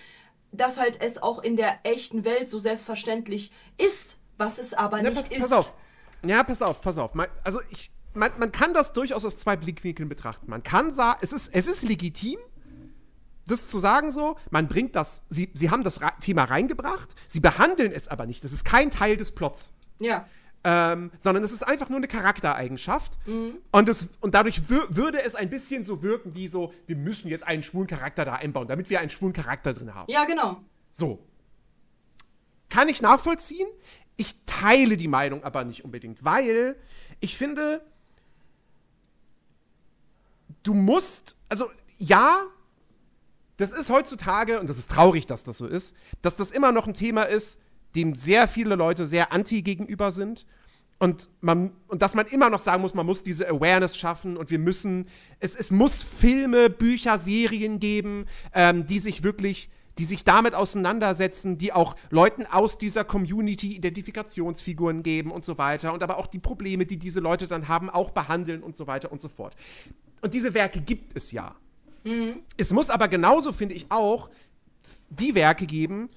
[0.51, 5.03] dass halt es auch in der echten Welt so selbstverständlich ist, was es aber Ja,
[5.03, 5.39] nicht pass, ist.
[5.39, 5.73] pass auf.
[6.23, 7.13] Ja, pass auf, pass auf.
[7.13, 10.49] Man, also ich, man, man kann das durchaus aus zwei Blickwinkeln betrachten.
[10.49, 12.37] Man kann sagen, es ist, es ist legitim,
[13.47, 17.93] das zu sagen so, man bringt das, sie, sie haben das Thema reingebracht, sie behandeln
[17.93, 18.43] es aber nicht.
[18.43, 19.71] Das ist kein Teil des Plots.
[19.99, 20.27] Ja.
[20.63, 23.17] Ähm, sondern es ist einfach nur eine Charaktereigenschaft.
[23.71, 27.29] Und, es, und dadurch wür würde es ein bisschen so wirken wie so, wir müssen
[27.29, 30.11] jetzt einen schwulen Charakter da einbauen, damit wir einen schwulen Charakter drin haben.
[30.11, 30.57] Ja, genau.
[30.91, 31.25] So.
[32.67, 33.67] Kann ich nachvollziehen.
[34.17, 36.75] Ich teile die Meinung aber nicht unbedingt, weil
[37.21, 37.81] ich finde,
[40.63, 42.45] du musst, also ja,
[43.55, 46.87] das ist heutzutage, und das ist traurig, dass das so ist, dass das immer noch
[46.87, 47.61] ein Thema ist,
[47.95, 50.45] dem sehr viele Leute sehr anti gegenüber sind.
[50.99, 54.51] Und, man, und dass man immer noch sagen muss, man muss diese Awareness schaffen und
[54.51, 55.07] wir müssen,
[55.39, 61.57] es, es muss Filme, Bücher, Serien geben, ähm, die sich wirklich, die sich damit auseinandersetzen,
[61.57, 66.39] die auch Leuten aus dieser Community Identifikationsfiguren geben und so weiter und aber auch die
[66.39, 69.55] Probleme, die diese Leute dann haben, auch behandeln und so weiter und so fort.
[70.21, 71.55] Und diese Werke gibt es ja.
[72.57, 74.29] Es muss aber genauso, finde ich, auch
[75.09, 76.09] die Werke geben,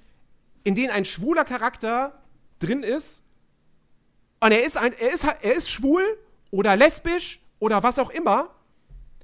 [0.64, 2.22] in denen ein schwuler Charakter
[2.58, 3.22] drin ist
[4.40, 6.04] und er ist, ein, er ist, er ist schwul
[6.50, 8.50] oder lesbisch oder was auch immer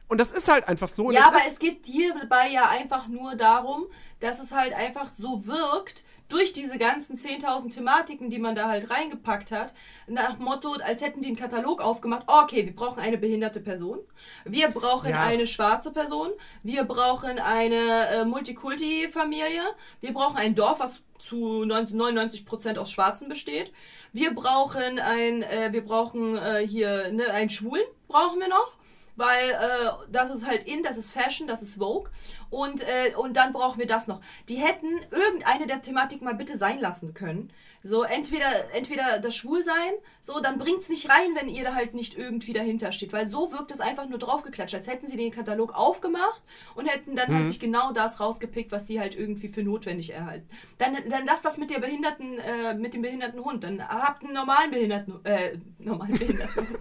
[0.08, 1.10] Und das ist halt einfach so.
[1.10, 3.86] Ja, aber es geht hierbei ja einfach nur darum,
[4.20, 8.90] dass es halt einfach so wirkt, durch diese ganzen 10.000 Thematiken, die man da halt
[8.90, 9.74] reingepackt hat,
[10.06, 13.98] nach Motto, als hätten die einen Katalog aufgemacht, oh, okay, wir brauchen eine behinderte Person,
[14.44, 15.22] wir brauchen ja.
[15.22, 16.30] eine schwarze Person,
[16.62, 19.62] wir brauchen eine äh, Multikulti-Familie,
[20.00, 23.72] wir brauchen ein Dorf, was zu 99% aus Schwarzen besteht,
[24.12, 28.77] wir brauchen ein, äh, wir brauchen äh, hier ne, einen Schwulen, brauchen wir noch
[29.18, 32.10] weil äh, das ist halt in, das ist Fashion, das ist Vogue
[32.50, 34.20] und, äh, und dann brauchen wir das noch.
[34.48, 37.52] Die hätten irgendeine der Thematik mal bitte sein lassen können.
[37.82, 42.18] So, entweder, entweder das Schwulsein, so, dann bringt's nicht rein, wenn ihr da halt nicht
[42.18, 45.74] irgendwie dahinter steht, weil so wirkt es einfach nur draufgeklatscht, als hätten sie den Katalog
[45.74, 46.42] aufgemacht
[46.74, 47.34] und hätten dann halt mhm.
[47.36, 50.48] halt sich genau das rausgepickt, was sie halt irgendwie für notwendig erhalten.
[50.78, 54.34] Dann, dann lasst das mit der behinderten, äh, mit dem behinderten Hund, dann habt einen
[54.34, 56.77] normalen Behinderten, äh, normalen Behinderten.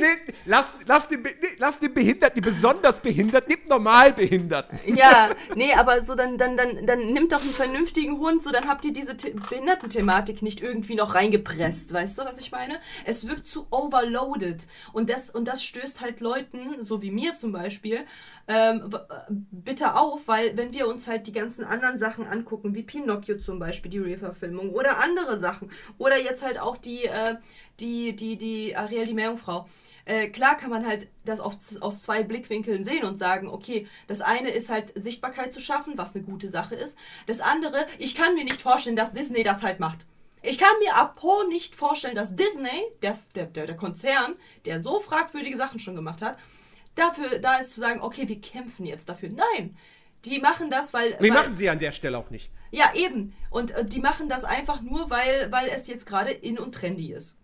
[0.00, 4.78] Nee, lass, lass, den, nee, lass den Behinderten, die besonders behindert, nimm normal Behinderten.
[4.86, 8.68] Ja, nee, aber so dann, dann, dann, dann nimmt doch einen vernünftigen Hund, so dann
[8.68, 12.80] habt ihr diese Behindertenthematik nicht irgendwie noch reingepresst, weißt du, was ich meine?
[13.04, 17.52] Es wirkt zu overloaded und das, und das stößt halt Leuten, so wie mir zum
[17.52, 18.00] Beispiel,
[18.48, 18.92] ähm,
[19.50, 23.58] bitter auf, weil wenn wir uns halt die ganzen anderen Sachen angucken, wie Pinocchio zum
[23.58, 27.36] Beispiel, die Re-Verfilmung oder andere Sachen oder jetzt halt auch die, äh,
[27.78, 29.66] die, die, die Ariel, die Meerjungfrau.
[30.10, 34.20] Äh, klar kann man halt das auf, aus zwei Blickwinkeln sehen und sagen, okay, das
[34.20, 36.98] eine ist halt Sichtbarkeit zu schaffen, was eine gute Sache ist.
[37.28, 40.06] Das andere, ich kann mir nicht vorstellen, dass Disney das halt macht.
[40.42, 44.34] Ich kann mir apo nicht vorstellen, dass Disney, der, der, der Konzern,
[44.64, 46.38] der so fragwürdige Sachen schon gemacht hat,
[46.96, 49.28] dafür da ist zu sagen, okay, wir kämpfen jetzt dafür.
[49.28, 49.76] Nein,
[50.24, 51.10] die machen das, weil.
[51.20, 52.50] Nee, weil, machen sie an der Stelle auch nicht.
[52.72, 53.32] Ja, eben.
[53.48, 57.12] Und äh, die machen das einfach nur, weil, weil es jetzt gerade in und trendy
[57.12, 57.38] ist.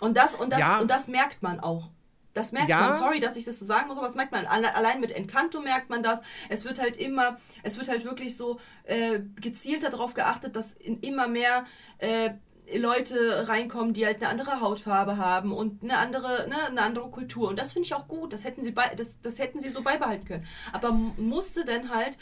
[0.00, 0.78] Und das, und das, ja.
[0.80, 1.90] und das merkt man auch.
[2.32, 2.90] Das merkt ja.
[2.90, 4.46] man, sorry, dass ich das so sagen muss, aber das merkt man.
[4.46, 6.20] Allein mit Encanto merkt man das.
[6.48, 11.00] Es wird halt immer, es wird halt wirklich so äh, gezielt darauf geachtet, dass in
[11.00, 11.64] immer mehr
[11.98, 12.30] äh,
[12.78, 17.48] Leute reinkommen, die halt eine andere Hautfarbe haben und eine andere, ne, eine andere Kultur.
[17.48, 18.32] Und das finde ich auch gut.
[18.32, 20.46] Das hätten sie bei, das, das hätten sie so beibehalten können.
[20.72, 22.16] Aber musste denn halt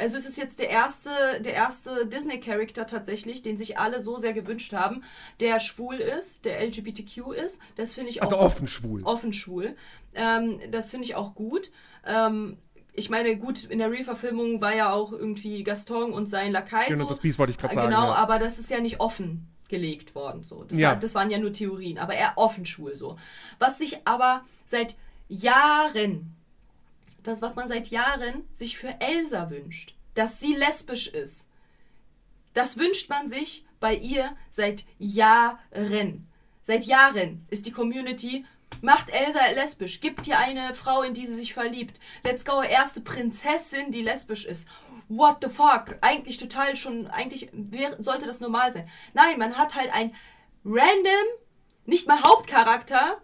[0.00, 4.32] also es ist jetzt der erste, der erste Disney-Charakter tatsächlich, den sich alle so sehr
[4.32, 5.02] gewünscht haben,
[5.40, 7.60] der schwul ist, der LGBTQ ist.
[7.76, 8.40] Das finde ich also auch.
[8.40, 9.02] Also offen schwul.
[9.04, 9.76] Offen schwul.
[10.14, 11.70] Ähm, das finde ich auch gut.
[12.06, 12.56] Ähm,
[12.92, 16.86] ich meine, gut, in der Re-Verfilmung war ja auch irgendwie Gaston und sein Lakai.
[16.86, 17.02] Schön so.
[17.02, 17.90] und das Biest wollte ich gerade sagen.
[17.90, 18.14] Genau, ja.
[18.14, 20.42] aber das ist ja nicht offen gelegt worden.
[20.42, 20.64] So.
[20.64, 20.90] Das, ja.
[20.90, 23.16] war, das waren ja nur Theorien, aber eher offen schwul so.
[23.58, 24.96] Was sich aber seit
[25.28, 26.36] Jahren
[27.22, 31.46] das, was man seit Jahren sich für Elsa wünscht, dass sie lesbisch ist.
[32.54, 36.26] Das wünscht man sich bei ihr seit Jahren.
[36.62, 38.44] Seit Jahren ist die Community
[38.82, 40.00] Macht Elsa lesbisch.
[40.00, 42.00] Gibt ihr eine Frau, in die sie sich verliebt.
[42.24, 44.66] Let's go, erste Prinzessin, die lesbisch ist.
[45.08, 45.98] What the fuck?
[46.00, 47.50] Eigentlich total schon, eigentlich
[47.98, 48.88] sollte das normal sein.
[49.12, 50.14] Nein, man hat halt ein
[50.64, 51.26] random,
[51.84, 53.18] nicht mal Hauptcharakter,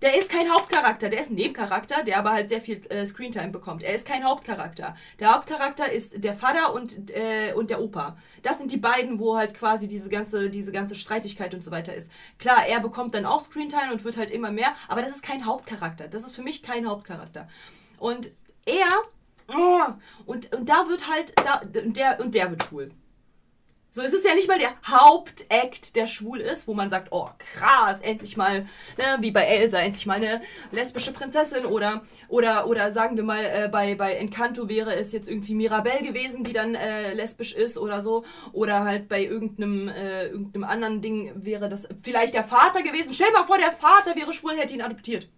[0.00, 3.48] der ist kein Hauptcharakter, der ist ein Nebencharakter, der aber halt sehr viel äh, Screentime
[3.48, 3.82] bekommt.
[3.82, 4.96] Er ist kein Hauptcharakter.
[5.18, 8.16] Der Hauptcharakter ist der Vater und, äh, und der Opa.
[8.42, 11.94] Das sind die beiden, wo halt quasi diese ganze, diese ganze Streitigkeit und so weiter
[11.94, 12.12] ist.
[12.38, 15.46] Klar, er bekommt dann auch Screentime und wird halt immer mehr, aber das ist kein
[15.46, 16.06] Hauptcharakter.
[16.06, 17.48] Das ist für mich kein Hauptcharakter.
[17.98, 18.30] Und
[18.66, 18.88] er,
[19.52, 19.82] oh,
[20.26, 22.92] und, und da wird halt, da, der, und der wird schwul.
[23.90, 27.30] So, es ist ja nicht mal der Hauptakt, der schwul ist, wo man sagt, oh
[27.38, 28.66] krass, endlich mal,
[28.98, 33.42] ne, wie bei Elsa, endlich mal eine lesbische Prinzessin oder oder oder sagen wir mal
[33.42, 37.78] äh, bei bei Encanto wäre es jetzt irgendwie Mirabelle gewesen, die dann äh, lesbisch ist
[37.78, 42.82] oder so oder halt bei irgendeinem äh, irgendeinem anderen Ding wäre das vielleicht der Vater
[42.82, 43.14] gewesen.
[43.14, 45.28] Stell dir mal vor, der Vater wäre schwul, hätte ihn adoptiert.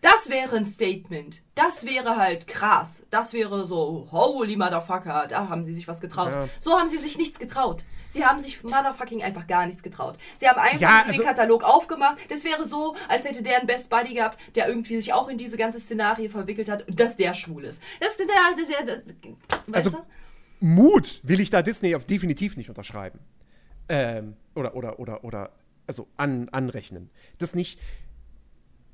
[0.00, 1.42] Das wäre ein Statement.
[1.54, 3.06] Das wäre halt krass.
[3.10, 6.32] Das wäre so, holy motherfucker, da haben sie sich was getraut.
[6.32, 6.48] Ja.
[6.60, 7.84] So haben sie sich nichts getraut.
[8.08, 10.18] Sie haben sich motherfucking einfach gar nichts getraut.
[10.36, 12.18] Sie haben einfach ja, also den Katalog aufgemacht.
[12.28, 15.36] Das wäre so, als hätte der einen Best Buddy gehabt, der irgendwie sich auch in
[15.36, 17.82] diese ganze Szenarie verwickelt hat, dass der schwul ist.
[18.00, 19.14] Das, der, der, der, das,
[19.66, 20.04] weißt also, du?
[20.60, 23.20] Mut will ich da Disney auf definitiv nicht unterschreiben.
[23.88, 25.52] Ähm, oder, oder, oder, oder,
[25.86, 27.10] also an, anrechnen.
[27.38, 27.78] Das nicht.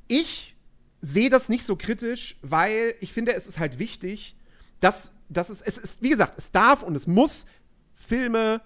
[0.09, 0.56] Ich
[1.01, 4.36] sehe das nicht so kritisch, weil ich finde, es ist halt wichtig,
[4.81, 7.47] dass, dass es, es ist, wie gesagt, es darf und es muss
[7.94, 8.60] Filme,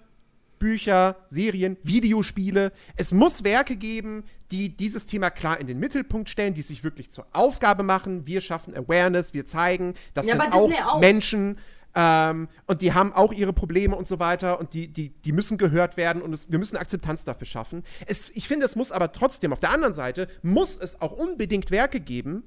[0.59, 6.53] Bücher, Serien, Videospiele, es muss Werke geben, die dieses Thema klar in den Mittelpunkt stellen,
[6.53, 8.27] die sich wirklich zur Aufgabe machen.
[8.27, 11.57] Wir schaffen Awareness, wir zeigen, das ja, sind auch, auch, Menschen.
[11.93, 15.57] Ähm, und die haben auch ihre Probleme und so weiter und die, die, die müssen
[15.57, 17.83] gehört werden und es, wir müssen Akzeptanz dafür schaffen.
[18.05, 21.69] Es, ich finde, es muss aber trotzdem, auf der anderen Seite, muss es auch unbedingt
[21.71, 22.43] Werke geben,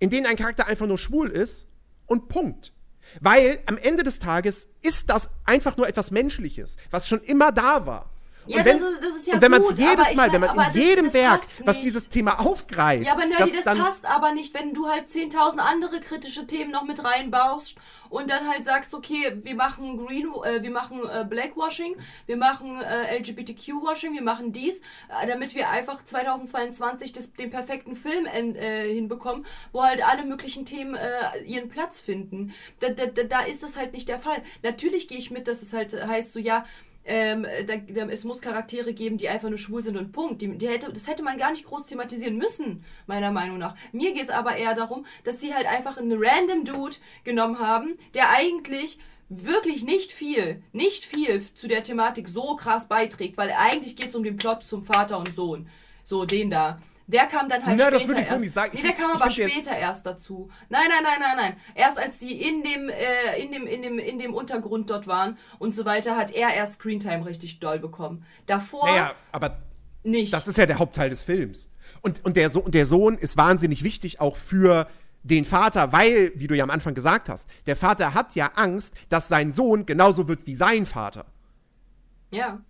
[0.00, 1.68] in denen ein Charakter einfach nur schwul ist
[2.06, 2.72] und Punkt.
[3.20, 7.86] Weil am Ende des Tages ist das einfach nur etwas Menschliches, was schon immer da
[7.86, 8.13] war.
[8.46, 10.16] Ja, und wenn, das ist- das ist ja und wenn man es jedes aber ich
[10.16, 13.26] Mal, mein- wenn man in das- jedem das Werk, was dieses Thema aufgreift, Ja, aber
[13.26, 17.02] Nerdy, das, dann, passt aber nicht, wenn du halt 10.000 andere kritische Themen noch mit
[17.02, 17.76] reinbaust
[18.10, 21.96] und dann halt sagst, okay, wir machen Green, äh, wir machen äh, Blackwashing,
[22.26, 27.96] wir machen äh, LGBTQ-Washing, wir machen dies, äh, damit wir einfach 2022 das, den perfekten
[27.96, 32.52] Film äh, hinbekommen, wo halt alle möglichen Themen äh, ihren Platz finden.
[32.80, 34.42] Da, da, da ist das halt nicht der Fall.
[34.62, 36.64] Natürlich gehe ich mit, dass es halt heißt so, ja,
[37.04, 40.40] ähm, da, da, es muss Charaktere geben, die einfach nur schwul sind und Punkt.
[40.42, 43.74] Die, die hätte, das hätte man gar nicht groß thematisieren müssen, meiner Meinung nach.
[43.92, 47.96] Mir geht es aber eher darum, dass sie halt einfach einen random Dude genommen haben,
[48.14, 48.98] der eigentlich
[49.28, 54.14] wirklich nicht viel, nicht viel zu der Thematik so krass beiträgt, weil eigentlich geht es
[54.14, 55.68] um den Plot zum Vater und Sohn.
[56.04, 56.80] So, den da.
[57.06, 58.44] Der kam dann halt Na, das später würde ich so erst.
[58.44, 58.70] nicht sagen.
[58.74, 60.48] Nee, der kam ich aber später erst dazu.
[60.70, 61.56] Nein, nein, nein, nein, nein.
[61.74, 65.36] Erst als die in dem, äh, in dem, in dem, in dem Untergrund dort waren
[65.58, 68.24] und so weiter, hat er erst Screentime richtig doll bekommen.
[68.46, 69.58] Davor naja, aber
[70.02, 70.32] nicht.
[70.32, 71.68] das ist ja der Hauptteil des Films.
[72.00, 74.86] Und, und der, so der Sohn ist wahnsinnig wichtig auch für
[75.22, 78.94] den Vater, weil, wie du ja am Anfang gesagt hast, der Vater hat ja Angst,
[79.10, 81.26] dass sein Sohn genauso wird wie sein Vater.
[82.30, 82.60] ja.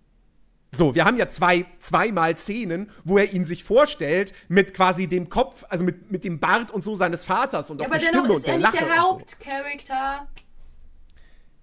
[0.75, 5.29] So, wir haben ja zwei, zweimal Szenen, wo er ihn sich vorstellt mit quasi dem
[5.29, 7.87] Kopf, also mit, mit dem Bart und so seines Vaters und ja.
[7.87, 9.37] auch Aber dennoch Stimme ist und er der nicht Lache der und so.
[9.37, 10.27] Hauptcharakter.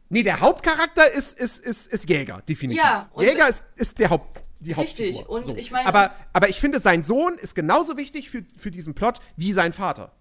[0.08, 2.82] Nee, der Hauptcharakter ist, ist, ist, ist Jäger, definitiv.
[2.82, 5.30] Ja, Jäger ist, ist der Haupt, die Richtig, Hauptfigur.
[5.52, 8.94] und ich meine- aber, aber ich finde, sein Sohn ist genauso wichtig für, für diesen
[8.94, 10.12] Plot wie sein Vater.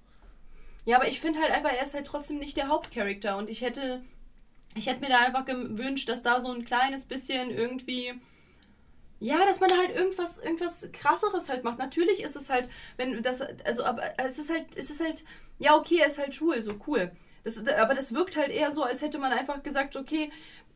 [0.85, 3.61] Ja, aber ich finde halt einfach, er ist halt trotzdem nicht der Hauptcharakter und ich
[3.61, 4.01] hätte,
[4.75, 8.13] ich hätte mir da einfach gewünscht, dass da so ein kleines bisschen irgendwie,
[9.21, 11.77] ja, dass man halt irgendwas, irgendwas krasseres halt macht.
[11.77, 12.67] Natürlich ist es halt,
[12.97, 15.23] wenn das, also, aber es ist halt, es ist halt,
[15.59, 17.11] ja, okay, er ist halt schwul, so cool.
[17.43, 20.31] Das, aber das wirkt halt eher so, als hätte man einfach gesagt, okay,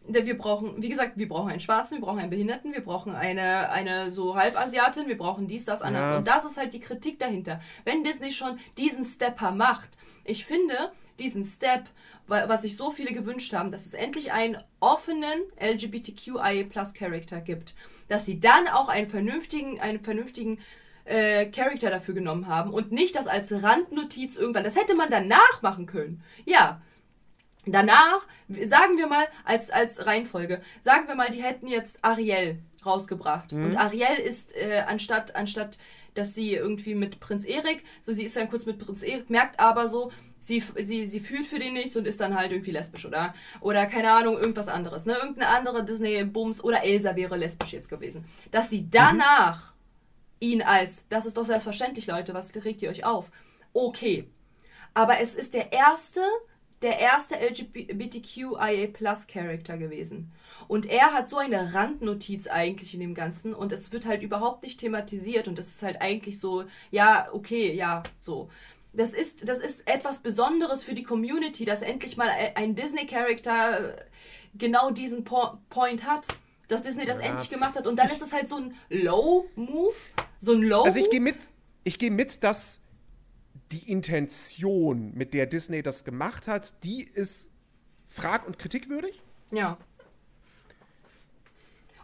[0.08, 3.72] wir brauchen, wie gesagt, wir brauchen einen Schwarzen, wir brauchen einen Behinderten, wir brauchen eine,
[3.72, 6.12] eine so Halbasiatin, wir brauchen dies, das, anderes.
[6.12, 6.18] Ja.
[6.18, 7.60] Und das ist halt die Kritik dahinter.
[7.84, 11.86] Wenn Disney schon diesen Stepper macht, ich finde diesen Step,
[12.28, 17.76] was sich so viele gewünscht haben, dass es endlich einen offenen LGBTQIA-Plus-Charakter gibt,
[18.08, 20.60] dass sie dann auch einen vernünftigen, einen vernünftigen
[21.06, 24.64] äh, Charakter dafür genommen haben und nicht das als Randnotiz irgendwann.
[24.64, 26.24] Das hätte man danach machen können.
[26.46, 26.82] Ja,
[27.68, 33.54] Danach, sagen wir mal, als, als Reihenfolge, sagen wir mal, die hätten jetzt Ariel rausgebracht.
[33.54, 35.80] Und Ariel ist, äh, anstatt, anstatt,
[36.14, 39.60] dass sie irgendwie mit Prinz Erik, so sie ist dann kurz mit Prinz Erik, merkt
[39.60, 40.12] aber so,
[40.46, 43.34] sie, sie, sie fühlt für den nichts und ist dann halt irgendwie lesbisch, oder?
[43.62, 45.14] Oder keine Ahnung, irgendwas anderes, ne?
[45.14, 48.26] Irgendeine andere Disney-Bums oder Elsa wäre lesbisch jetzt gewesen.
[48.52, 49.74] Dass sie danach
[50.40, 53.32] ihn als, das ist doch selbstverständlich, Leute, was regt ihr euch auf?
[53.74, 54.30] Okay.
[54.94, 56.22] Aber es ist der erste,
[56.84, 60.32] der erste LGBTQIA Plus Charakter gewesen.
[60.68, 64.62] Und er hat so eine Randnotiz eigentlich in dem Ganzen und es wird halt überhaupt
[64.62, 68.50] nicht thematisiert und es ist halt eigentlich so, ja, okay, ja, so.
[68.96, 73.96] Das ist, das ist etwas Besonderes für die Community, dass endlich mal ein Disney-Charakter
[74.54, 76.28] genau diesen po Point hat.
[76.68, 77.26] Dass Disney das Ja.
[77.26, 77.86] endlich gemacht hat.
[77.86, 79.94] Und dann ist es halt so ein Low-Move.
[80.40, 80.88] So ein Low-Move.
[80.88, 81.36] Also ich gehe mit,
[81.84, 82.80] ich gehe mit, dass
[83.72, 87.52] die Intention, mit der Disney das gemacht hat, die ist
[88.08, 89.22] frag- und kritikwürdig.
[89.52, 89.78] Ja.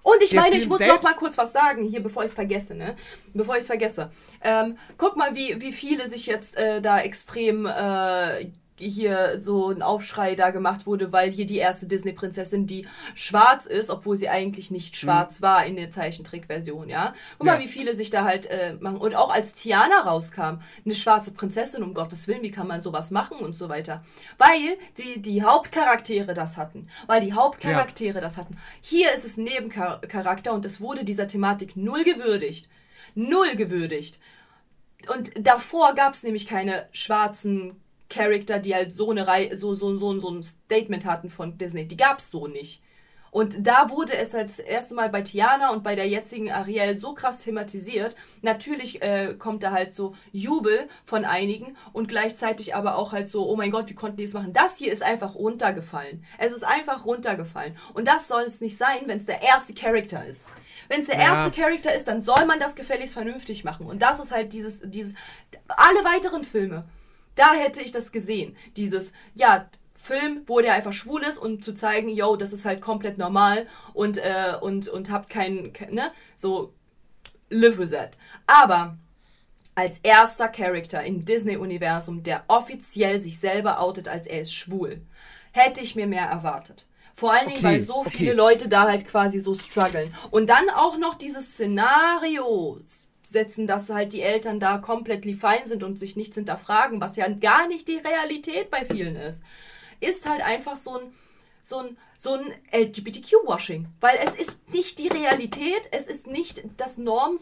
[0.03, 2.23] Und ich Der meine, ich Film muss selbst- noch mal kurz was sagen, hier, bevor
[2.23, 2.95] ich es vergesse, ne?
[3.33, 4.09] Bevor ich es vergesse.
[4.43, 8.45] Ähm, guck mal, wie, wie viele sich jetzt äh, da extrem äh,
[8.89, 13.89] hier so ein Aufschrei da gemacht wurde, weil hier die erste Disney-Prinzessin, die schwarz ist,
[13.89, 17.13] obwohl sie eigentlich nicht schwarz war in der Zeichentrickversion, ja?
[17.37, 17.59] Guck mal, Ja.
[17.59, 18.97] wie viele sich da halt äh, machen.
[18.97, 23.11] Und auch als Tiana rauskam, eine schwarze Prinzessin, um Gottes Willen, wie kann man sowas
[23.11, 24.03] machen und so weiter.
[24.37, 26.87] Weil die, die Hauptcharaktere das hatten.
[27.07, 28.57] Weil die Hauptcharaktere das hatten.
[28.81, 32.69] Hier ist es ein Nebencharakter und es wurde dieser Thematik null gewürdigt.
[33.15, 34.19] Null gewürdigt.
[35.13, 37.75] Und davor gab es nämlich keine schwarzen
[38.11, 41.87] Charakter, die halt so eine Reihe, so, so, so, so ein Statement hatten von Disney.
[41.87, 42.81] Die gab es so nicht.
[43.31, 47.13] Und da wurde es als erste Mal bei Tiana und bei der jetzigen Ariel so
[47.13, 48.13] krass thematisiert.
[48.41, 53.47] Natürlich äh, kommt da halt so Jubel von einigen und gleichzeitig aber auch halt so,
[53.49, 54.51] oh mein Gott, wie konnten die das machen?
[54.51, 56.25] Das hier ist einfach runtergefallen.
[56.39, 57.77] Es ist einfach runtergefallen.
[57.93, 60.49] Und das soll es nicht sein, wenn es der erste Charakter ist.
[60.89, 61.21] Wenn es der Ja.
[61.45, 63.85] erste Charakter ist, dann soll man das gefälligst vernünftig machen.
[63.85, 65.13] Und das ist halt dieses, dieses,
[65.69, 66.83] alle weiteren Filme.
[67.35, 68.55] Da hätte ich das gesehen.
[68.75, 72.81] Dieses, ja, Film, wo der einfach schwul ist und zu zeigen, yo, das ist halt
[72.81, 76.73] komplett normal und, äh, und, und habt keinen, kein, ne, so,
[77.49, 78.17] live with that.
[78.47, 78.97] Aber
[79.75, 85.01] als erster Charakter im Disney-Universum, der offiziell sich selber outet, als er ist schwul,
[85.51, 86.87] hätte ich mir mehr erwartet.
[87.13, 88.09] Vor allen Dingen, Okay, weil so okay.
[88.09, 90.15] viele Leute da halt quasi so strugglen.
[90.31, 92.79] Und dann auch noch dieses Szenario
[93.31, 97.27] setzen, dass halt die Eltern da completely fein sind und sich nichts hinterfragen, was ja
[97.27, 99.43] gar nicht die Realität bei vielen ist,
[99.99, 101.13] ist halt einfach so ein,
[101.61, 103.87] so ein, so ein LGBTQ-Washing.
[103.99, 107.37] Weil es ist nicht die Realität, es ist nicht das Norm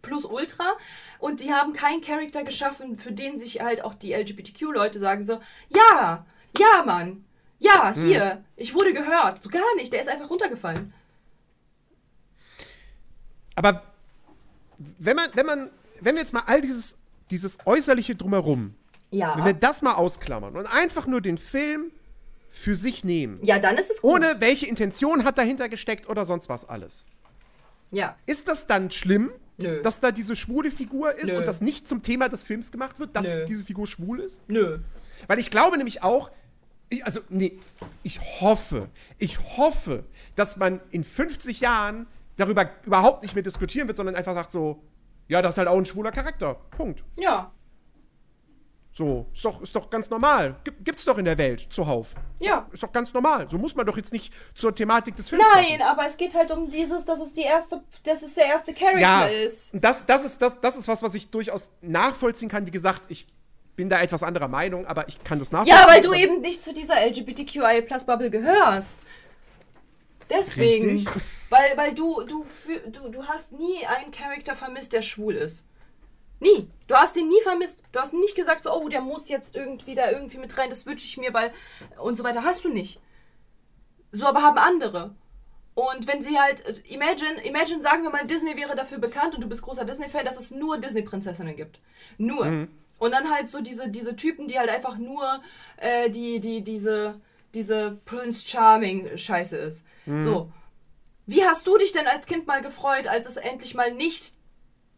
[0.00, 0.76] plus Ultra
[1.18, 5.40] und die haben keinen Charakter geschaffen, für den sich halt auch die LGBTQ-Leute sagen so,
[5.68, 6.26] ja,
[6.58, 7.24] ja, Mann,
[7.58, 9.42] ja, hier, ich wurde gehört.
[9.42, 10.92] So gar nicht, der ist einfach runtergefallen.
[13.54, 13.82] Aber
[14.98, 16.96] wenn man, wenn man, wenn wir jetzt mal all dieses,
[17.30, 18.74] dieses äußerliche drumherum,
[19.10, 19.36] Ja.
[19.36, 21.90] wenn wir das mal ausklammern und einfach nur den Film
[22.50, 24.10] für sich nehmen, Ja, dann ist es gut.
[24.14, 27.04] ohne welche Intention hat dahinter gesteckt oder sonst was alles.
[27.90, 28.16] Ja.
[28.26, 29.82] Ist das dann schlimm, Nö.
[29.82, 31.38] dass da diese schwule Figur ist Nö.
[31.38, 33.44] und das nicht zum Thema des Films gemacht wird, dass Nö.
[33.46, 34.40] diese Figur schwul ist?
[34.48, 34.78] Nö.
[35.26, 36.30] Weil ich glaube nämlich auch,
[36.88, 37.58] ich, also, nee,
[38.02, 38.88] ich hoffe,
[39.18, 40.04] ich hoffe,
[40.34, 42.06] dass man in 50 Jahren
[42.36, 44.82] darüber überhaupt nicht mehr diskutieren wird, sondern einfach sagt so,
[45.28, 46.54] ja, das ist halt auch ein schwuler Charakter.
[46.76, 47.04] Punkt.
[47.18, 47.52] Ja.
[48.94, 50.56] So, ist doch, ist doch ganz normal.
[50.64, 52.14] Gibt, gibt's doch in der Welt zuhauf.
[52.40, 52.68] Ja.
[52.72, 53.48] Ist doch ganz normal.
[53.50, 55.90] So muss man doch jetzt nicht zur Thematik des Films Nein, machen.
[55.90, 59.00] aber es geht halt um dieses, dass es die erste, dass es der erste Charakter
[59.00, 59.70] Ja, ist.
[59.72, 62.66] das, das, ist, das, das ist was, was ich durchaus nachvollziehen kann.
[62.66, 63.26] Wie gesagt, ich
[63.76, 65.74] bin da etwas anderer Meinung, aber ich kann das nachvollziehen.
[65.74, 69.04] Ja, weil du eben nicht zu dieser LGBTQIA-Plus-Bubble gehörst.
[70.28, 70.98] Deswegen.
[70.98, 71.22] Richtig.
[71.52, 72.46] Weil, weil du, du,
[72.86, 75.66] du, du hast nie einen Charakter vermisst, der schwul ist.
[76.40, 76.66] Nie.
[76.86, 77.82] Du hast ihn nie vermisst.
[77.92, 80.86] Du hast nicht gesagt, so, oh, der muss jetzt irgendwie da irgendwie mit rein, das
[80.86, 81.52] wünsche ich mir, weil.
[81.98, 82.42] und so weiter.
[82.42, 83.02] Hast du nicht.
[84.12, 85.14] So aber haben andere.
[85.74, 89.48] Und wenn sie halt, imagine, imagine, sagen wir mal, Disney wäre dafür bekannt und du
[89.48, 91.80] bist großer Disney-Fan, dass es nur Disney-Prinzessinnen gibt.
[92.16, 92.46] Nur.
[92.98, 95.42] Und dann halt so diese, diese Typen, die halt einfach nur
[95.76, 97.20] äh, die, die, diese,
[97.52, 99.84] diese Prince Charming-Scheiße ist.
[100.22, 100.50] So.
[101.26, 104.34] Wie hast du dich denn als Kind mal gefreut, als es endlich mal nicht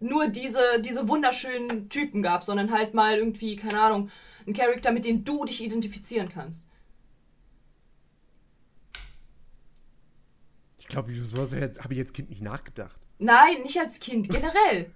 [0.01, 4.11] nur diese, diese wunderschönen Typen gab, sondern halt mal irgendwie, keine Ahnung,
[4.47, 6.67] ein Charakter, mit dem du dich identifizieren kannst?
[10.79, 13.01] Ich glaube, sowas habe ich jetzt Kind nicht nachgedacht.
[13.19, 14.91] Nein, nicht als Kind, generell.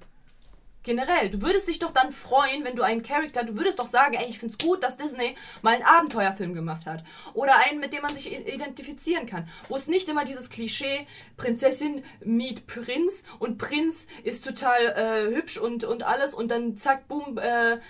[0.89, 1.28] Generell.
[1.28, 4.27] Du würdest dich doch dann freuen, wenn du einen Charakter, du würdest doch sagen, ey,
[4.27, 7.05] ich find's gut, dass Disney mal einen Abenteuerfilm gemacht hat.
[7.35, 9.47] Oder einen, mit dem man sich identifizieren kann.
[9.69, 11.06] Wo es nicht immer dieses Klischee,
[11.36, 17.06] Prinzessin meet Prinz und Prinz ist total äh, hübsch und, und alles und dann zack,
[17.06, 17.81] boom, äh,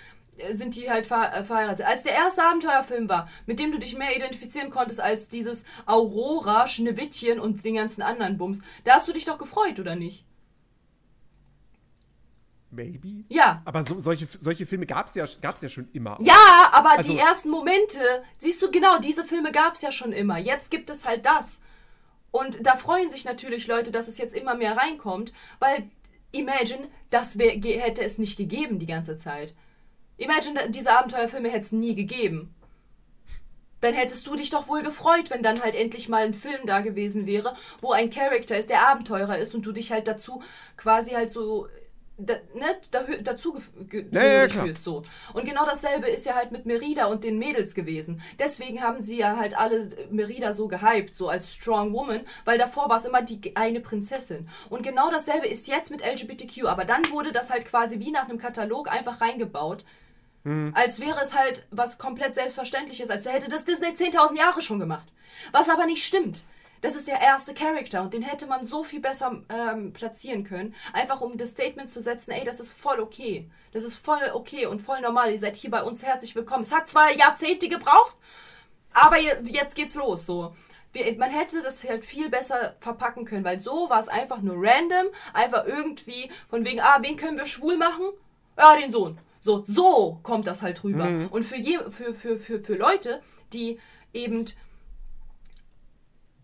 [0.51, 1.85] sind die halt ver äh, verheiratet.
[1.85, 6.67] Als der erste Abenteuerfilm war, mit dem du dich mehr identifizieren konntest als dieses Aurora,
[6.67, 10.25] Schneewittchen und den ganzen anderen Bums, da hast du dich doch gefreut, oder nicht?
[12.71, 13.23] Maybe?
[13.29, 13.61] Ja.
[13.65, 16.17] Aber so, solche, solche Filme gab es ja, gab's ja schon immer.
[16.21, 17.99] Ja, aber Also- die ersten Momente,
[18.37, 20.37] siehst du genau, diese Filme gab es ja schon immer.
[20.37, 21.61] Jetzt gibt es halt das.
[22.31, 25.89] Und da freuen sich natürlich Leute, dass es jetzt immer mehr reinkommt, weil
[26.31, 29.55] Imagine, das wär, hätte es nicht gegeben die ganze Zeit.
[30.17, 32.53] Imagine, diese Abenteuerfilme hätte es nie gegeben.
[33.81, 36.81] Dann hättest du dich doch wohl gefreut, wenn dann halt endlich mal ein Film da
[36.81, 40.43] gewesen wäre, wo ein Charakter ist, der Abenteurer ist und du dich halt dazu
[40.75, 41.67] quasi halt so
[42.19, 44.83] da, ne, da, dazu ge Ja, ja, fühlst.
[44.83, 45.03] So.
[45.33, 48.21] Und genau dasselbe ist ja halt mit Merida und den Mädels gewesen.
[48.37, 52.89] Deswegen haben sie ja halt alle Merida so gehypt, so als Strong Woman, weil davor
[52.89, 54.47] war es immer die eine Prinzessin.
[54.69, 58.27] Und genau dasselbe ist jetzt mit LGBTQ, aber dann wurde das halt quasi wie nach
[58.27, 59.83] einem Katalog einfach reingebaut.
[60.73, 65.07] Als wäre es halt was komplett Selbstverständliches, als hätte das Disney 10.000 Jahre schon gemacht.
[65.51, 66.45] Was aber nicht stimmt.
[66.81, 70.73] Das ist der erste Charakter und den hätte man so viel besser ähm, platzieren können.
[70.93, 73.49] Einfach um das Statement zu setzen, ey, das ist voll okay.
[73.73, 75.31] Das ist voll okay und voll normal.
[75.31, 76.61] Ihr seid hier bei uns herzlich willkommen.
[76.61, 78.15] Es hat zwar Jahrzehnte gebraucht,
[78.93, 80.55] aber je- jetzt geht's los so.
[80.91, 84.55] Wir, man hätte das halt viel besser verpacken können, weil so war es einfach nur
[84.57, 88.05] random, einfach irgendwie von wegen, ah, wen können wir schwul machen?
[88.57, 89.19] Ja, den Sohn.
[89.39, 91.05] So, so kommt das halt rüber.
[91.31, 93.21] Und für, je, für, für, für, für Leute,
[93.53, 93.79] die
[94.13, 94.45] eben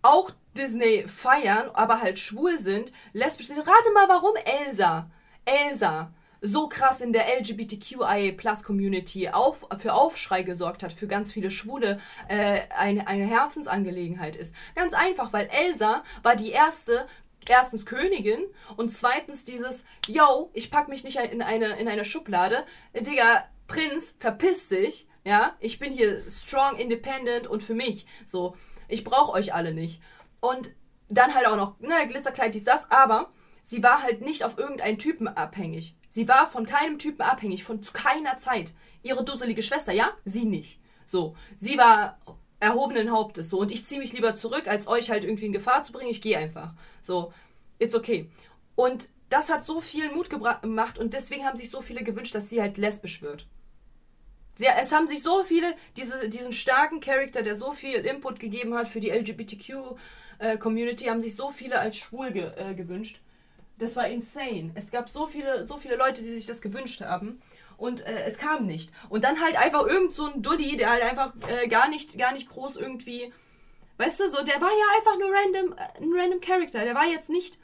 [0.06, 3.60] auch Disney feiern, aber halt schwul sind, lesbisch sind.
[3.60, 5.10] Rate mal, warum Elsa,
[5.46, 12.00] Elsa so krass in der LGBTQIA-Plus-Community auf, für Aufschrei gesorgt hat, für ganz viele Schwule
[12.28, 14.54] äh, eine, eine Herzensangelegenheit ist.
[14.76, 17.08] Ganz einfach, weil Elsa war die erste,
[17.50, 18.44] erstens Königin
[18.78, 22.64] und zweitens dieses, yo, ich pack mich nicht in eine, in eine Schublade,
[22.94, 28.06] Digga, Prinz, verpiss dich, Ja, ich bin hier strong, independent und für mich.
[28.28, 28.56] So,
[28.88, 30.02] ich brauche euch alle nicht.
[30.42, 30.72] Und
[31.10, 33.30] dann halt auch noch, ne, Glitzerkleid, dies, das, aber
[33.64, 35.96] sie war halt nicht auf irgendeinen Typen abhängig.
[36.10, 38.74] Sie war von keinem Typen abhängig, von keiner Zeit.
[39.04, 40.80] Ihre dusselige Schwester, ja, sie nicht.
[41.06, 42.20] So, sie war
[42.60, 45.84] erhobenen Hauptes, so, und ich ziehe mich lieber zurück, als euch halt irgendwie in Gefahr
[45.84, 46.10] zu bringen.
[46.10, 46.74] Ich gehe einfach.
[47.02, 47.34] So,
[47.80, 48.30] it's okay.
[48.76, 52.50] Und das hat so viel Mut gemacht und deswegen haben sich so viele gewünscht, dass
[52.50, 53.48] sie halt lesbisch wird.
[54.56, 58.74] Sie, es haben sich so viele, diese, diesen starken Charakter, der so viel Input gegeben
[58.74, 63.20] hat für die LGBTQ-Community, äh, haben sich so viele als schwul ge, äh, gewünscht.
[63.78, 64.72] Das war insane.
[64.76, 67.42] Es gab so viele, so viele Leute, die sich das gewünscht haben.
[67.78, 68.92] Und äh, es kam nicht.
[69.10, 72.32] Und dann halt einfach irgend so ein Dulli, der halt einfach äh, gar, nicht, gar
[72.32, 73.34] nicht groß irgendwie.
[73.98, 76.86] Weißt du, so, der war ja einfach nur random, äh, ein random Character.
[76.86, 77.58] Der war jetzt nicht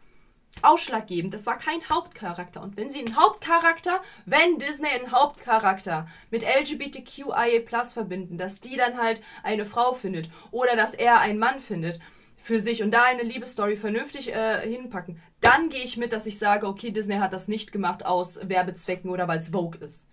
[0.61, 1.33] ausschlaggebend.
[1.33, 2.61] Das war kein Hauptcharakter.
[2.61, 8.77] Und wenn sie einen Hauptcharakter, wenn Disney einen Hauptcharakter mit LGBTQIA Plus verbinden, dass die
[8.77, 11.99] dann halt eine Frau findet oder dass er einen Mann findet
[12.37, 16.37] für sich und da eine Liebesstory vernünftig äh, hinpacken, dann gehe ich mit, dass ich
[16.37, 20.07] sage, okay, Disney hat das nicht gemacht aus Werbezwecken oder weil es Vogue ist.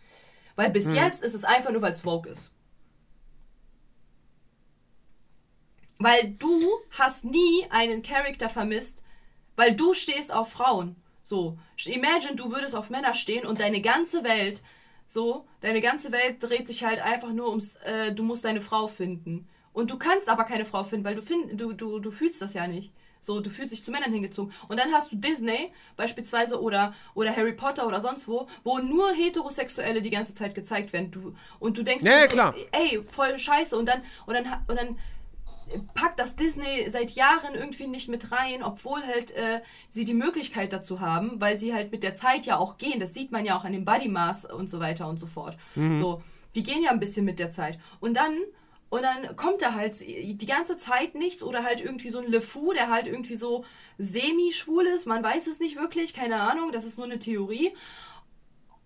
[0.57, 0.95] Weil bis hm.
[0.95, 2.51] jetzt ist es einfach nur, weil es Vogue ist.
[5.99, 6.61] Weil du
[6.91, 9.03] hast nie einen Charakter vermisst,
[9.59, 10.95] weil du stehst auf Frauen.
[11.25, 14.63] So, imagine, du würdest auf Männer stehen und deine ganze Welt,
[15.07, 18.87] so, deine ganze Welt dreht sich halt einfach nur ums, äh, du musst deine Frau
[18.87, 19.49] finden.
[19.73, 22.55] Und du kannst aber keine Frau finden, weil du, find, du, du, du fühlst das
[22.55, 22.93] ja nicht.
[23.21, 24.53] So, du fühlst dich zu Männern hingezogen.
[24.69, 29.13] Und dann hast du Disney beispielsweise oder, oder Harry Potter oder sonst wo, wo nur
[29.13, 31.11] Heterosexuelle die ganze Zeit gezeigt werden.
[31.11, 32.55] Du, und du denkst, ja, klar.
[32.71, 33.77] ey, voll scheiße.
[33.77, 34.99] Und dann, und dann, und dann
[35.95, 40.73] packt das Disney seit Jahren irgendwie nicht mit rein, obwohl halt äh, sie die Möglichkeit
[40.73, 43.01] dazu haben, weil sie halt mit der Zeit ja auch gehen.
[43.01, 45.57] Das sieht man ja auch an dem Body Mass und so weiter und so fort.
[45.75, 45.99] Mhm.
[45.99, 46.23] So,
[46.55, 47.79] die gehen ja ein bisschen mit der Zeit.
[48.01, 48.37] Und dann
[48.91, 52.73] und dann kommt da halt die ganze Zeit nichts oder halt irgendwie so ein LeFou,
[52.73, 53.65] der halt irgendwie so
[53.99, 55.07] semi-schwul ist.
[55.07, 57.75] Man weiß es nicht wirklich, keine Ahnung, das ist nur eine Theorie.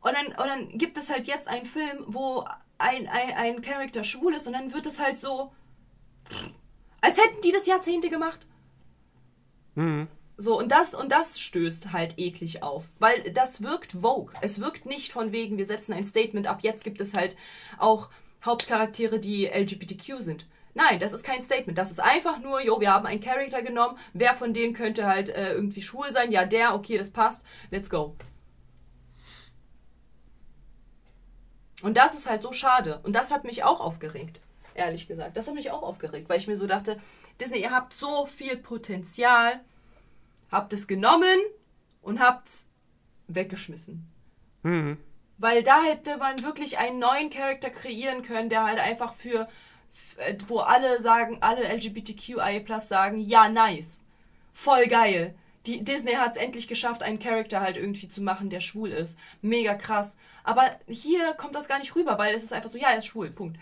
[0.00, 2.44] Und dann, und dann gibt es halt jetzt einen Film, wo
[2.78, 5.52] ein, ein, ein Charakter schwul ist und dann wird es halt so.
[7.02, 8.46] Als hätten die das Jahrzehnte gemacht.
[9.74, 10.08] Mhm.
[10.38, 12.84] So, und das, und das stößt halt eklig auf.
[12.98, 14.32] Weil das wirkt Vogue.
[14.40, 17.36] Es wirkt nicht von wegen, wir setzen ein Statement ab, jetzt gibt es halt
[17.78, 18.08] auch
[18.44, 20.46] Hauptcharaktere, die LGBTQ sind.
[20.74, 21.76] Nein, das ist kein Statement.
[21.76, 23.98] Das ist einfach nur, jo, wir haben einen Charakter genommen.
[24.14, 26.32] Wer von denen könnte halt äh, irgendwie schwul sein?
[26.32, 27.44] Ja, der, okay, das passt.
[27.70, 28.16] Let's go.
[31.82, 33.00] Und das ist halt so schade.
[33.02, 34.40] Und das hat mich auch aufgeregt
[34.74, 35.36] ehrlich gesagt.
[35.36, 37.00] Das hat mich auch aufgeregt, weil ich mir so dachte,
[37.40, 39.60] Disney, ihr habt so viel Potenzial,
[40.50, 41.38] habt es genommen
[42.02, 42.66] und habt es
[43.28, 44.06] weggeschmissen.
[44.62, 44.98] Mhm.
[45.38, 49.48] Weil da hätte man wirklich einen neuen Charakter kreieren können, der halt einfach für,
[50.46, 54.04] wo alle sagen, alle LGBTQIA sagen, ja, nice.
[54.52, 55.34] Voll geil.
[55.66, 59.16] Die Disney hat es endlich geschafft, einen Charakter halt irgendwie zu machen, der schwul ist.
[59.42, 60.16] Mega krass.
[60.44, 63.06] Aber hier kommt das gar nicht rüber, weil es ist einfach so, ja, er ist
[63.06, 63.58] schwul, Punkt.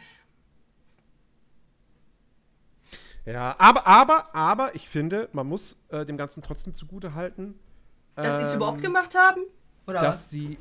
[3.33, 7.59] Ja, aber, aber, aber ich finde, man muss äh, dem Ganzen trotzdem zugute halten.
[8.15, 9.43] Dass ähm, sie es überhaupt gemacht haben?
[9.87, 10.31] Oder dass was?
[10.31, 10.59] sie.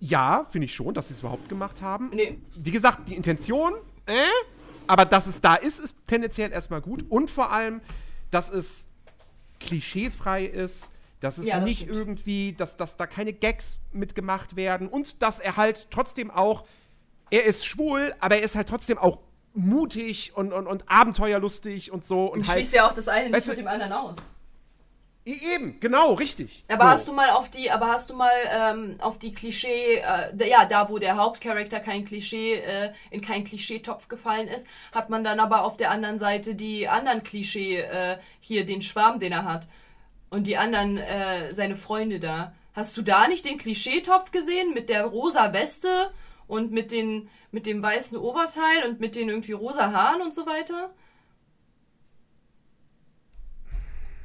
[0.00, 2.10] Ja, finde ich schon, dass sie es überhaupt gemacht haben.
[2.12, 2.40] Nee.
[2.52, 3.74] Wie gesagt, die Intention,
[4.06, 4.24] äh,
[4.86, 7.04] aber dass es da ist, ist tendenziell erstmal gut.
[7.08, 7.80] Und vor allem,
[8.30, 8.88] dass es
[9.60, 10.88] klischeefrei ist,
[11.20, 11.96] dass es ja, das nicht stimmt.
[11.96, 16.64] irgendwie, dass, dass da keine Gags mitgemacht werden und dass er halt trotzdem auch,
[17.30, 19.20] er ist schwul, aber er ist halt trotzdem auch
[19.54, 22.26] mutig und, und, und abenteuerlustig und so.
[22.26, 24.16] Und, und halt, schließt ja auch das eine nicht mit dem anderen aus.
[25.24, 26.64] Eben, genau, richtig.
[26.68, 26.88] Aber so.
[26.88, 30.64] hast du mal auf die, aber hast du mal ähm, auf die Klischee, äh, ja,
[30.64, 35.38] da wo der Hauptcharakter kein Klischee, äh, in keinen Klischeetopf gefallen ist, hat man dann
[35.38, 39.68] aber auf der anderen Seite die anderen Klischee, äh, hier den Schwarm, den er hat.
[40.28, 42.52] Und die anderen, äh, seine Freunde da.
[42.74, 46.10] Hast du da nicht den Klischeetopf gesehen mit der rosa Weste
[46.52, 50.44] und mit den, mit dem weißen Oberteil und mit den irgendwie rosa Haaren und so
[50.44, 50.94] weiter?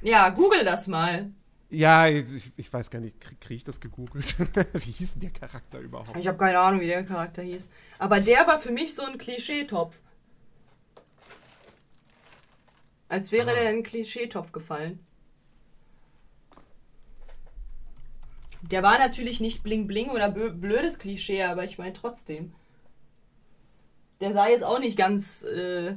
[0.02, 1.32] Ja, google das mal.
[1.70, 4.36] Ja, ich, ich weiß gar nicht, kriege krieg ich das gegoogelt?
[4.74, 6.18] wie hieß denn der Charakter überhaupt?
[6.18, 7.70] Ich habe keine Ahnung, wie der Charakter hieß.
[7.98, 9.96] Aber der war für mich so ein Klischeetopf.
[13.08, 13.54] Als wäre ah.
[13.54, 15.07] der in einen Klischeetopf gefallen.
[18.72, 22.54] Der war natürlich nicht bling bling oder blödes Klischee, aber ich meine trotzdem
[24.22, 25.44] der sah jetzt auch nicht ganz.
[25.44, 25.96] Äh,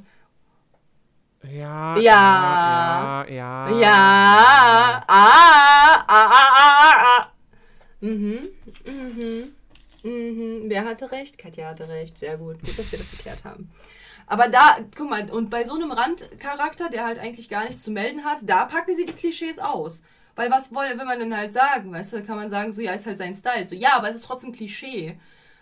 [1.42, 7.32] ja, ja, ja, ja, ja, ah, ah, ah, ah, ah.
[8.00, 8.48] Mhm,
[8.86, 9.52] mhm,
[10.02, 10.68] mhm.
[10.68, 12.60] Wir Katja hatte recht, Katja hatte recht, sehr gut.
[12.60, 13.70] Gut, dass wir das geklärt haben.
[14.26, 17.90] Aber da, guck mal, und bei so einem Randcharakter, der halt eigentlich gar nichts zu
[17.90, 20.02] melden hat, da packen sie die Klischees aus.
[20.40, 21.92] Weil was will, will man denn halt sagen?
[21.92, 23.66] Weißt du, kann man sagen, so, ja, ist halt sein Style.
[23.66, 25.18] So, ja, aber es ist trotzdem Klischee.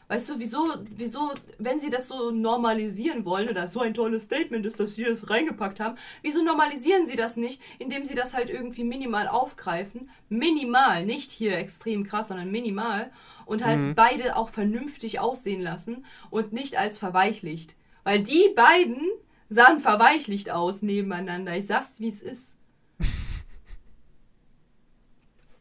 [0.07, 4.65] Weißt du, wieso, wieso, wenn sie das so normalisieren wollen, oder so ein tolles Statement
[4.65, 8.51] ist, dass sie das reingepackt haben, wieso normalisieren sie das nicht, indem sie das halt
[8.51, 10.11] irgendwie minimal aufgreifen?
[10.29, 13.11] Minimal, nicht hier extrem krass, sondern minimal.
[13.47, 13.95] Und halt Mhm.
[13.97, 17.75] beide auch vernünftig aussehen lassen und nicht als verweichlicht.
[18.05, 19.09] Weil die beiden
[19.49, 21.57] sahen verweichlicht aus nebeneinander.
[21.57, 22.58] Ich sag's, wie es ist.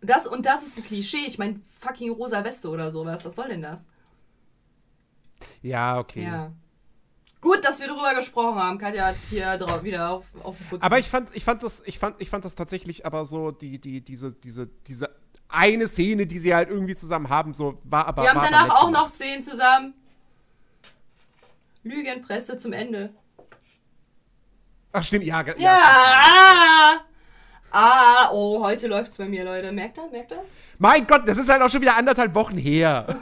[0.01, 1.25] Das und das ist ein Klischee.
[1.27, 3.25] Ich meine, fucking rosa Weste oder sowas.
[3.25, 3.87] Was soll denn das?
[5.61, 6.23] Ja, okay.
[6.23, 6.51] Ja.
[7.41, 8.77] Gut, dass wir darüber gesprochen haben.
[8.77, 10.83] Katja hat hier drauf wieder auf, auf den Putz.
[10.83, 13.79] Aber ich fand, ich fand das, ich fand, ich fand das tatsächlich aber so, die,
[13.79, 15.09] die, diese, diese, diese
[15.47, 18.23] eine Szene, die sie halt irgendwie zusammen haben, so war aber.
[18.23, 19.03] wir haben danach auch gemacht.
[19.03, 19.93] noch Szenen zusammen.
[21.83, 23.13] Lügenpresse zum Ende.
[24.91, 27.01] Ach stimmt, ja, ge- Ja.
[27.71, 29.71] Ah, oh, heute läuft's bei mir, Leute.
[29.71, 30.07] Merkt ihr?
[30.11, 30.43] Merkt ihr?
[30.77, 33.05] Mein Gott, das ist halt auch schon wieder anderthalb Wochen her.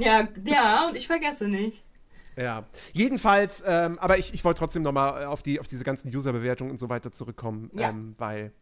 [0.00, 1.82] Ja, ja, und ich vergesse nicht.
[2.36, 2.62] ja.
[2.92, 6.78] Jedenfalls, ähm, aber ich, ich wollte trotzdem nochmal auf, die, auf diese ganzen User-Bewertungen und
[6.78, 7.88] so weiter zurückkommen, Ja.
[7.88, 8.52] ähm, weil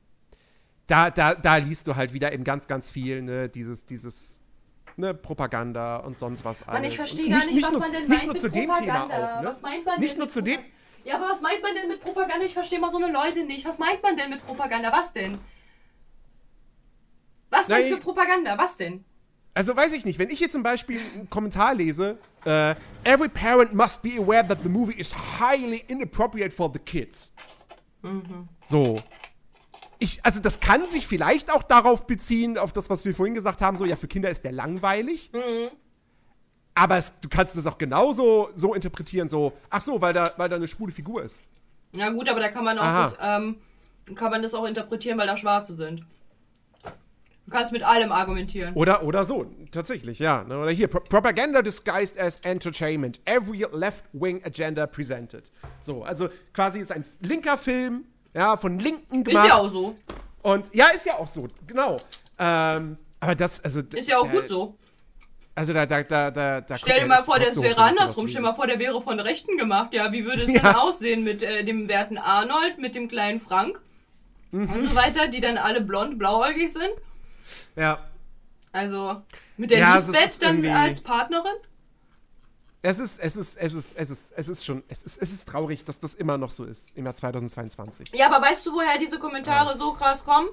[0.87, 4.41] da, da, da liest du halt wieder eben ganz, ganz viel, ne, dieses, dieses,
[4.97, 6.73] ne, Propaganda und sonst was alles.
[6.81, 8.73] Mann, ich verstehe gar nicht, was nur, man denn Nicht meint nur zu dem Thema
[8.79, 9.37] Propaganda.
[9.37, 9.49] auch, ne?
[9.49, 10.76] Was meint man Nicht denn nur zu dem, Propaganda?
[11.07, 12.45] Ja, aber was meint man denn mit Propaganda?
[12.45, 13.65] Ich verstehe mal so eine Leute nicht.
[13.65, 14.91] Was meint man denn mit Propaganda?
[14.91, 15.39] Was denn?
[17.49, 17.93] Was denn Nein.
[17.93, 18.59] für Propaganda?
[18.59, 19.05] Was denn?
[19.55, 22.75] Also weiß ich nicht, wenn ich jetzt zum Beispiel einen Kommentar lese, äh,
[23.05, 27.33] every parent must be aware that the movie is highly inappropriate for the kids.
[28.65, 28.97] So.
[30.01, 33.63] Ich, also das kann sich vielleicht auch darauf beziehen, auf das, was wir vorhin gesagt
[33.63, 35.31] haben, so, ja, für Kinder ist der langweilig.
[36.77, 40.51] Aber es, du kannst es auch genauso so interpretieren, so, ach so, weil da, weil
[40.51, 41.41] da eine schwule Figur ist.
[41.93, 43.57] Ja gut, aber da kann man auch das, ähm,
[44.15, 46.05] kann man das auch interpretieren, weil da Schwarze sind.
[47.47, 48.75] Du kannst mit allem argumentieren.
[48.75, 50.45] Oder, oder so, tatsächlich, ja.
[50.45, 50.59] Ne?
[50.59, 53.21] Oder hier, Pro Propaganda disguised as entertainment.
[53.25, 55.51] Every left-wing agenda presented.
[55.81, 58.05] So, also quasi ist ein linker Film,
[58.35, 59.49] ja, von Linken Ist gemacht.
[59.49, 59.97] ja auch so.
[60.43, 61.97] Und ja, ist ja auch so, genau.
[62.39, 63.81] Ähm, aber das, also.
[63.81, 64.77] Ist ja auch der, gut so.
[65.57, 68.29] Also da, da, da, da, da Stell dir mal vor, das wäre andersrum.
[68.29, 69.95] Stell dir mal vor, der wäre von Rechten gemacht.
[69.95, 70.79] Ja, wie würde es denn Ja.
[70.83, 73.81] aussehen mit äh, dem werten Arnold, mit dem kleinen Frank
[74.53, 74.71] Mhm.
[74.71, 76.93] und so weiter, die dann alle blond, blauäugig sind?
[77.75, 77.99] Ja.
[78.71, 79.23] Also
[79.57, 81.55] mit der Ja, Lisbeth dann als Partnerin?
[82.83, 85.49] Es ist, es ist, es ist, es ist, es ist schon, es ist, es ist
[85.49, 88.11] traurig, dass das immer noch so ist im Jahr 2022.
[88.15, 90.49] Ja, aber weißt du, woher diese Kommentare so krass kommen?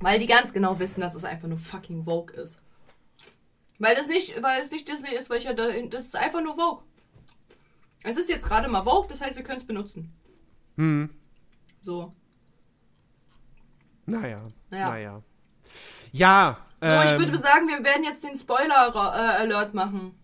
[0.00, 2.58] Weil die ganz genau wissen, dass es einfach nur fucking Vogue ist.
[3.78, 6.84] Weil das nicht, weil es nicht Disney ist, welcher da, das ist einfach nur Vogue.
[8.02, 10.12] Es ist jetzt gerade mal Vogue, das heißt, wir können es benutzen.
[10.76, 11.10] Hm.
[11.80, 12.14] So.
[14.06, 14.46] Naja.
[14.70, 14.90] Naja.
[14.90, 15.22] Naja.
[16.12, 16.58] Ja.
[16.80, 20.18] So, ähm, ich würde sagen, wir werden jetzt den Spoiler-Alert machen.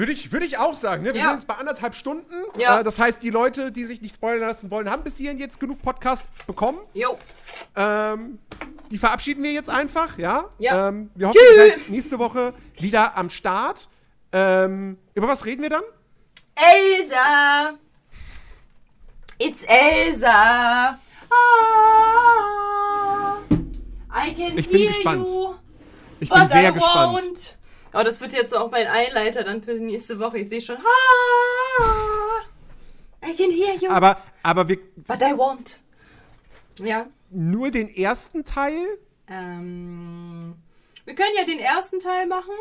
[0.00, 1.12] Würde ich, würde ich auch sagen, ne?
[1.12, 1.26] Wir Ja.
[1.26, 2.32] sind jetzt bei anderthalb Stunden.
[2.56, 2.80] Ja.
[2.80, 5.60] Äh, das heißt, die Leute, die sich nicht spoilern lassen wollen, haben bis hierhin jetzt
[5.60, 6.78] genug Podcast bekommen.
[6.94, 7.18] Jo.
[7.76, 8.38] Ähm,
[8.90, 10.46] die verabschieden wir jetzt einfach, ja?
[10.58, 10.88] Ja.
[10.88, 13.90] Ähm, wir hoffen, ihr seid nächste Woche wieder am Start.
[14.32, 15.82] Ähm, über was reden wir dann?
[16.54, 17.74] Elsa!
[19.38, 20.98] It's Elsa!
[21.30, 21.36] Ah,
[24.26, 25.28] I can Ich bin hear gespannt.
[25.28, 25.54] you,
[26.20, 27.58] Ich bin sehr I gespannt.
[27.92, 30.38] Oh, das wird jetzt auch mein Einleiter dann für die nächste Woche.
[30.38, 30.76] Ich sehe schon.
[33.24, 35.76] I can hear you, Aber, aber wir but I won't.
[36.78, 37.06] Ja.
[37.30, 38.86] nur den ersten Teil?
[39.28, 40.54] Ähm,
[41.04, 42.54] wir können ja den ersten Teil machen.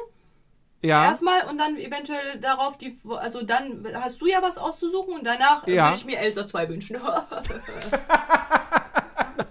[0.84, 1.06] Ja.
[1.06, 2.98] Erstmal und dann eventuell darauf die.
[3.10, 5.88] Also dann hast du ja was auszusuchen und danach äh, Ja.
[5.90, 6.98] würde ich mir Elsa 2 wünschen.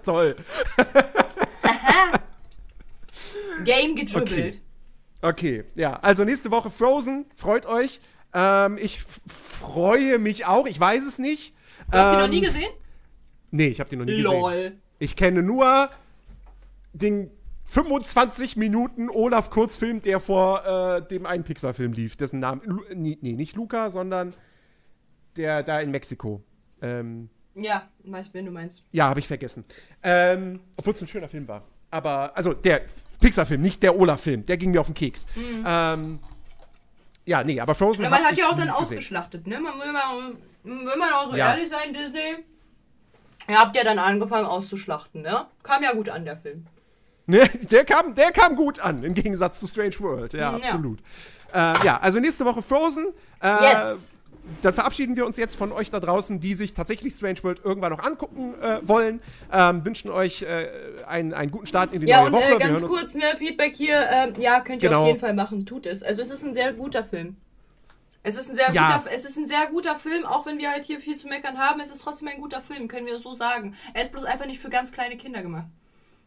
[0.05, 0.37] Toll.
[3.65, 4.61] Game getribbelt.
[4.61, 4.68] Okay,
[5.75, 5.95] ja.
[6.01, 7.27] Also nächste Woche Frozen.
[7.35, 8.01] Freut euch.
[8.35, 10.67] Ähm, ich freue mich auch.
[10.67, 11.55] Ich weiß es nicht.
[11.91, 12.71] Du hast die noch Ähm, nie gesehen?
[13.51, 14.25] Nee, ich habe die noch nie gesehen.
[14.25, 14.73] Lol.
[14.99, 15.89] Ich kenne nur
[16.93, 17.31] den
[17.65, 22.63] 25 Minuten Olaf Kurzfilm, der vor äh, dem einen Pixar-Film lief, dessen Namen.
[22.65, 24.35] Lu nee, nicht Luca, sondern
[25.37, 26.43] der da in Mexiko.
[26.83, 28.85] Ähm, Ja, weiß, wen du meinst.
[28.93, 29.65] ja, habe ich vergessen.
[30.03, 31.65] Ähm, Obwohl es ein schöner Film war.
[31.91, 32.83] Aber, also der
[33.21, 34.47] Pixar-Film, nicht der Olaf-Film.
[34.47, 35.27] Der ging mir auf den Keks.
[35.67, 36.19] Ähm,
[37.27, 38.05] ja, nee, aber Frozen.
[38.05, 38.75] Ja, man hat ja auch dann gesehen.
[38.75, 39.61] ausgeschlachtet, ne?
[39.61, 40.33] Man will mal,
[40.65, 41.51] will man auch so Ja.
[41.55, 42.37] ehrlich sein, Disney.
[43.49, 45.47] Ihr habt ja dann angefangen auszuschlachten, ne?
[45.63, 46.67] Kam ja gut an, der Film.
[47.31, 50.33] Ne, der, kam, der kam gut an, im Gegensatz zu Strange World.
[50.33, 50.57] Ja, Ja.
[50.57, 50.99] absolut.
[51.53, 53.09] Äh, ja, also nächste Woche Frozen.
[53.43, 54.19] Äh, Yes.
[54.63, 57.93] Dann verabschieden wir uns jetzt von euch da draußen, die sich tatsächlich Strange World irgendwann
[57.93, 59.21] noch angucken äh, wollen.
[59.53, 60.69] Ähm, wünschen euch äh,
[61.07, 62.45] einen, einen guten Start in die Ja, neue und Woche.
[62.45, 64.09] äh, Wir ganz kurz, ne, Feedback hier.
[64.11, 65.03] Ähm, ja, könnt ihr Genau.
[65.03, 65.67] auf jeden Fall machen.
[65.67, 66.03] Tut es.
[66.03, 67.37] Also es ist ein sehr guter Film.
[68.23, 68.99] Es ist ein sehr Ja.
[68.99, 71.59] guter, es ist ein sehr guter Film, auch wenn wir halt hier viel zu meckern
[71.59, 71.81] haben.
[71.81, 73.75] Es ist trotzdem ein guter Film, können wir so sagen.
[73.95, 75.67] Er ist bloß einfach nicht für ganz kleine Kinder gemacht.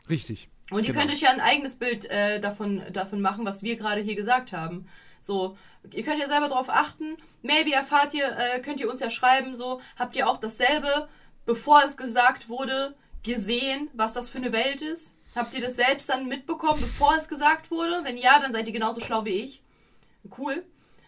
[0.09, 0.47] Richtig.
[0.71, 0.99] Und ihr Genau.
[1.01, 4.51] könnt euch ja ein eigenes Bild äh, davon, davon machen, was wir gerade hier gesagt
[4.53, 4.87] haben.
[5.19, 5.57] So,
[5.91, 7.17] ihr könnt ja selber darauf achten.
[7.41, 11.09] Maybe erfahrt ihr, äh, könnt ihr uns ja schreiben, so, habt ihr auch dasselbe,
[11.45, 15.15] bevor es gesagt wurde, gesehen, was das für eine Welt ist?
[15.35, 18.01] Habt ihr das selbst dann mitbekommen, bevor es gesagt wurde?
[18.03, 19.61] Wenn ja, dann seid ihr genauso schlau wie ich.
[20.37, 20.65] Cool.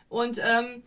[0.09, 0.83] Und ähm,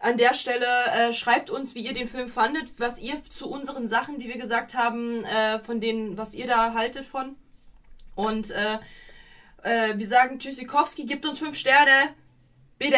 [0.00, 3.86] an der Stelle äh, schreibt uns, wie ihr den Film fandet, was ihr zu unseren
[3.86, 7.36] Sachen, die wir gesagt haben, äh, von denen, was ihr da haltet von.
[8.14, 8.78] Und äh,
[9.62, 12.14] äh, wir sagen Tschüssikowski, gibt uns fünf Sterne.
[12.80, 12.96] Bitte,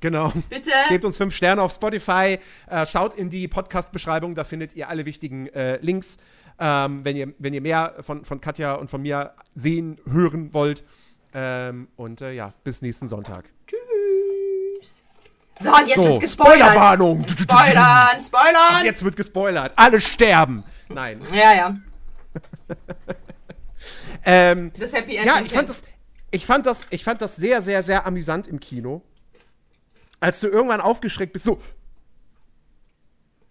[0.00, 0.30] Genau.
[0.50, 0.70] bitte.
[0.90, 2.38] Gebt uns fünf Sterne auf Spotify.
[2.68, 6.18] Äh, schaut in die Podcast-Beschreibung, da findet ihr alle wichtigen äh, Links.
[6.60, 10.84] Ähm, wenn, ihr, wenn ihr mehr von, von Katja und von mir sehen, hören wollt.
[11.32, 13.46] Ähm, und äh, ja, bis nächsten Sonntag.
[13.66, 15.04] Tschüss.
[15.60, 16.58] So, und jetzt So, wird's gespoilert.
[16.70, 17.26] Spoilerwarnung!
[17.28, 18.84] Spoilern, spoilern.
[18.84, 19.72] Jetzt wird gespoilert.
[19.76, 20.62] Alle sterben.
[20.90, 21.22] Nein.
[21.32, 21.76] Ja, ja.
[24.26, 25.26] Ähm, Das Happy End.
[25.26, 25.82] ja, ich fand, das,
[26.34, 29.02] ich, fand das, ich fand das sehr, sehr, sehr amüsant im Kino.
[30.18, 31.60] Als du irgendwann aufgeschreckt bist, so.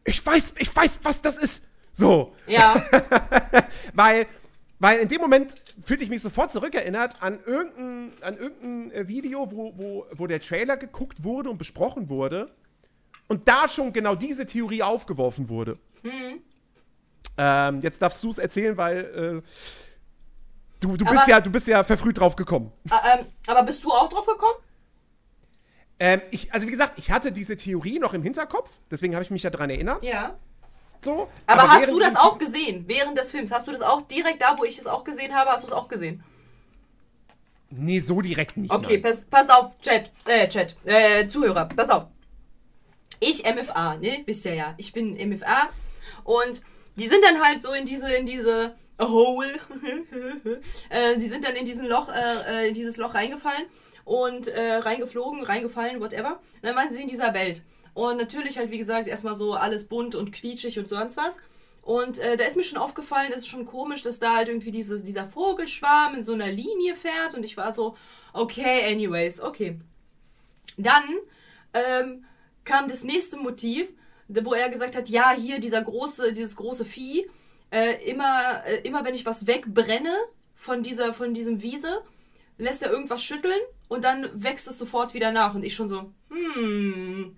[0.03, 1.63] Ich weiß, ich weiß, was das ist.
[1.93, 2.35] So.
[2.45, 2.83] Ja,
[3.93, 4.27] Weil,
[4.79, 5.55] weil in dem Moment
[5.85, 10.41] fühlte ich mich sofort zurückerinnert an irgendein, an irgendein äh, Video, wo, wo, wo der
[10.41, 12.51] Trailer geguckt wurde und besprochen wurde.
[13.29, 15.79] Und da schon genau diese Theorie aufgeworfen wurde.
[17.37, 19.41] Ähm, jetzt darfst du es erzählen, weil äh,
[20.83, 22.71] du, du, bist Aber- ja, du bist ja verfrüht drauf gekommen.
[22.89, 24.57] Ä- ähm, aber bist du auch drauf gekommen?
[25.99, 29.31] Ähm, ich, also wie gesagt, ich hatte diese Theorie noch im Hinterkopf, deswegen habe ich
[29.31, 30.03] mich ja daran erinnert.
[30.03, 30.35] Ja.
[31.01, 31.29] So.
[31.47, 33.51] Aber, hast während du das auch gesehen, während des Films?
[33.51, 35.73] Hast du das auch direkt da, wo ich es auch gesehen habe, hast du es
[35.73, 36.23] auch gesehen?
[37.69, 38.71] Nee, so direkt nicht.
[38.71, 42.05] Okay, pass, pass auf, Chat, äh, Chat, äh, Zuhörer, pass auf.
[43.19, 45.69] Ich MFA, ne, wisst ihr ja, ich bin MFA
[46.23, 46.61] und
[46.95, 49.49] die sind dann halt so in diese, in diese Hole,
[50.89, 53.65] äh, die sind dann in diesen Loch, äh, äh, in dieses Loch reingefallen
[54.05, 56.39] und äh, reingeflogen, reingefallen, whatever.
[56.55, 57.63] Und dann waren sie in dieser Welt.
[57.93, 61.39] Und natürlich halt, wie gesagt, erstmal so alles bunt und quietschig und sonst was.
[61.81, 64.71] Und äh, da ist mir schon aufgefallen, das ist schon komisch, dass da halt irgendwie
[64.71, 67.35] diese, dieser Vogelschwarm in so einer Linie fährt.
[67.35, 67.97] Und ich war so,
[68.31, 69.79] okay, anyways, okay.
[70.77, 71.03] Dann
[71.73, 72.25] ähm,
[72.63, 73.89] kam das nächste Motiv,
[74.27, 77.29] wo er gesagt hat, ja, hier dieser große, dieses große Vieh,
[77.73, 80.13] äh, immer, äh, immer wenn ich was wegbrenne
[80.53, 82.03] von dieser, von diesem Wiese,
[82.57, 85.55] lässt er irgendwas schütteln und dann wächst es sofort wieder nach.
[85.55, 87.35] Und ich schon so, hm,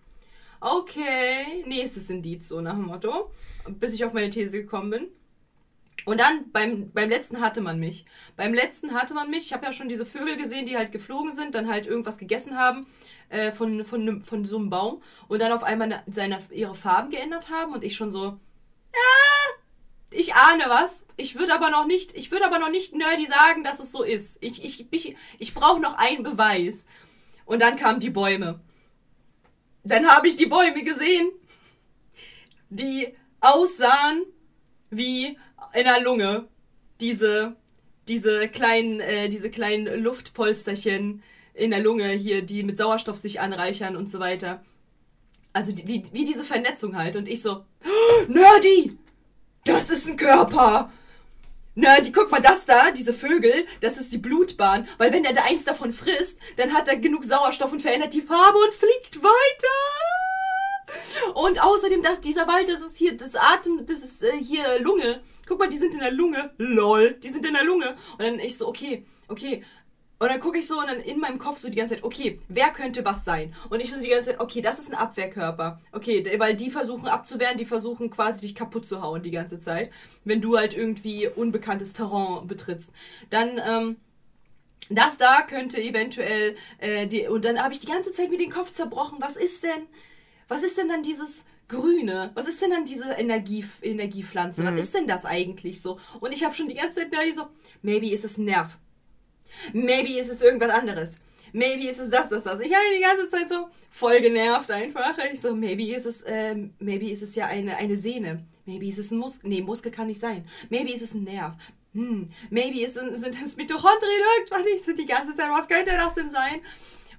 [0.60, 3.32] okay, nächstes Indiz, so nach dem Motto,
[3.68, 5.08] bis ich auf meine These gekommen bin.
[6.06, 8.06] Und dann beim, beim letzten hatte man mich.
[8.36, 9.46] Beim letzten hatte man mich.
[9.46, 12.58] Ich habe ja schon diese Vögel gesehen, die halt geflogen sind, dann halt irgendwas gegessen
[12.58, 12.86] haben
[13.30, 17.10] äh, von, von, von so einem Baum und dann auf einmal ne- seine, ihre Farben
[17.10, 18.38] geändert haben und ich schon so,
[18.94, 19.52] ah,
[20.16, 21.08] ich ahne was.
[21.18, 24.04] Ich würde aber noch nicht, ich würde aber noch nicht nerdy sagen, dass es so
[24.04, 24.38] ist.
[24.42, 26.88] Ich, ich, ich, ich brauche noch einen Beweis.
[27.46, 28.60] Und dann kamen die Bäume.
[29.84, 31.30] Dann habe ich die Bäume gesehen,
[32.70, 34.24] die aussahen
[34.90, 35.38] wie
[35.74, 36.48] in der Lunge.
[37.02, 37.56] Diese,
[38.08, 41.22] diese kleinen, äh, diese kleinen Luftpolsterchen
[41.54, 44.64] in der Lunge hier, die mit Sauerstoff sich anreichern und so weiter.
[45.54, 47.16] Also die, wie, wie diese Vernetzung halt.
[47.16, 48.98] Und ich so, "Oh, Nerdy!
[49.66, 50.92] Das ist ein Körper!
[51.74, 54.88] Nerdy, guck mal, das da, diese Vögel, das ist die Blutbahn.
[54.98, 58.22] Weil wenn er da eins davon frisst, dann hat er genug Sauerstoff und verändert die
[58.22, 59.34] Farbe und fliegt weiter.
[61.34, 65.22] Und außerdem, dass dieser Wald, das ist hier, das Atem, das ist äh, hier Lunge.
[65.48, 66.52] Guck mal, die sind in der Lunge.
[66.58, 67.98] Lol, die sind in der Lunge.
[68.14, 69.66] Und dann ich so, okay, okay.
[70.18, 72.40] Und dann gucke ich so und dann in meinem Kopf so die ganze Zeit, okay,
[72.48, 73.54] wer könnte was sein?
[73.70, 75.82] Und ich so die ganze Zeit, okay, das ist ein Abwehrkörper.
[75.92, 79.92] Okay, weil die versuchen abzuwehren, die versuchen quasi dich kaputt zu hauen die ganze Zeit,
[80.24, 82.94] wenn du halt irgendwie unbekanntes Terrain betrittst.
[83.30, 83.98] Dann, ähm,
[84.90, 88.52] das da könnte eventuell äh, die und dann habe ich die ganze Zeit mir den
[88.52, 89.18] Kopf zerbrochen.
[89.20, 89.88] Was ist denn?
[90.48, 92.32] Was ist denn dann dieses Grüne?
[92.36, 94.64] Was ist denn dann diese Energie, Energiepflanze?
[94.64, 96.00] Was ist denn das eigentlich so?
[96.20, 97.48] Und ich habe schon die ganze Zeit nerdy so,
[97.82, 98.78] maybe ist es ein Nerv.
[99.74, 101.20] Maybe ist es irgendwas anderes.
[101.54, 102.60] Maybe ist es das, das, das.
[102.60, 105.18] Ich habe die ganze Zeit so voll genervt einfach.
[105.32, 108.44] Ich so, maybe ist es, ähm, maybe ist es ja eine, eine Sehne.
[108.66, 109.50] Maybe ist es ein Muskel.
[109.50, 110.46] Nee, Muskel kann nicht sein.
[110.70, 111.54] Maybe ist es ein Nerv.
[111.94, 116.14] hm, maybe ist, sind das Mitochondrien irgendwann nicht so die ganze Zeit, was könnte das
[116.14, 116.60] denn sein?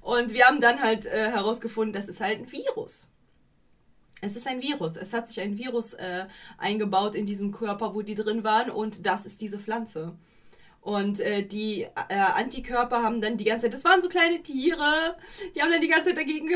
[0.02, 3.08] Und wir haben dann halt äh, herausgefunden, das ist halt ein Virus.
[4.20, 4.96] Es ist ein Virus.
[4.96, 6.26] Es hat sich ein Virus äh,
[6.58, 10.14] eingebaut in diesem Körper, wo die drin waren, und das ist diese Pflanze.
[10.86, 15.16] Und äh, die äh, Antikörper haben dann die ganze Zeit, das waren so kleine Tiere,
[15.52, 16.46] die haben dann die ganze Zeit dagegen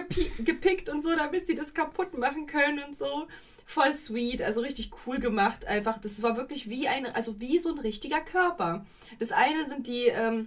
[0.44, 3.26] gepickt und so, damit sie das kaputt machen können und so.
[3.66, 5.66] Voll sweet, also richtig cool gemacht.
[5.66, 8.86] Einfach, das war wirklich wie ein, also wie so ein richtiger Körper.
[9.18, 10.46] Das eine sind die, ähm,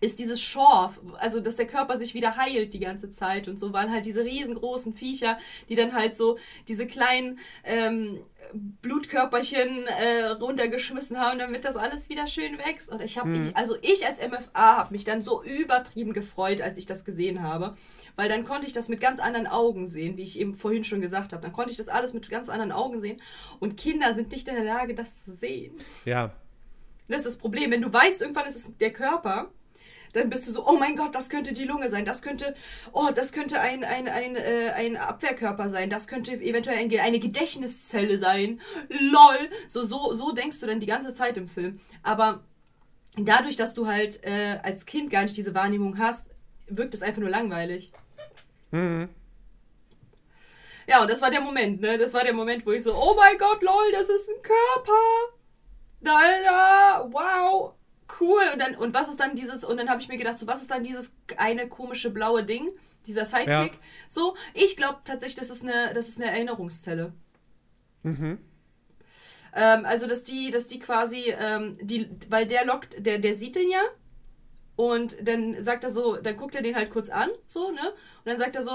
[0.00, 3.72] ist dieses Schorf, also dass der Körper sich wieder heilt die ganze Zeit und so
[3.72, 8.20] waren halt diese riesengroßen Viecher, die dann halt so diese kleinen ähm,
[8.54, 12.90] Blutkörperchen äh, runtergeschmissen haben, damit das alles wieder schön wächst.
[12.90, 13.50] Und ich habe, mhm.
[13.54, 17.76] also ich als MFA habe mich dann so übertrieben gefreut, als ich das gesehen habe,
[18.16, 21.00] weil dann konnte ich das mit ganz anderen Augen sehen, wie ich eben vorhin schon
[21.00, 21.42] gesagt habe.
[21.42, 23.20] Dann konnte ich das alles mit ganz anderen Augen sehen.
[23.60, 25.74] Und Kinder sind nicht in der Lage, das zu sehen.
[26.04, 26.32] Ja.
[27.08, 27.70] Das ist das Problem.
[27.70, 29.50] Wenn du weißt, irgendwann ist es der Körper,
[30.12, 32.54] dann bist du so, oh mein Gott, das könnte die Lunge sein, das könnte,
[32.92, 37.20] oh, das könnte ein, ein, ein, äh, ein Abwehrkörper sein, das könnte eventuell ein, eine
[37.20, 38.60] Gedächtniszelle sein.
[38.88, 39.50] LOL.
[39.68, 41.80] So, so, so denkst du dann die ganze Zeit im Film.
[42.02, 42.44] Aber
[43.16, 46.30] dadurch, dass du halt äh, als Kind gar nicht diese Wahrnehmung hast,
[46.68, 47.92] wirkt es einfach nur langweilig.
[48.70, 49.08] Mhm.
[50.88, 51.98] Ja, und das war der Moment, ne?
[51.98, 54.92] Das war der Moment, wo ich so, oh mein Gott, lol, das ist ein Körper.
[56.02, 57.74] Alter, wow
[58.20, 58.42] cool.
[58.52, 60.62] Und dann, und was ist dann dieses, und dann habe ich mir gedacht, so, was
[60.62, 62.70] ist dann dieses eine komische blaue Ding?
[63.06, 63.72] Dieser Sidekick.
[63.72, 63.78] Ja.
[64.08, 67.12] So, ich glaube tatsächlich, das ist eine, das ist eine Erinnerungszelle.
[68.02, 68.38] Mhm.
[69.54, 73.56] Ähm, also, dass die, dass die quasi, ähm, die, weil der lockt, der, der sieht
[73.56, 73.82] den ja.
[74.76, 77.90] Und dann sagt er so, dann guckt er den halt kurz an, so, ne?
[77.90, 78.70] Und dann sagt er so,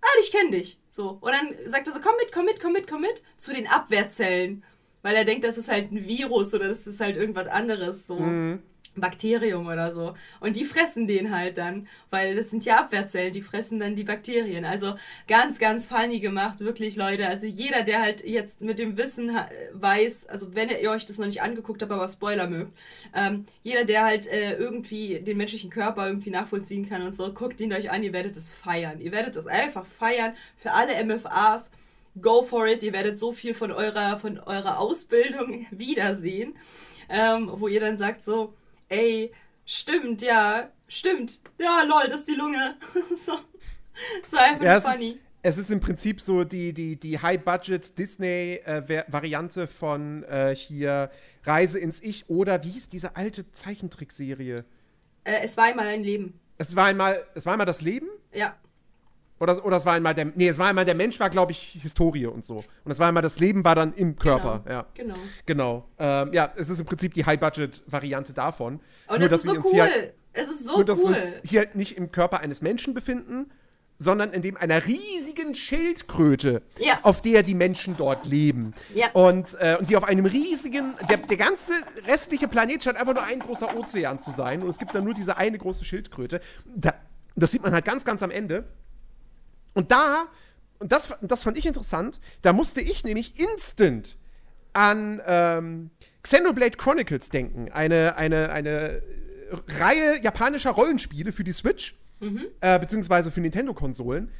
[0.00, 0.80] ah, ich kenne dich.
[0.90, 1.18] So.
[1.20, 3.68] Und dann sagt er so, komm mit, komm mit, komm mit, komm mit, zu den
[3.68, 4.64] Abwehrzellen
[5.02, 8.18] weil er denkt, das ist halt ein Virus oder das ist halt irgendwas anderes, so
[8.18, 8.60] mhm.
[9.00, 10.14] Bakterium oder so.
[10.40, 14.04] Und die fressen den halt dann, weil das sind ja Abwehrzellen, die fressen dann die
[14.04, 14.64] Bakterien.
[14.64, 14.94] Also
[15.26, 17.26] ganz, ganz funny gemacht, wirklich Leute.
[17.26, 19.30] Also jeder, der halt jetzt mit dem Wissen
[19.72, 22.72] weiß, also wenn ihr euch das noch nicht angeguckt habt, aber Spoiler mögt,
[23.14, 27.60] ähm, jeder, der halt äh, irgendwie den menschlichen Körper irgendwie nachvollziehen kann und so, guckt
[27.60, 29.00] ihn euch an, ihr werdet es feiern.
[29.00, 31.70] Ihr werdet es einfach feiern für alle MFAs
[32.20, 36.54] go for it, ihr werdet so viel von eurer, von eurer Ausbildung wiedersehen,
[37.08, 38.52] ähm, wo ihr dann sagt so,
[38.88, 39.32] ey,
[39.64, 42.76] stimmt, ja, stimmt, ja, lol, das ist die Lunge.
[43.16, 43.32] so,
[44.26, 45.18] so einfach ja, funny.
[45.40, 51.10] Es ist, im Prinzip so die, die, die High-Budget-Disney-Variante äh, von äh, hier
[51.44, 54.64] Reise ins Ich oder wie hieß diese alte Zeichentrickserie?
[55.24, 56.38] Äh, es war einmal ein Leben.
[56.58, 58.08] Es war einmal, es war einmal das Leben?
[58.32, 58.56] Ja.
[59.40, 61.78] Oder, oder es war einmal der, nee, es war einmal der Mensch, war, glaube ich,
[61.80, 62.56] Historie und so.
[62.56, 64.62] Und es war einmal das Leben, war dann im Körper.
[64.64, 64.76] Genau.
[64.76, 64.86] Ja.
[64.94, 65.14] Genau.
[65.46, 65.88] Genau.
[65.98, 68.80] Ähm, ja, es ist im Prinzip die High-Budget-Variante davon.
[69.06, 69.80] Und nur, das ist so cool.
[69.82, 71.10] Halt, es ist so nur, dass cool.
[71.10, 73.50] wir uns hier halt nicht im Körper eines Menschen befinden,
[73.98, 77.00] sondern in dem einer riesigen Schildkröte, ja.
[77.02, 78.72] auf der die Menschen dort leben.
[78.94, 79.10] Ja.
[79.12, 81.72] Und, äh, und die auf einem riesigen, der, der ganze
[82.06, 84.62] restliche Planet scheint einfach nur ein großer Ozean zu sein.
[84.62, 86.40] Und es gibt dann nur diese eine große Schildkröte.
[86.64, 86.94] Da,
[87.34, 88.64] das sieht man halt ganz, ganz am Ende.
[89.78, 90.26] Und da,
[90.80, 94.16] und das, das fand ich interessant, da musste ich nämlich instant
[94.72, 95.90] an ähm,
[96.24, 97.70] Xenoblade Chronicles denken.
[97.70, 99.00] Eine, eine, eine
[99.68, 102.46] Reihe japanischer Rollenspiele für die Switch, mhm.
[102.60, 104.32] äh, beziehungsweise für Nintendo-Konsolen.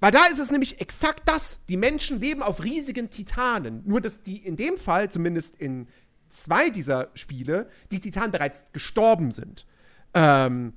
[0.00, 1.64] Weil da ist es nämlich exakt das.
[1.68, 3.84] Die Menschen leben auf riesigen Titanen.
[3.86, 5.86] Nur, dass die in dem Fall, zumindest in
[6.30, 9.66] zwei dieser Spiele, die Titanen bereits gestorben sind.
[10.14, 10.72] Ähm,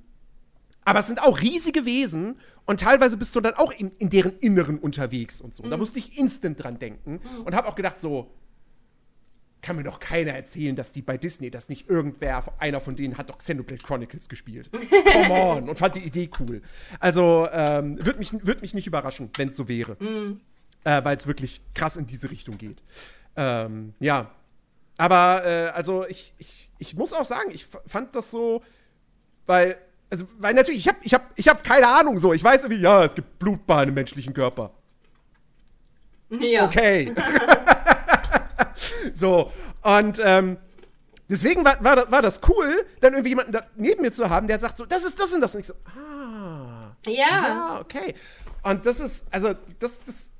[0.90, 2.36] aber es sind auch riesige Wesen
[2.66, 5.62] und teilweise bist du dann auch in, in deren Inneren unterwegs und so.
[5.62, 5.70] Mhm.
[5.70, 7.42] Da musste ich instant dran denken mhm.
[7.42, 8.34] und habe auch gedacht, so,
[9.62, 13.18] kann mir doch keiner erzählen, dass die bei Disney, dass nicht irgendwer, einer von denen
[13.18, 14.68] hat doch Xenoblade Chronicles gespielt.
[15.12, 15.68] Come on!
[15.68, 16.60] Und fand die Idee cool.
[16.98, 19.96] Also, ähm, würde mich, würd mich nicht überraschen, wenn es so wäre.
[20.00, 20.40] Mhm.
[20.82, 22.82] Äh, Weil es wirklich krass in diese Richtung geht.
[23.36, 24.32] Ähm, ja.
[24.96, 28.64] Aber, äh, also, ich, ich, ich muss auch sagen, ich fand das so,
[29.46, 29.76] weil
[30.10, 32.32] also, weil natürlich, ich habe ich hab, ich hab keine Ahnung so.
[32.32, 34.72] Ich weiß irgendwie, ja, es gibt Blutbahnen im menschlichen Körper.
[36.30, 36.66] Ja.
[36.66, 37.14] Okay.
[39.14, 40.58] so, und ähm,
[41.28, 44.48] deswegen war, war, das, war das cool, dann irgendwie jemanden da neben mir zu haben,
[44.48, 45.54] der sagt so, das ist das und das.
[45.54, 46.96] Und ich so, ah.
[47.06, 47.12] Ja.
[47.12, 48.14] Ja, okay.
[48.62, 50.32] Und das ist, also, das, das,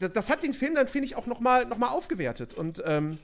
[0.00, 2.54] das, das hat den Film dann, finde ich, auch noch mal, noch mal aufgewertet.
[2.54, 3.18] Und, ähm,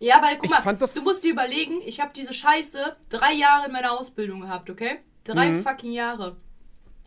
[0.00, 3.72] ja, weil guck mal, du musst dir überlegen, ich habe diese Scheiße drei Jahre in
[3.72, 4.98] meiner Ausbildung gehabt, okay?
[5.24, 5.62] Drei mhm.
[5.62, 6.36] fucking Jahre.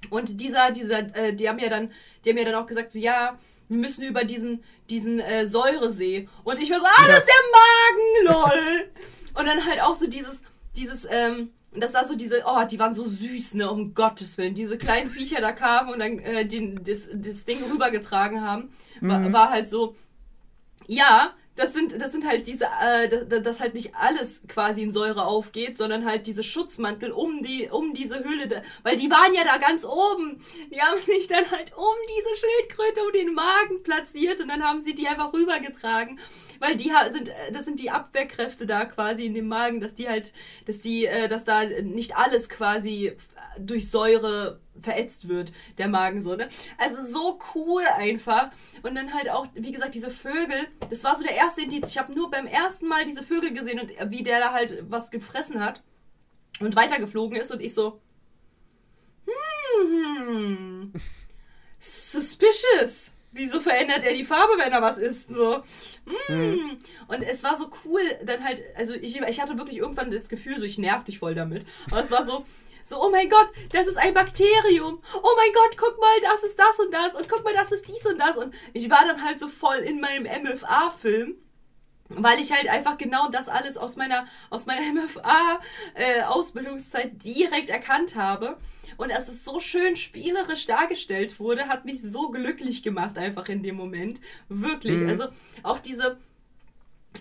[0.09, 1.91] Und dieser, dieser, äh, die haben ja dann,
[2.23, 3.37] die haben ja dann auch gesagt, so ja,
[3.69, 6.27] wir müssen über diesen, diesen äh, Säuresee.
[6.43, 8.91] Und ich war so, ah, das ist der Magen, lol.
[9.39, 10.43] Und dann halt auch so dieses,
[10.75, 14.55] dieses, ähm, dass da so diese, oh, die waren so süß, ne, um Gottes Willen.
[14.55, 19.19] Diese kleinen Viecher da kamen und dann äh, den, das, das Ding rübergetragen haben, war,
[19.19, 19.31] mhm.
[19.31, 19.95] war halt so,
[20.87, 24.91] ja, das sind, das sind halt diese, äh, dass, dass halt nicht alles quasi in
[24.91, 29.33] Säure aufgeht, sondern halt diese Schutzmantel um die, um diese Hülle, da, weil die waren
[29.33, 30.41] ja da ganz oben.
[30.73, 34.81] Die haben sich dann halt um diese Schildkröte um den Magen platziert und dann haben
[34.81, 36.19] sie die einfach rübergetragen.
[36.59, 40.07] Weil die sind, äh, das sind die Abwehrkräfte da quasi in dem Magen, dass die
[40.07, 40.33] halt,
[40.67, 43.17] dass die, äh, dass da nicht alles quasi
[43.57, 46.49] durch Säure verätzt wird, der Magen so, ne?
[46.77, 48.51] Also so cool einfach.
[48.83, 51.89] Und dann halt auch, wie gesagt, diese Vögel, das war so der erste Indiz.
[51.89, 55.11] Ich habe nur beim ersten Mal diese Vögel gesehen und wie der da halt was
[55.11, 55.83] gefressen hat
[56.59, 57.99] und weitergeflogen ist und ich so,
[59.25, 60.93] hmm,
[61.79, 63.13] suspicious.
[63.33, 65.31] Wieso verändert er die Farbe, wenn er was isst?
[65.31, 65.63] So.
[66.27, 66.33] Mm.
[66.33, 66.77] Mhm.
[67.07, 70.59] Und es war so cool, dann halt, also ich, ich hatte wirklich irgendwann das Gefühl,
[70.59, 71.65] so ich nerv dich voll damit.
[71.89, 72.45] Aber es war so,
[72.83, 75.01] so, oh mein Gott, das ist ein Bakterium.
[75.15, 77.15] Oh mein Gott, guck mal, das ist das und das.
[77.15, 78.37] Und guck mal, das ist dies und das.
[78.37, 81.35] Und ich war dann halt so voll in meinem MFA-Film
[82.13, 85.61] weil ich halt einfach genau das alles aus meiner aus meiner MFA
[85.93, 88.57] äh, Ausbildungszeit direkt erkannt habe
[88.97, 93.63] und dass es so schön spielerisch dargestellt wurde, hat mich so glücklich gemacht einfach in
[93.63, 94.99] dem Moment, wirklich.
[94.99, 95.09] Mhm.
[95.09, 95.25] Also
[95.63, 96.19] auch diese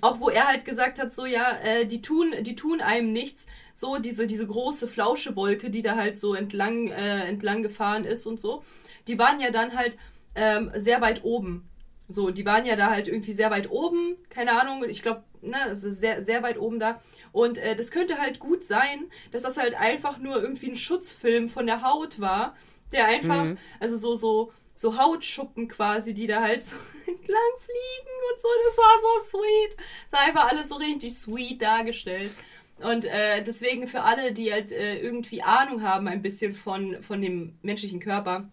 [0.00, 3.46] auch wo er halt gesagt hat, so ja, äh, die tun, die tun einem nichts.
[3.74, 8.40] So diese diese große Flauschewolke, die da halt so entlang äh, entlang gefahren ist und
[8.40, 8.62] so,
[9.08, 9.96] die waren ja dann halt
[10.34, 11.68] ähm, sehr weit oben.
[12.08, 15.56] So, die waren ja da halt irgendwie sehr weit oben, keine Ahnung, ich glaube, ne,
[15.62, 17.00] also sehr sehr weit oben da.
[17.30, 21.48] Und äh, das könnte halt gut sein, dass das halt einfach nur irgendwie ein Schutzfilm
[21.48, 22.56] von der Haut war,
[22.92, 23.58] der einfach, mhm.
[23.78, 26.74] also so so so Hautschuppen quasi, die da halt so
[27.06, 28.48] entlang fliegen und so.
[28.64, 29.76] Das war so sweet.
[30.10, 32.30] Das war einfach alles so richtig sweet dargestellt.
[32.78, 37.20] Und äh, deswegen für alle, die halt äh, irgendwie Ahnung haben ein bisschen von, von
[37.20, 38.48] dem menschlichen Körper,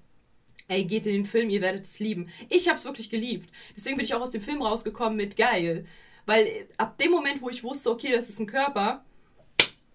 [0.67, 2.29] ey, geht in den Film, ihr werdet es lieben.
[2.49, 3.49] Ich habe es wirklich geliebt.
[3.73, 5.85] Deswegen bin ich auch aus dem Film rausgekommen mit geil.
[6.25, 9.05] Weil äh, ab dem Moment, wo ich wusste, okay, das ist ein Körper,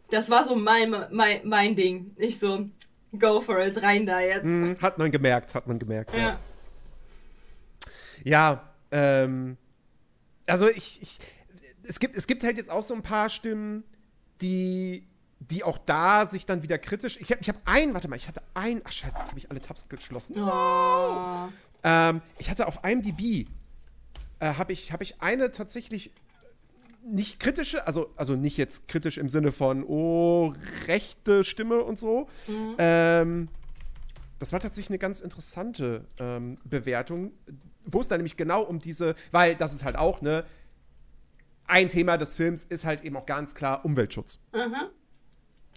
[0.09, 2.15] das war so mein, mein, mein Ding.
[2.17, 2.71] Ich so,
[3.19, 4.45] go for it, rein da jetzt.
[4.45, 6.15] Mm, hat man gemerkt, hat man gemerkt.
[6.15, 6.39] Ja,
[8.25, 9.57] ja, ähm,
[10.47, 11.19] also ich, ich,
[11.83, 13.85] es gibt, es gibt halt jetzt auch so ein paar Stimmen,
[14.41, 15.07] die,
[15.41, 17.19] die auch da sich dann wieder kritisch.
[17.21, 19.51] Ich habe, ich habe einen, warte mal, ich hatte einen, ach scheiße, jetzt habe ich
[19.51, 20.37] alle Tabs geschlossen.
[20.39, 21.49] Oh.
[21.85, 23.49] Ähm, ich hatte auf IMDb
[24.43, 26.13] äh, habe ich, hab ich eine tatsächlich
[27.05, 30.55] nicht kritische, also, also nicht jetzt kritisch im Sinne von, oh,
[30.87, 32.29] rechte Stimme und so.
[32.47, 32.75] Mhm.
[32.79, 33.49] Ähm,
[34.39, 37.33] das war tatsächlich eine ganz interessante ähm, Bewertung,
[37.85, 40.45] wo es dann nämlich genau um diese, weil das ist halt auch, ne,
[41.67, 44.39] ein Thema des Films ist halt eben auch ganz klar Umweltschutz.
[44.53, 44.75] Mhm.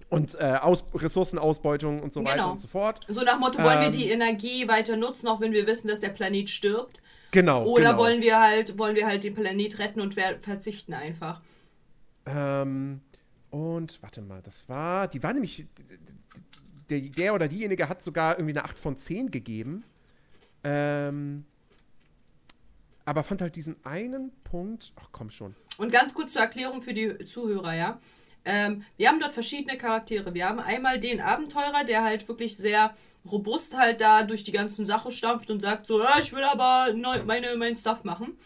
[0.10, 2.32] Und äh, Aus Ressourcenausbeutung und so genau.
[2.32, 3.00] weiter und so fort.
[3.08, 6.00] So nach Motto, wollen ähm, wir die Energie weiter nutzen, auch wenn wir wissen, dass
[6.00, 7.02] der Planet stirbt?
[7.36, 7.66] Genau.
[7.66, 7.98] Oder genau.
[7.98, 11.41] wollen wir halt, wollen wir halt den Planet retten und verzichten einfach.
[12.26, 13.02] Ähm,
[13.49, 15.66] und warte mal, das war, die war nämlich,
[16.90, 19.84] der, der oder diejenige hat sogar irgendwie eine 8 von 10 gegeben.
[20.64, 21.44] Ähm,
[23.03, 25.56] aber fand halt diesen einen Punkt, ach komm schon.
[25.78, 27.99] Und ganz kurz zur Erklärung für die Zuhörer, ja.
[28.45, 30.34] Ähm, wir haben dort verschiedene Charaktere.
[30.34, 32.95] Wir haben einmal den Abenteurer, der halt wirklich sehr
[33.30, 36.94] robust halt da durch die ganzen Sache stampft und sagt so, ja, ich will aber
[36.94, 38.38] neu, meine, mein Stuff machen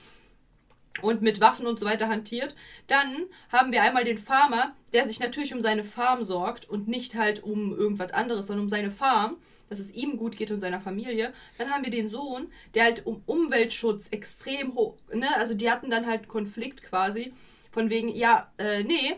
[1.02, 2.56] und mit Waffen und so weiter hantiert.
[2.88, 7.16] Dann haben wir einmal den Farmer, der sich natürlich um seine Farm sorgt und nicht
[7.16, 9.38] halt um irgendwas anderes, sondern um seine Farm,
[9.70, 11.34] dass es ihm gut geht und seiner Familie.
[11.58, 15.90] Dann haben wir den Sohn, der halt um Umweltschutz extrem hoch, ne, also die hatten
[15.90, 17.34] dann halt Konflikt quasi
[17.72, 19.16] von wegen, ja, äh, nee,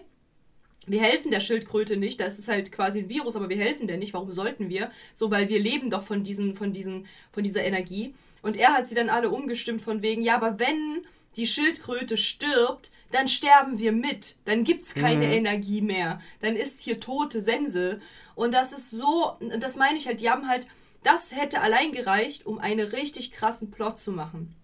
[0.92, 3.98] wir helfen der Schildkröte nicht, da ist halt quasi ein Virus, aber wir helfen der
[3.98, 4.14] nicht.
[4.14, 4.92] Warum sollten wir?
[5.14, 8.14] So, weil wir leben doch von diesen, von diesen, von dieser Energie.
[8.42, 11.04] Und er hat sie dann alle umgestimmt von wegen, ja, aber wenn
[11.36, 14.36] die Schildkröte stirbt, dann sterben wir mit.
[14.46, 15.34] Dann gibt's keine mhm.
[15.34, 16.22] Energie mehr.
[16.42, 18.02] Dann ist hier tote Sense.
[18.36, 20.68] Und das ist so, das meine ich halt, die haben halt,
[21.04, 24.56] das hätte allein gereicht, um einen richtig krassen Plot zu machen.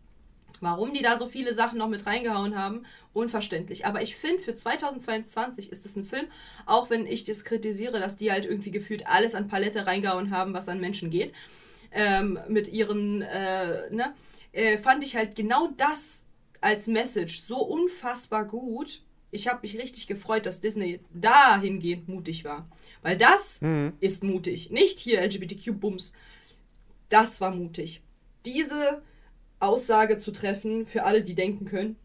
[0.60, 3.86] Warum die da so viele Sachen noch mit reingehauen haben, unverständlich.
[3.86, 6.26] Aber ich finde, für 2022 ist es ein Film,
[6.66, 10.54] auch wenn ich das kritisiere, dass die halt irgendwie gefühlt alles an Palette reingehauen haben,
[10.54, 11.34] was an Menschen geht,
[11.92, 14.14] ähm, mit ihren, äh, ne,
[14.52, 16.26] äh, fand ich halt genau das
[16.62, 19.02] als Message so unfassbar gut.
[19.30, 22.68] Ich habe mich richtig gefreut, dass Disney dahingehend mutig war.
[23.02, 23.94] Weil das mhm.
[24.00, 24.72] ist mutig.
[24.72, 26.14] Nicht hier LGBTQ-Bums.
[27.10, 28.02] Das war mutig.
[28.46, 29.02] Diese
[29.60, 31.96] Aussage zu treffen für alle, die denken können.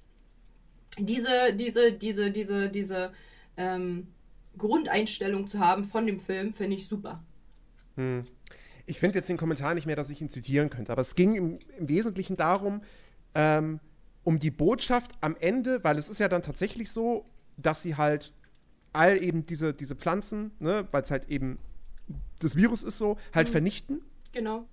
[0.98, 3.12] Diese, diese, diese, diese, diese
[3.56, 4.08] ähm,
[4.58, 7.22] Grundeinstellung zu haben von dem Film, finde ich super.
[7.96, 8.22] Hm.
[8.86, 11.34] Ich finde jetzt den Kommentar nicht mehr, dass ich ihn zitieren könnte, aber es ging
[11.34, 12.82] im, im Wesentlichen darum,
[13.34, 13.80] ähm,
[14.24, 17.24] um die Botschaft am Ende, weil es ist ja dann tatsächlich so,
[17.56, 18.32] dass sie halt
[18.92, 21.58] all eben diese, diese Pflanzen, ne, weil es halt eben
[22.40, 23.52] das Virus ist so, halt mhm.
[23.52, 24.02] vernichten.
[24.32, 24.66] Genau.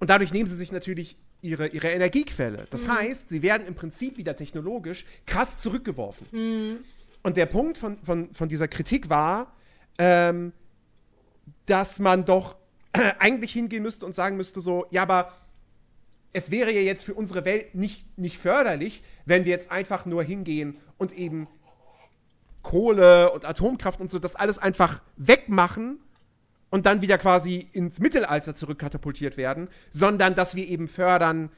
[0.00, 2.66] Und dadurch nehmen sie sich natürlich ihre, ihre Energiequelle.
[2.70, 2.94] Das mhm.
[2.94, 6.26] heißt, sie werden im Prinzip wieder technologisch krass zurückgeworfen.
[6.32, 6.78] Mhm.
[7.22, 9.54] Und der Punkt von, von, von dieser Kritik war,
[9.98, 10.52] ähm,
[11.66, 12.56] dass man doch
[12.92, 15.32] äh, eigentlich hingehen müsste und sagen müsste so, ja, aber
[16.32, 20.22] es wäre ja jetzt für unsere Welt nicht, nicht förderlich, wenn wir jetzt einfach nur
[20.22, 21.46] hingehen und eben
[22.62, 26.00] Kohle und Atomkraft und so das alles einfach wegmachen
[26.74, 31.50] und dann wieder quasi ins Mittelalter zurückkatapultiert werden, sondern dass wir eben fördern,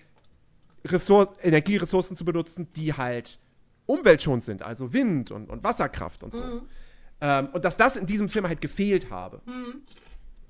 [0.84, 3.38] Ressource Energieressourcen zu benutzen, die halt
[3.86, 6.42] umweltschonend sind, also Wind und, und Wasserkraft und so.
[6.42, 6.60] Mhm.
[7.22, 9.40] Ähm, und dass das in diesem Film halt gefehlt habe.
[9.46, 9.84] Mhm.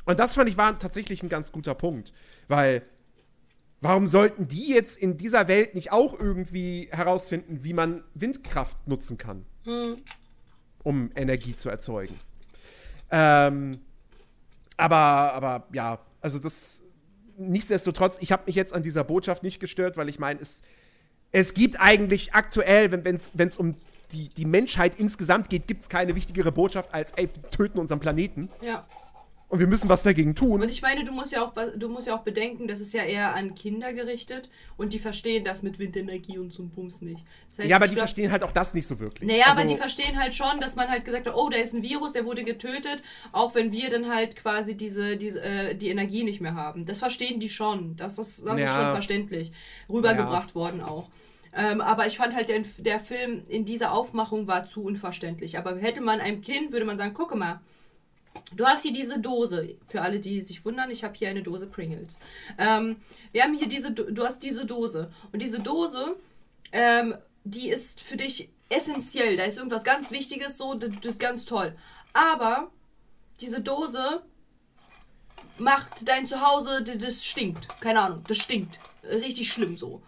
[0.05, 2.13] Und das fand ich war tatsächlich ein ganz guter Punkt,
[2.49, 2.83] weil
[3.81, 9.17] warum sollten die jetzt in dieser Welt nicht auch irgendwie herausfinden, wie man Windkraft nutzen
[9.17, 9.99] kann, mhm.
[10.83, 12.19] um Energie zu erzeugen?
[13.13, 13.79] Ähm,
[14.77, 16.83] aber, aber ja, also das
[17.39, 20.63] nichtsdestotrotz, ich habe mich jetzt an dieser Botschaft nicht gestört, weil ich meine, es,
[21.33, 23.77] es gibt eigentlich aktuell, wenn es um
[24.13, 28.01] die, die Menschheit insgesamt geht, gibt es keine wichtigere Botschaft als, ey, wir töten unseren
[28.01, 28.49] Planeten.
[28.61, 28.87] Ja.
[29.49, 30.61] Und wir müssen was dagegen tun.
[30.61, 33.05] Und ich meine, du musst ja auch, du musst ja auch bedenken, das ist ja
[33.05, 37.25] eher an Kinder gerichtet und die verstehen das mit Windenergie und so ein Bums nicht.
[37.51, 39.29] Das heißt, ja, aber die glaub, verstehen halt auch das nicht so wirklich.
[39.29, 41.75] Naja, also, aber die verstehen halt schon, dass man halt gesagt hat, oh, da ist
[41.75, 45.91] ein Virus, der wurde getötet, auch wenn wir dann halt quasi diese, diese äh, die
[45.91, 46.85] Energie nicht mehr haben.
[46.85, 47.97] Das verstehen die schon.
[47.97, 48.67] Das, ist, das ja.
[48.67, 49.53] ist schon verständlich.
[49.89, 50.55] Rübergebracht ja.
[50.57, 51.09] worden auch.
[51.57, 55.57] Ähm, aber ich fand halt, der, der Film in dieser Aufmachung war zu unverständlich.
[55.57, 57.61] Aber hätte man einem Kind, würde man sagen, gucke mal,
[58.55, 61.67] Du hast hier diese Dose, für alle, die sich wundern, ich habe hier eine Dose
[61.67, 62.19] Pringles.
[62.59, 62.97] Ähm,
[63.33, 65.13] wir haben hier diese, du hast diese Dose.
[65.33, 66.17] Und diese Dose,
[66.73, 67.15] ähm,
[67.45, 69.37] die ist für dich essentiell.
[69.37, 71.77] Da ist irgendwas ganz Wichtiges, so, das, das ist ganz toll.
[72.13, 72.71] Aber
[73.41, 74.23] diese Dose
[75.59, 77.69] macht dein Zuhause, das stinkt.
[77.81, 78.79] Keine Ahnung, das stinkt.
[79.05, 80.03] Richtig schlimm so.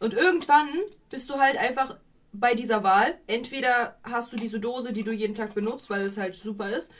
[0.00, 0.68] Und irgendwann
[1.10, 1.96] bist du halt einfach
[2.32, 3.18] bei dieser Wahl.
[3.26, 6.90] Entweder hast du diese Dose, die du jeden Tag benutzt, weil es halt super ist,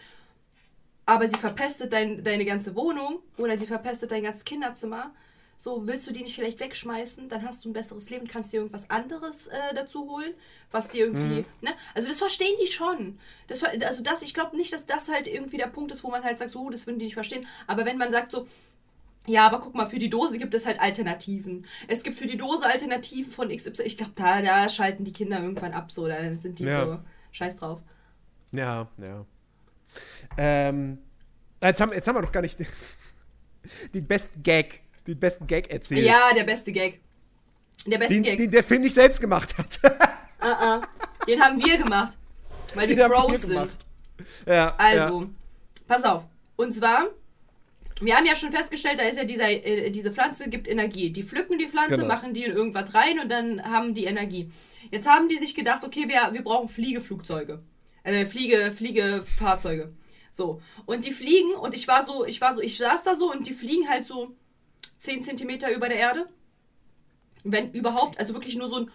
[1.07, 5.13] aber sie verpestet dein, deine ganze Wohnung oder sie verpestet dein ganzes Kinderzimmer.
[5.57, 7.29] So, willst du die nicht vielleicht wegschmeißen?
[7.29, 10.35] Dann hast du ein besseres Leben, kannst dir irgendwas anderes äh, dazu holen,
[10.71, 11.47] was dir irgendwie, mhm.
[11.61, 11.71] ne?
[11.95, 13.19] Also das verstehen die schon.
[13.47, 16.25] Das, also das, ich glaube nicht, dass das halt irgendwie der Punkt ist, wo man
[16.25, 17.47] halt sagt, so, das würden die nicht verstehen.
[17.67, 18.47] Aber wenn man sagt so,
[19.27, 21.67] ja, aber guck mal, für die Dose gibt es halt Alternativen.
[21.89, 23.85] Es gibt für die Dose Alternativen von XY.
[23.85, 26.85] Ich glaube, da, da schalten die Kinder irgendwann ab, so, da sind die ja.
[26.85, 26.99] so
[27.33, 27.81] scheiß drauf.
[28.53, 29.25] Ja, ja.
[30.37, 30.99] Ähm,
[31.63, 32.67] jetzt, haben, jetzt haben wir doch gar nicht den,
[33.95, 36.05] den besten Gag, den besten Gag erzählt.
[36.05, 37.01] Ja, der beste Gag.
[37.87, 38.39] Der beste den, Gag.
[38.39, 39.81] Den der Film nicht selbst gemacht hat.
[40.43, 40.83] uh -uh.
[41.27, 42.17] Den haben wir gemacht.
[42.75, 43.79] Weil die Pros sind.
[44.47, 45.29] Ja, also, ja.
[45.87, 46.25] pass auf.
[46.57, 47.09] Und zwar,
[48.01, 51.11] wir haben ja schon festgestellt, da ist ja dieser, äh, diese Pflanze gibt Energie.
[51.11, 52.09] Die pflücken die Pflanze, genau.
[52.09, 54.51] machen die in irgendwas rein und dann haben die Energie.
[54.91, 57.63] Jetzt haben die sich gedacht, okay, wir, wir brauchen Fliegeflugzeuge.
[58.03, 59.93] Äh, Fliege, Fliegefahrzeuge.
[60.35, 60.61] So.
[60.85, 63.47] Und die fliegen und ich war so, ich war so, ich saß da so und
[63.47, 64.35] die fliegen halt so
[64.99, 66.29] 10 Zentimeter über der Erde.
[67.45, 68.91] Wenn überhaupt, also wirklich nur so ein,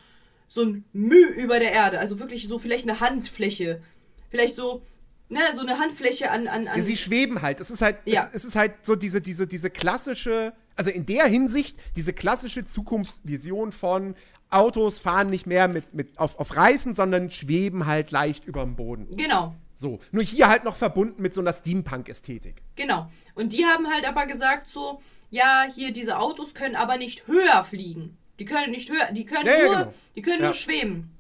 [0.50, 2.00] so ein Müh über der Erde.
[2.00, 3.82] Also wirklich so vielleicht eine Handfläche.
[4.30, 4.82] Vielleicht so,
[5.30, 6.50] ne, so eine Handfläche an.
[6.50, 7.62] an, an ja, sie schweben halt.
[7.62, 8.26] Es ist halt, ja.
[8.34, 12.66] es, es, ist halt so diese, diese, diese klassische, also in der Hinsicht, diese klassische
[12.66, 14.16] Zukunftsvision von
[14.50, 18.76] Autos fahren nicht mehr mit, mit auf, auf Reifen, sondern schweben halt leicht über dem
[18.76, 19.16] Boden.
[19.16, 19.56] Genau.
[19.80, 22.62] So, nur hier halt noch verbunden mit so einer Steampunk-Ästhetik.
[22.76, 23.10] Genau.
[23.34, 27.64] Und die haben halt aber gesagt so, ja, hier diese Autos können aber nicht höher
[27.64, 28.18] fliegen.
[28.40, 29.94] Die können nicht höher, die können ja, nur, ja, genau.
[30.18, 30.48] die können ja.
[30.48, 31.16] nur schweben.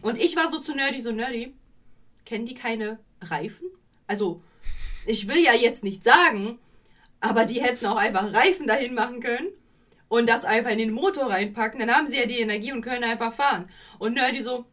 [0.00, 1.52] Und ich war so zu nerdy, so nerdy.
[2.24, 3.66] Kennen die keine Reifen?
[4.06, 4.42] Also,
[5.04, 6.58] ich will ja jetzt nicht sagen,
[7.20, 9.48] aber die hätten auch einfach Reifen dahin machen können
[10.08, 11.80] und das einfach in den Motor reinpacken.
[11.80, 13.68] Dann haben sie ja die Energie und können einfach fahren.
[13.98, 14.64] Und Nerdy so,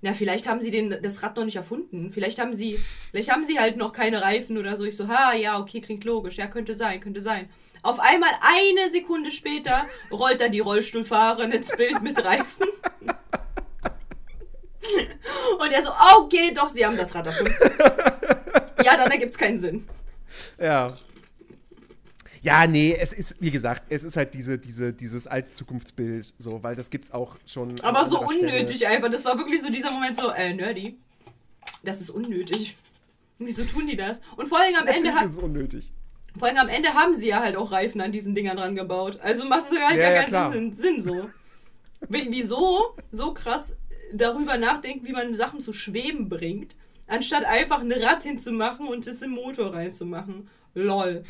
[0.00, 2.10] na, vielleicht haben sie den, das Rad noch nicht erfunden.
[2.10, 2.78] Vielleicht haben sie,
[3.10, 4.84] vielleicht haben sie halt noch keine Reifen oder so.
[4.84, 6.36] Ich so, ha, ja, okay, klingt logisch.
[6.36, 7.48] Ja, könnte sein, könnte sein.
[7.82, 12.66] Auf einmal eine Sekunde später rollt da die Rollstuhlfahrerin ins Bild mit Reifen.
[15.58, 17.54] Und er so, okay, doch, sie haben das Rad erfunden.
[18.84, 19.86] ja, dann ergibt es keinen Sinn.
[20.58, 20.96] Ja.
[22.42, 26.62] Ja, nee, es ist, wie gesagt, es ist halt diese, diese, dieses alte Zukunftsbild, so,
[26.62, 27.80] weil das gibt's auch schon.
[27.80, 28.52] Aber so anderer Stelle.
[28.52, 29.10] unnötig einfach.
[29.10, 30.98] Das war wirklich so dieser Moment so, äh, nerdy.
[31.82, 32.76] Das ist unnötig.
[33.38, 34.20] Wieso tun die das?
[34.36, 35.92] Und vor allem am Ende hat, ist es unnötig.
[36.38, 39.18] vor allem am Ende haben sie ja halt auch Reifen an diesen Dingern dran gebaut.
[39.20, 40.72] Also macht es halt Ja, gar ja, keinen.
[40.74, 41.30] Sinn, Sinn so.
[42.08, 43.76] Wie- Wieso so krass
[44.12, 46.74] darüber nachdenken, wie man Sachen zu schweben bringt,
[47.08, 50.48] anstatt einfach ein Rad hinzumachen und es im Motor reinzumachen.
[50.74, 51.24] Lol.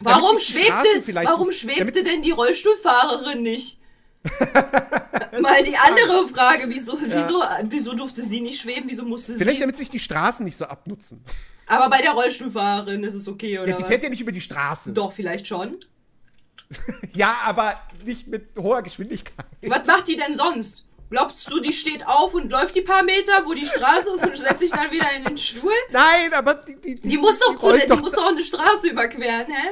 [0.00, 3.78] Warum schwebte, vielleicht warum nicht- schwebte denn die Rollstuhlfahrerin nicht?
[5.40, 8.84] Mal die andere Frage, wieso, wieso, wieso durfte sie nicht schweben?
[8.88, 9.38] Wieso musste sie?
[9.38, 11.22] Vielleicht damit sich die Straßen nicht so abnutzen.
[11.68, 13.88] Aber bei der Rollstuhlfahrerin ist es okay, oder Ja, die was?
[13.88, 14.92] fährt ja nicht über die Straße.
[14.92, 15.76] Doch, vielleicht schon.
[17.14, 19.46] Ja, aber nicht mit hoher Geschwindigkeit.
[19.62, 20.84] Was macht die denn sonst?
[21.08, 24.36] Glaubst du, die steht auf und läuft die paar Meter, wo die Straße ist und
[24.36, 25.72] setzt sich dann wieder in den Stuhl?
[25.90, 28.88] Nein, aber die, die, Die muss doch, zu, rollt die doch muss doch eine Straße
[28.90, 29.68] überqueren, hä?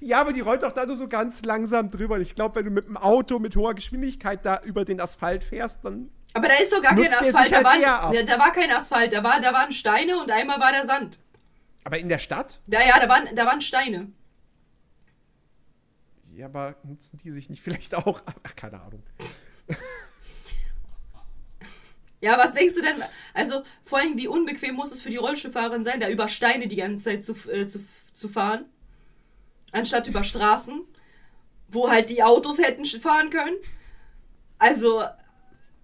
[0.00, 2.16] Ja, aber die rollt doch da nur so ganz langsam drüber.
[2.16, 5.44] Und ich glaube, wenn du mit dem Auto mit hoher Geschwindigkeit da über den Asphalt
[5.44, 6.10] fährst, dann.
[6.34, 7.52] Aber da ist doch gar kein Asphalt.
[7.52, 9.12] Da, halt war, ja, da war kein Asphalt.
[9.12, 11.18] Da, war, da waren Steine und einmal war der Sand.
[11.84, 12.60] Aber in der Stadt?
[12.68, 14.12] Ja, ja, da waren, da waren Steine.
[16.34, 18.22] Ja, aber nutzen die sich nicht vielleicht auch?
[18.26, 19.02] Ach, keine Ahnung.
[22.22, 22.94] Ja, was denkst du denn?
[23.34, 26.76] Also, vor allem, wie unbequem muss es für die Rollstuhlfahrerin sein, da über Steine die
[26.76, 27.84] ganze Zeit zu, äh, zu,
[28.14, 28.64] zu fahren?
[29.72, 30.82] Anstatt über Straßen,
[31.68, 33.56] wo halt die Autos hätten fahren können?
[34.58, 35.02] Also,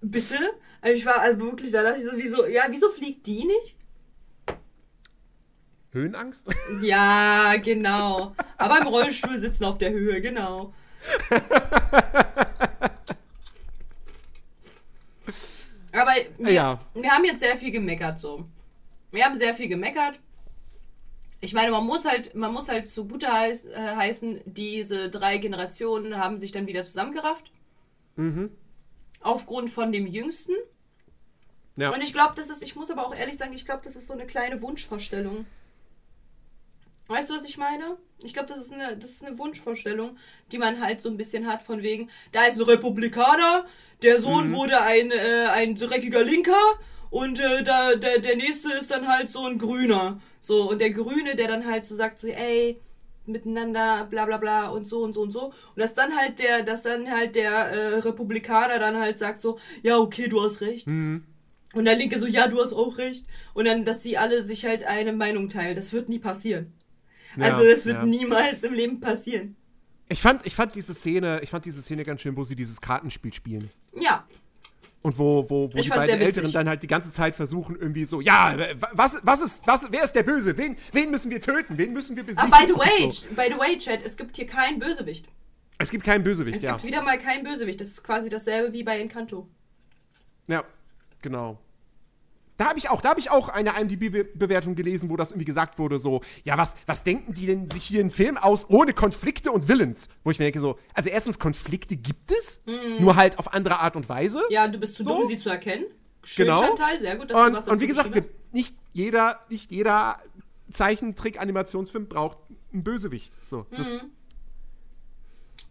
[0.00, 0.38] bitte?
[0.80, 3.74] Also ich war also wirklich, da dachte ich so, wieso, ja, wieso fliegt die nicht?
[5.90, 6.48] Höhenangst?
[6.82, 8.36] Ja, genau.
[8.56, 10.72] Aber im Rollstuhl sitzen auf der Höhe, genau.
[16.00, 16.80] Aber wir, Ja.
[16.94, 18.44] wir haben jetzt sehr viel gemeckert so.
[19.10, 20.18] Wir haben sehr viel gemeckert.
[21.40, 26.16] Ich meine, man muss halt, man muss halt zugute heiß, äh, heißen, diese drei Generationen
[26.18, 27.52] haben sich dann wieder zusammengerafft.
[28.16, 28.50] Mhm.
[29.20, 30.54] Aufgrund von dem Jüngsten.
[31.76, 31.90] Ja.
[31.94, 34.08] Und ich glaube, das ist, ich muss aber auch ehrlich sagen, ich glaube, das ist
[34.08, 35.46] so eine kleine Wunschvorstellung.
[37.06, 37.96] Weißt du, was ich meine?
[38.18, 40.18] Ich glaube, das ist eine, das ist eine Wunschvorstellung,
[40.52, 43.64] die man halt so ein bisschen hat, von wegen, da ist ein Republikaner,
[44.02, 46.78] der Sohn wurde ein, äh, ein dreckiger Linker
[47.10, 50.20] und äh, da, der, der nächste ist dann halt so ein Grüner.
[50.40, 52.80] So, und der Grüne, der dann halt so sagt, so, ey,
[53.26, 55.46] miteinander, bla bla bla und so und so und so.
[55.46, 59.58] Und dass dann halt der, dass dann halt der äh, Republikaner dann halt sagt so,
[59.82, 60.86] ja, okay, du hast recht.
[61.74, 63.26] Und der Linke so, ja, du hast auch recht.
[63.52, 65.74] Und dann, dass die alle sich halt eine Meinung teilen.
[65.74, 66.72] Das wird nie passieren.
[67.38, 68.06] Also Ja, das wird ja.
[68.06, 69.56] niemals im Leben passieren.
[70.08, 72.80] Ich fand, ich fand diese Szene, ich fand diese Szene ganz schön, wo sie dieses
[72.80, 73.70] Kartenspiel spielen.
[73.94, 74.26] Ja.
[75.02, 76.20] Und wo, wo, wo Ich die beiden.
[76.20, 78.56] Älteren dann halt die ganze Zeit versuchen, irgendwie so, ja,
[78.92, 80.56] was, was ist, was, wer ist der Böse?
[80.56, 81.78] Wen, wen müssen wir töten?
[81.78, 82.52] Wen müssen wir besiegen?
[82.52, 83.26] Aber by the way, so.
[83.34, 85.26] by the way, Chat, es gibt hier keinen Bösewicht.
[85.78, 86.72] Es gibt keinen Bösewicht, Es ja.
[86.72, 87.80] gibt wieder mal keinen Bösewicht.
[87.80, 89.48] Das ist quasi dasselbe wie bei Encanto.
[90.48, 90.64] Ja,
[91.22, 91.58] genau.
[92.58, 95.78] Da habe ich auch, da habe ich auch eine IMDb-Bewertung gelesen, wo das irgendwie gesagt
[95.78, 99.52] wurde, so, ja, was, was denken die denn sich hier einen Film aus ohne Konflikte
[99.52, 100.08] und Villains?
[100.24, 102.62] Wo ich mir denke, so, also erstens, Konflikte gibt es,
[102.98, 104.42] nur halt auf andere Art und Weise.
[104.50, 105.18] Ja, du bist zu So?
[105.18, 105.84] dumm, sie zu erkennen.
[106.24, 106.60] Schön, Genau.
[106.60, 110.20] Chantal, sehr gut, dass du Und, was und wie gesagt, wir, nicht jeder, nicht jeder
[110.72, 112.38] Zeichentrick-Animationsfilm braucht
[112.72, 113.32] einen Bösewicht.
[113.46, 114.04] So, das, hast.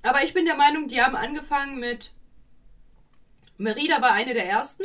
[0.03, 2.13] Aber ich bin der Meinung, die haben angefangen mit.
[3.57, 4.83] Merida war eine der ersten.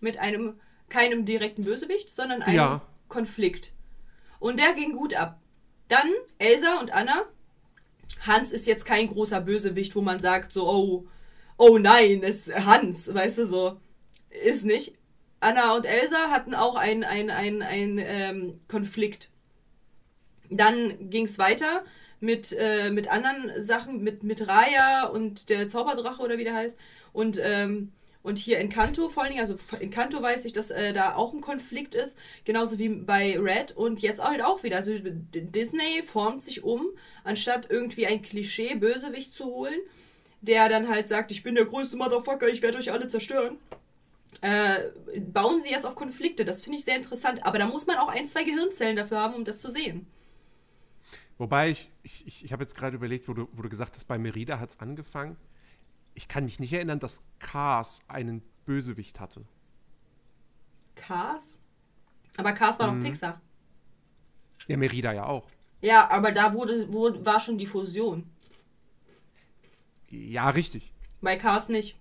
[0.00, 2.82] Mit einem, keinem direkten Bösewicht, sondern einem Ja.
[3.08, 3.72] Konflikt.
[4.38, 5.40] Und der ging gut ab.
[5.88, 7.24] Dann Elsa und Anna.
[8.20, 11.06] Hans ist jetzt kein großer Bösewicht, wo man sagt so, oh,
[11.56, 13.80] oh nein, es Hans, weißt du so.
[14.30, 14.94] Ist nicht.
[15.40, 19.30] Anna und Elsa hatten auch einen ein, ein, ein, ähm, Konflikt.
[20.50, 21.84] Dann ging es weiter
[22.20, 26.78] mit, äh, mit anderen Sachen, mit, mit Raya und der Zauberdrache oder wie der heißt.
[27.12, 27.92] Und, ähm,
[28.26, 31.14] und hier in Kanto vor allen Dingen, also in Kanto weiß ich, dass äh, da
[31.14, 34.78] auch ein Konflikt ist, genauso wie bei Red und jetzt halt auch wieder.
[34.78, 36.88] Also Disney formt sich um,
[37.22, 39.78] anstatt irgendwie ein Klischee-Bösewicht zu holen,
[40.40, 43.58] der dann halt sagt, ich bin der größte Motherfucker, ich werde euch alle zerstören.
[44.40, 44.90] Äh,
[45.20, 46.44] bauen sie jetzt auf Konflikte.
[46.44, 47.46] Das finde ich sehr interessant.
[47.46, 50.04] Aber da muss man auch ein, zwei Gehirnzellen dafür haben, um das zu sehen.
[51.38, 54.18] Wobei ich, ich, ich, habe jetzt gerade überlegt, wo du, wo du gesagt hast, bei
[54.18, 55.36] Merida hat es angefangen.
[56.16, 59.44] Ich kann mich nicht erinnern, dass Cars einen Bösewicht hatte.
[60.96, 61.56] Cars?
[62.38, 62.82] Aber Cars Mhm.
[62.82, 63.40] war doch Pixar.
[64.66, 65.46] Ja, Merida ja auch.
[65.82, 68.28] Ja, aber da wurde, wurde, war schon die Fusion.
[70.08, 70.92] Ja, richtig.
[71.20, 71.96] Bei Cars nicht.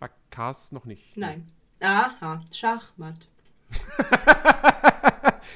[0.00, 1.16] War Cars noch nicht.
[1.16, 1.50] Nein.
[1.80, 3.28] Aha, Schachmatt.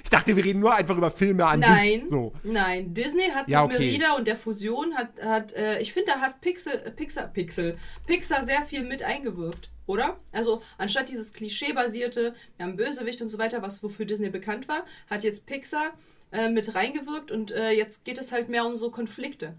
[0.05, 2.11] Ich dachte, wir reden nur einfach über Filme an Nein, sich.
[2.11, 2.33] So.
[2.43, 2.95] nein.
[2.95, 3.87] Disney hat Ja, mit okay.
[3.87, 7.77] Merida und der Fusion hat, hat äh, ich finde, da hat Pixel, äh, Pixar, Pixel,
[8.07, 10.19] Pixar sehr viel mit eingewirkt, oder?
[10.33, 14.85] Also anstatt dieses Klischeebasierte, wir haben Bösewicht und so weiter, was wofür Disney bekannt war,
[15.09, 15.93] hat jetzt Pixar
[16.33, 19.55] äh, mit reingewirkt und äh, jetzt geht es halt mehr um so Konflikte.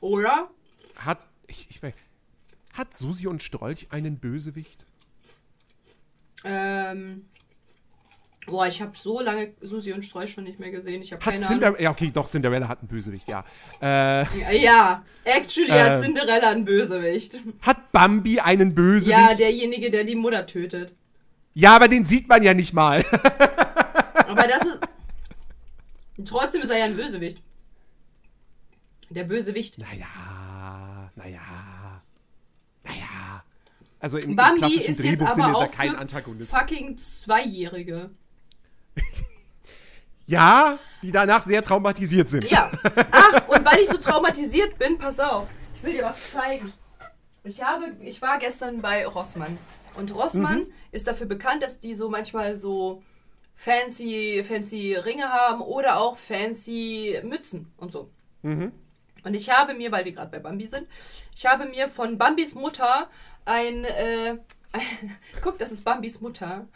[0.00, 0.50] Oder?
[0.96, 1.82] Hat, ich, ich
[2.80, 4.86] hat Susi und Strolch einen Bösewicht?
[6.44, 7.26] Ähm.
[8.46, 11.02] Boah, ich habe so lange Susi und Strolch schon nicht mehr gesehen.
[11.02, 11.60] Ich habe Hat keine Ahnung.
[11.60, 13.44] Cinderella, ja okay, doch, Cinderella hat einen Bösewicht, ja.
[13.82, 16.00] Äh, Ja, actually hat Ähm.
[16.02, 17.38] Cinderella einen Bösewicht.
[17.60, 19.16] hat Bambi einen Bösewicht?
[19.18, 20.94] Ja, derjenige, der die Mutter tötet.
[21.54, 23.04] ja, aber den sieht man ja nicht mal.
[24.26, 24.80] Aber das ist.
[26.24, 27.42] Trotzdem ist er ja ein Bösewicht.
[29.10, 29.76] Der Bösewicht.
[29.78, 31.40] naja, naja.
[34.00, 36.50] Also im, im Bambi klassischen ist jetzt Drehbuchsinn aber er auch kein Antagonist.
[36.50, 38.10] fucking Zweijährige.
[40.26, 42.48] Ja, die danach sehr traumatisiert sind.
[42.48, 42.70] Ja.
[43.10, 45.48] Ach, und weil ich so traumatisiert bin, pass auf.
[45.74, 46.72] Ich will dir was zeigen.
[47.42, 49.58] Ich habe, ich war gestern bei Rossmann.
[49.96, 53.02] Und Rossmann ist dafür bekannt, dass die so manchmal so
[53.56, 58.08] fancy, fancy Ringe haben oder auch fancy Mützen und so.
[59.24, 60.86] Und ich habe mir, weil wir gerade bei Bambi sind,
[61.34, 63.10] ich habe mir von Bambis Mutter
[63.44, 64.36] ein, äh,
[65.42, 66.66] guck, das ist Bambis Mutter.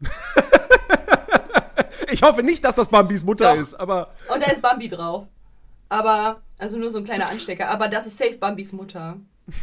[2.08, 3.60] Ich hoffe nicht, dass das Bambis Mutter Doch.
[3.60, 5.26] ist, aber Und da ist Bambi drauf.
[5.88, 7.68] Aber, also nur so ein kleiner Anstecker.
[7.68, 9.16] Aber das ist safe Bambis Mutter.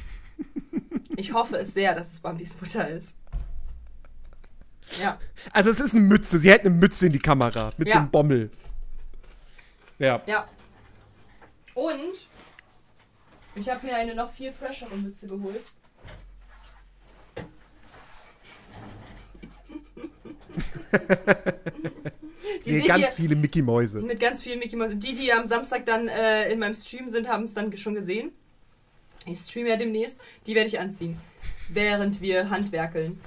[1.16, 3.16] Ich hoffe es sehr, dass es Bambis Mutter ist.
[5.00, 5.20] Ja.
[5.52, 6.40] also es ist eine Mütze.
[6.40, 7.94] Sie hält eine Mütze in die Kamera mit Ja.
[7.94, 8.52] so einem Bommel.
[10.00, 10.22] Ja.
[10.26, 10.48] Ja.
[11.76, 12.28] Und
[13.56, 15.64] ich habe mir eine noch viel freshere Mütze geholt.
[22.60, 24.02] Ich sehe ganz viele Mickey Mäuse.
[24.02, 24.92] Mit ganz vielen Mickey Mouse.
[24.96, 28.32] Die, die am Samstag dann äh, in meinem Stream sind, haben es dann schon gesehen.
[29.26, 30.20] Ich streame ja demnächst.
[30.48, 31.20] Die werde ich anziehen.
[31.70, 33.20] Während wir handwerkeln.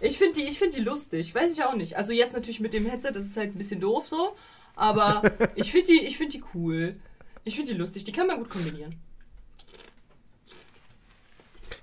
[0.00, 1.34] Ich finde die, ich find die lustig.
[1.34, 1.96] Weiß ich auch nicht.
[1.96, 4.36] Also jetzt natürlich mit dem Headset, das ist halt ein bisschen doof so.
[4.74, 5.22] Aber
[5.54, 6.96] ich finde die, ich find die cool.
[7.44, 8.04] Ich finde die lustig.
[8.04, 8.96] Die kann man gut kombinieren.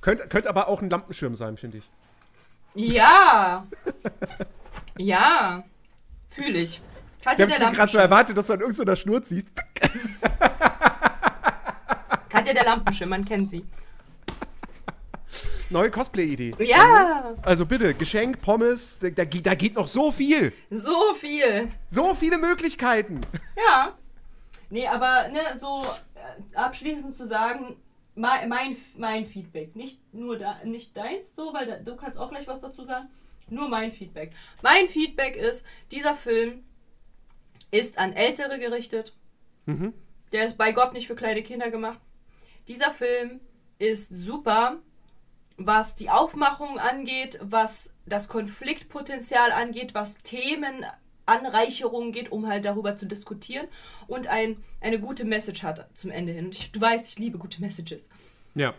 [0.02, 1.84] Könnte könnt aber auch ein Lampenschirm sein, finde ich.
[2.76, 3.66] Ja.
[4.98, 5.64] Ja.
[6.30, 6.82] Fühle ich.
[7.22, 9.48] Ich Katja habe der, gerade so erwartet, dass du an irgendeiner Schnur ziehst.
[12.30, 13.66] Katja der Lampenschirm, man kennt sie.
[15.72, 16.56] Neue Cosplay-Idee.
[16.66, 17.36] Ja.
[17.44, 20.52] Also bitte, Geschenk, Pommes, da, da, geht- da geht noch so viel.
[20.72, 21.70] So viel.
[21.88, 23.22] So viele Möglichkeiten.
[23.56, 23.94] Ja.
[24.72, 25.84] Nee, aber ne, so
[26.16, 27.76] äh, abschließend zu sagen,
[28.20, 29.76] mein, mein, mein Feedback.
[29.76, 33.08] Nicht nur da, nicht deins so, weil da, du kannst auch gleich was dazu sagen.
[33.50, 34.32] Nur mein Feedback.
[34.62, 36.64] Mein Feedback ist, dieser Film
[37.72, 39.16] ist an Ältere gerichtet.
[40.32, 42.00] Der ist bei Gott nicht für kleine Kinder gemacht.
[42.68, 43.40] Dieser Film
[43.78, 44.78] ist super,
[45.58, 50.18] was die Aufmachung angeht, was das Konfliktpotenzial angeht, was
[51.30, 53.68] Themenanreicherungen geht, um halt darüber zu diskutieren
[54.08, 56.50] und ein, eine gute Message hat zum Ende hin.
[56.52, 58.10] Ich, du weißt, ich liebe gute Messages.
[58.56, 58.74] Ja.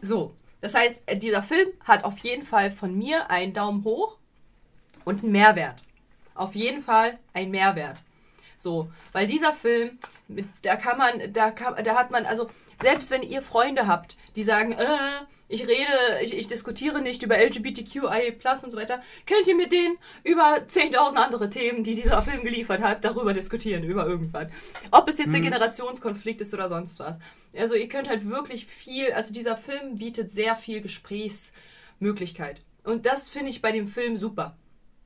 [0.00, 4.18] So, das heißt, äh, dieser Film hat auf jeden Fall von mir einen Daumen hoch
[5.04, 5.82] und einen Mehrwert.
[6.34, 8.02] Auf jeden Fall ein Mehrwert.
[8.56, 9.98] So, weil dieser Film,
[10.62, 12.48] da kann man, da kann, da hat man, also
[12.80, 14.86] selbst wenn ihr Freunde habt, die sagen, äh,
[15.48, 18.34] ich rede, ich, ich diskutiere nicht über LGBTQI+
[18.64, 22.80] und so weiter, könnt ihr mit denen über 10.000 andere Themen, die dieser Film geliefert
[22.80, 24.46] hat, darüber diskutieren, über irgendwas.
[24.90, 27.18] Ob es jetzt der Generationskonflikt ist oder sonst was.
[27.56, 32.62] Also ihr könnt halt wirklich viel, also dieser Film bietet sehr viel Gesprächsmöglichkeit.
[32.84, 34.56] Und das finde ich bei dem Film super.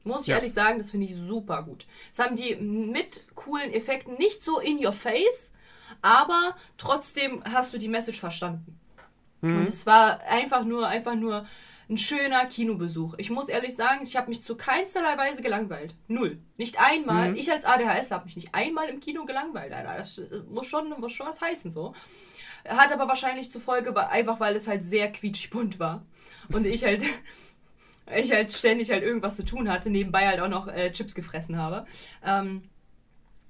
[0.05, 0.37] Muss ich Ja.
[0.37, 1.87] ehrlich sagen, das finde ich super gut.
[2.11, 5.53] Das haben die mit coolen Effekten nicht so in your face,
[6.01, 8.78] aber trotzdem hast du die Message verstanden.
[9.41, 11.47] Und es war einfach nur, einfach nur
[11.89, 13.15] ein schöner Kinobesuch.
[13.17, 15.95] Ich muss ehrlich sagen, ich habe mich zu keinsterlei Weise gelangweilt.
[16.07, 16.39] Null.
[16.59, 17.37] Nicht einmal.
[17.37, 19.97] Ich als ADHS habe mich nicht einmal im Kino gelangweilt, Alter.
[19.97, 21.95] Das äh, muss schon, muss schon was heißen, so.
[22.69, 26.05] Hat aber wahrscheinlich zur Folge, einfach weil es halt sehr quietschbunt war.
[26.53, 27.05] Und ich halt,
[28.15, 31.57] ich halt ständig halt irgendwas zu tun hatte, nebenbei halt auch noch äh, Chips gefressen
[31.57, 31.87] habe.
[32.23, 32.65] Ähm,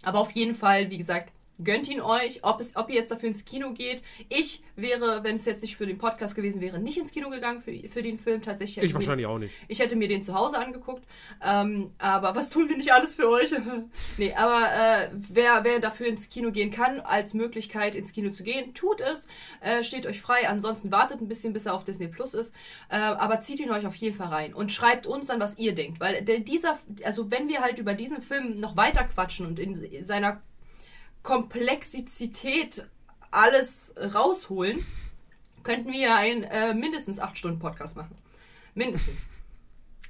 [0.04, 1.32] aber auf jeden Fall, wie gesagt,
[1.62, 4.02] Gönnt ihn euch, ob, es, ob ihr jetzt dafür ins Kino geht.
[4.28, 7.60] Ich wäre, wenn es jetzt nicht für den Podcast gewesen wäre, nicht ins Kino gegangen
[7.60, 8.42] für, für den Film.
[8.42, 8.76] Tatsächlich.
[8.76, 9.54] hätte Ich wahrscheinlich mir, auch nicht.
[9.66, 11.04] Ich hätte mir den zu Hause angeguckt.
[11.44, 13.52] Ähm, aber was tun wir nicht alles für euch?
[14.18, 18.44] nee, aber äh, wer, wer dafür ins Kino gehen kann, als Möglichkeit ins Kino zu
[18.44, 19.26] gehen, tut es.
[19.60, 20.48] Äh, steht euch frei.
[20.48, 22.54] Ansonsten wartet ein bisschen, bis er auf Disney Plus ist.
[22.88, 25.74] Äh, aber zieht ihn euch auf jeden Fall rein und schreibt uns dann, was ihr
[25.74, 25.98] denkt.
[25.98, 30.04] Weil der, dieser, also wenn wir halt über diesen Film noch weiter quatschen und in
[30.04, 30.40] seiner
[31.22, 32.86] Komplexität
[33.30, 34.84] alles rausholen,
[35.62, 38.16] könnten wir ja einen äh, mindestens 8 Stunden Podcast machen.
[38.74, 39.26] Mindestens.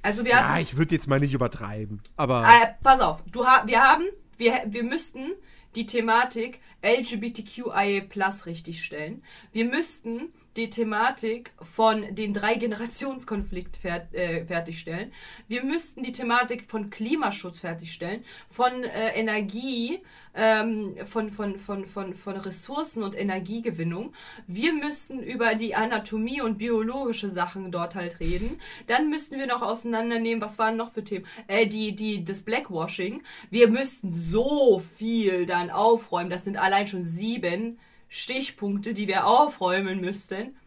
[0.01, 2.01] Also wir Ja, hatten, ich würde jetzt mal nicht übertreiben.
[2.15, 4.05] Aber äh, pass auf, du ha wir haben,
[4.37, 5.31] wir, wir müssten
[5.75, 9.23] die Thematik LGBTQIA Plus richtig stellen.
[9.51, 15.11] Wir müssten die Thematik von den drei Generationskonflikt fer äh, fertigstellen.
[15.47, 20.01] Wir müssten die Thematik von Klimaschutz fertigstellen, von äh, Energie,
[20.35, 24.13] ähm, von, von, von, von, von Ressourcen und Energiegewinnung.
[24.47, 28.59] Wir müssen über die Anatomie und biologische Sachen dort halt reden.
[28.87, 31.25] Dann müssten wir noch auseinandernehmen, was waren noch für Themen?
[31.47, 33.23] Äh, die, die, das Blackwashing.
[33.49, 36.29] Wir müssten so viel dann aufräumen.
[36.29, 37.79] Das sind allein schon sieben
[38.09, 40.57] Stichpunkte, die wir aufräumen müssten.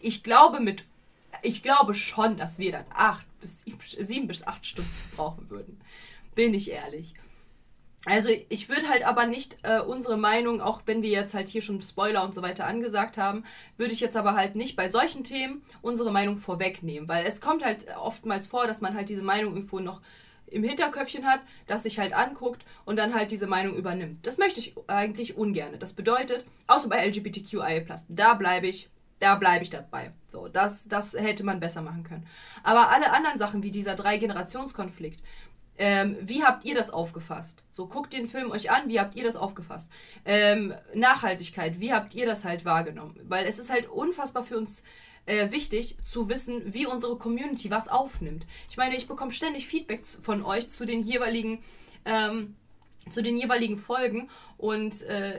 [0.00, 0.84] Ich glaube mit,
[1.42, 3.64] ich glaube schon, dass wir dann acht bis
[3.98, 5.80] sieben bis acht Stunden brauchen würden.
[6.34, 7.14] Bin ich ehrlich.
[8.04, 11.62] Also ich würde halt aber nicht äh, unsere Meinung, auch wenn wir jetzt halt hier
[11.62, 13.44] schon Spoiler und so weiter angesagt haben,
[13.76, 17.64] würde ich jetzt aber halt nicht bei solchen Themen unsere Meinung vorwegnehmen, weil es kommt
[17.64, 20.00] halt oftmals vor, dass man halt diese Meinung irgendwo noch
[20.50, 24.26] im Hinterköpfchen hat, das sich halt anguckt und dann halt diese Meinung übernimmt.
[24.26, 25.78] Das möchte ich eigentlich ungern.
[25.78, 30.12] Das bedeutet, außer bei LGBTQIA+, da bleibe ich, da bleibe ich dabei.
[30.26, 32.26] So, das, das hätte man besser machen können.
[32.62, 35.22] Aber alle anderen Sachen, wie dieser Drei-Generationskonflikt,
[35.80, 37.62] ähm, wie habt ihr das aufgefasst?
[37.70, 39.90] So, guckt den Film euch an, wie habt ihr das aufgefasst?
[40.24, 43.14] Ähm, Nachhaltigkeit, wie habt ihr das halt wahrgenommen?
[43.22, 44.82] Weil es ist halt unfassbar für uns
[45.28, 48.46] äh, wichtig zu wissen, wie unsere Community was aufnimmt.
[48.70, 51.62] Ich meine, ich bekomme ständig Feedback von euch zu den jeweiligen,
[52.04, 52.56] ähm,
[53.10, 55.34] zu den jeweiligen Folgen und äh,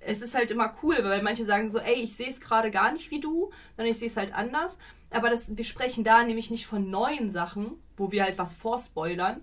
[0.00, 2.92] es ist halt immer cool, weil manche sagen so, ey, ich sehe es gerade gar
[2.92, 4.78] nicht wie du, sondern ich sehe es halt anders.
[5.10, 9.40] Aber das, wir sprechen da nämlich nicht von neuen Sachen, wo wir halt was vorspoilern,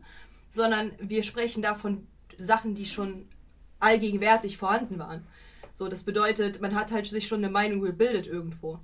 [0.50, 2.08] sondern wir sprechen da von
[2.38, 3.28] Sachen, die schon
[3.80, 5.28] allgegenwärtig vorhanden waren.
[5.74, 8.80] So, das bedeutet, man hat halt sich schon eine Meinung gebildet irgendwo.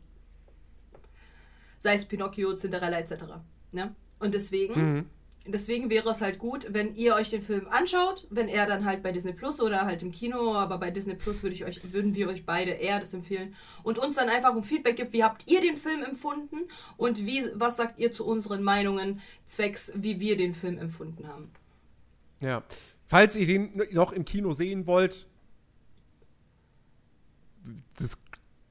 [1.82, 3.26] Sei es Pinocchio, Cinderella etc.
[3.74, 3.94] Ne?
[4.20, 5.06] Und deswegen, Mhm.
[5.48, 9.02] deswegen wäre es halt gut, wenn ihr euch den Film anschaut, wenn er dann halt
[9.04, 12.14] bei Disney Plus oder halt im Kino, aber bei Disney Plus würde ich euch, würden
[12.14, 15.50] wir euch beide eher das empfehlen und uns dann einfach ein Feedback gibt, wie habt
[15.50, 16.60] ihr den Film empfunden
[16.98, 21.52] und wie, was sagt ihr zu unseren Meinungen zwecks, wie wir den Film empfunden haben.
[22.40, 22.64] Ja.
[23.08, 25.28] Falls ihr den noch im Kino sehen wollt,
[27.98, 28.18] das ist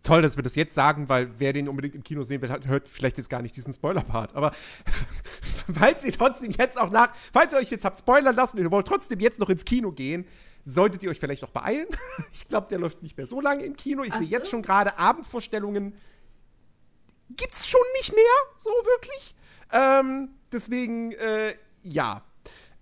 [0.03, 2.89] toll, dass wir das jetzt sagen, weil wer den unbedingt im Kino sehen will, hört
[2.89, 4.35] vielleicht jetzt gar nicht diesen Spoiler-Part.
[4.35, 4.53] Aber
[5.75, 8.71] falls ihr trotzdem jetzt auch nach, falls ihr euch jetzt habt spoilern lassen und ihr
[8.71, 10.27] wollt trotzdem jetzt noch ins Kino gehen,
[10.65, 11.89] solltet ihr euch vielleicht noch beeilen.
[12.33, 14.03] Ich glaube, der läuft nicht mehr so lange im Kino.
[14.03, 14.33] Ich sehe so?
[14.33, 15.95] jetzt schon gerade Abendvorstellungen.
[17.31, 18.25] Gibt's schon nicht mehr,
[18.57, 19.35] so wirklich.
[19.73, 22.23] Ähm, deswegen, äh, ja.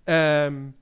[0.07, 0.73] Ähm,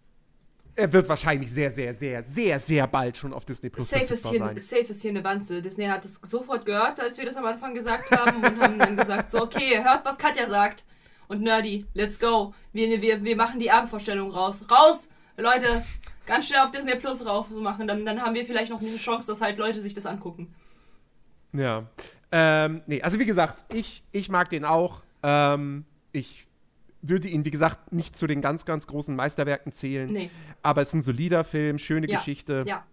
[0.78, 4.28] er wird wahrscheinlich sehr, sehr, sehr, sehr, sehr bald schon auf Disney Plus Safe ist,
[4.28, 4.58] hier, sein.
[4.58, 5.60] safe ist hier eine Wanze.
[5.62, 8.96] Disney hat es sofort gehört, als wir das am Anfang gesagt haben und haben dann
[8.96, 10.86] gesagt, so, okay, hört, was Katja sagt.
[11.28, 12.54] Und Nerdy, let's go.
[12.74, 14.64] Wir, wir, wir machen die Abendvorstellung raus.
[14.70, 15.10] Raus!
[15.36, 15.84] Leute,
[16.28, 19.28] ganz schnell auf Disney Plus rauf machen, dann, dann haben wir vielleicht noch eine Chance,
[19.28, 20.54] dass halt Leute sich das angucken.
[21.54, 21.88] Ja.
[22.32, 25.02] Ähm, nee, also wie gesagt, ich, ich mag den auch.
[25.24, 26.47] Ähm, ich
[27.10, 30.12] würde ihn, wie gesagt, nicht zu den ganz, ganz großen Meisterwerken zählen.
[30.12, 30.30] Nee.
[30.62, 32.86] Aber es ist ein solider Film, schöne Ja, Geschichte, Ja.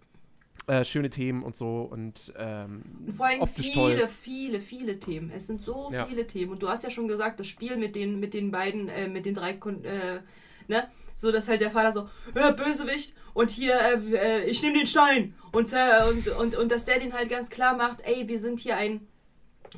[0.67, 4.09] äh, schöne Themen und so und ähm, Und Vor allem viele, toll.
[4.09, 5.31] viele, viele Themen.
[5.31, 6.07] Es sind so Ja.
[6.07, 6.53] viele Themen.
[6.53, 9.27] Und du hast ja schon gesagt, das Spiel mit den, mit den beiden, äh, mit
[9.27, 10.21] den drei, äh,
[10.69, 10.89] ne?
[11.17, 14.87] So, dass halt der Vater so, äh, Bösewicht und hier, äh, äh, ich nehme den
[14.87, 15.35] Stein.
[15.53, 15.73] Und,
[16.11, 19.07] und, und, und dass der den halt ganz klar macht, ey, wir sind hier ein,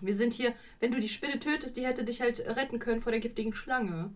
[0.00, 3.12] wir sind hier, wenn du die Spinne tötest, die hätte dich halt retten können vor
[3.12, 4.12] der giftigen Schlange.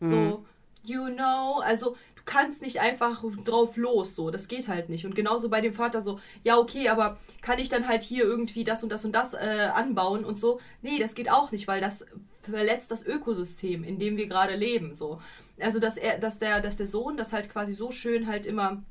[0.00, 0.44] So,
[0.82, 5.04] you know, also du kannst nicht einfach drauf los, so, das geht halt nicht.
[5.04, 8.64] Und genauso bei dem Vater so, ja, okay, aber kann ich dann halt hier irgendwie
[8.64, 10.60] das und das und das äh, anbauen und so?
[10.82, 12.06] Nee, das geht auch nicht, weil das
[12.42, 15.20] verletzt das Ökosystem, in dem wir gerade leben, so.
[15.60, 18.82] Also, dass er, dass der, dass der Sohn das halt quasi so schön halt immer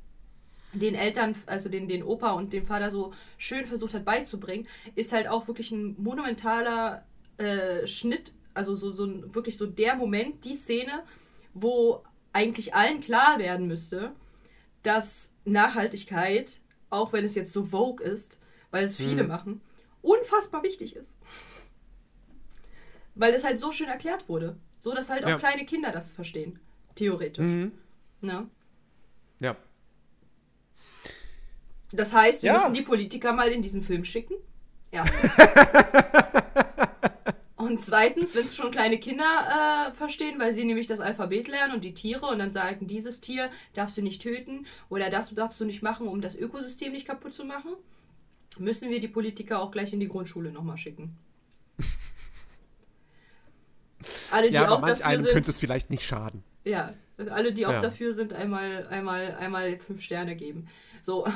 [0.72, 5.12] den Eltern, also den, den Opa und dem Vater so schön versucht hat beizubringen, ist
[5.12, 7.04] halt auch wirklich ein monumentaler
[7.38, 11.02] äh, Schnitt, also so, so wirklich so der Moment, die Szene,
[11.54, 12.02] wo
[12.32, 14.12] eigentlich allen klar werden müsste,
[14.82, 16.60] dass Nachhaltigkeit
[16.90, 19.28] auch wenn es jetzt so Vogue ist, weil es viele mhm.
[19.28, 19.60] machen,
[20.02, 21.16] unfassbar wichtig ist.
[23.14, 24.56] Weil es halt so schön erklärt wurde.
[24.78, 25.38] So, dass halt auch ja.
[25.38, 26.58] kleine Kinder das verstehen.
[26.94, 27.44] Theoretisch.
[27.44, 27.72] Mhm.
[28.20, 28.46] Na?
[29.40, 29.56] Ja.
[31.92, 32.58] Das heißt, wir ja.
[32.58, 34.34] müssen die Politiker mal in diesen Film schicken.
[34.90, 35.32] Erstens.
[37.76, 41.74] Und zweitens, wenn es schon kleine Kinder äh, verstehen, weil sie nämlich das Alphabet lernen
[41.74, 45.60] und die Tiere und dann sagen, dieses Tier darfst du nicht töten oder das darfst
[45.60, 47.72] du nicht machen, um das Ökosystem nicht kaputt zu machen,
[48.56, 51.18] müssen wir die Politiker auch gleich in die Grundschule nochmal schicken.
[54.30, 56.42] Alle, die ja, auch dafür einem sind, könnte es vielleicht nicht schaden.
[56.64, 56.94] Ja,
[57.28, 57.80] alle, die auch ja.
[57.80, 60.66] dafür sind, einmal, einmal, einmal fünf Sterne geben.
[61.02, 61.26] So.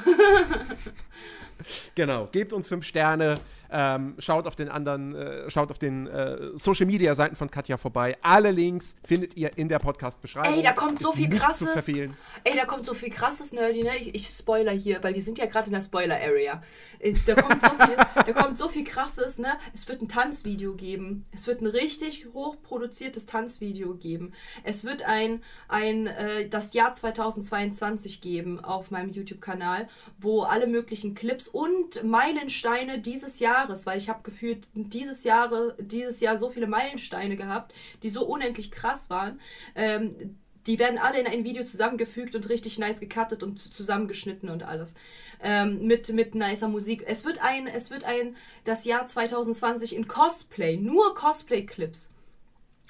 [1.94, 3.38] genau, gebt uns fünf Sterne.
[3.72, 7.76] Ähm, schaut auf den anderen, äh, schaut auf den äh, Social Media Seiten von Katja
[7.76, 8.16] vorbei.
[8.20, 10.54] Alle Links findet ihr in der Podcast-Beschreibung.
[10.54, 11.88] Ey, da kommt so viel krasses.
[11.88, 13.96] Ey, da kommt so viel krasses, Nerdy, ne?
[13.96, 16.62] Ich, ich spoiler hier, weil wir sind ja gerade in der Spoiler-Area.
[16.98, 19.52] Äh, da kommt so viel, da kommt so viel krasses, ne?
[19.72, 21.24] Es wird ein Tanzvideo geben.
[21.32, 24.32] Es wird ein richtig hochproduziertes Tanzvideo geben.
[24.64, 29.88] Es wird ein, ein äh, das Jahr 2022 geben auf meinem YouTube-Kanal,
[30.18, 35.76] wo alle möglichen Clips und Meilensteine dieses Jahr Jahres, weil ich habe gefühlt dieses Jahre,
[35.78, 39.40] dieses Jahr so viele Meilensteine gehabt, die so unendlich krass waren.
[39.74, 44.62] Ähm, die werden alle in ein Video zusammengefügt und richtig nice gecuttet und zusammengeschnitten und
[44.62, 44.94] alles.
[45.42, 47.04] Ähm, mit, mit nicer Musik.
[47.06, 52.12] Es wird ein, es wird ein, das Jahr 2020 in Cosplay, nur Cosplay-Clips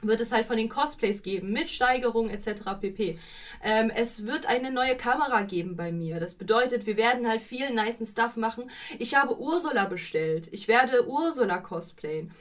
[0.02, 2.62] wird es halt von den Cosplays geben, mit Steigerung etc.
[2.80, 3.18] pp.
[3.62, 6.20] Ähm, es wird eine neue Kamera geben bei mir.
[6.20, 8.70] Das bedeutet, wir werden halt viel nice Stuff machen.
[8.98, 10.48] Ich habe Ursula bestellt.
[10.52, 12.32] Ich werde Ursula cosplayen.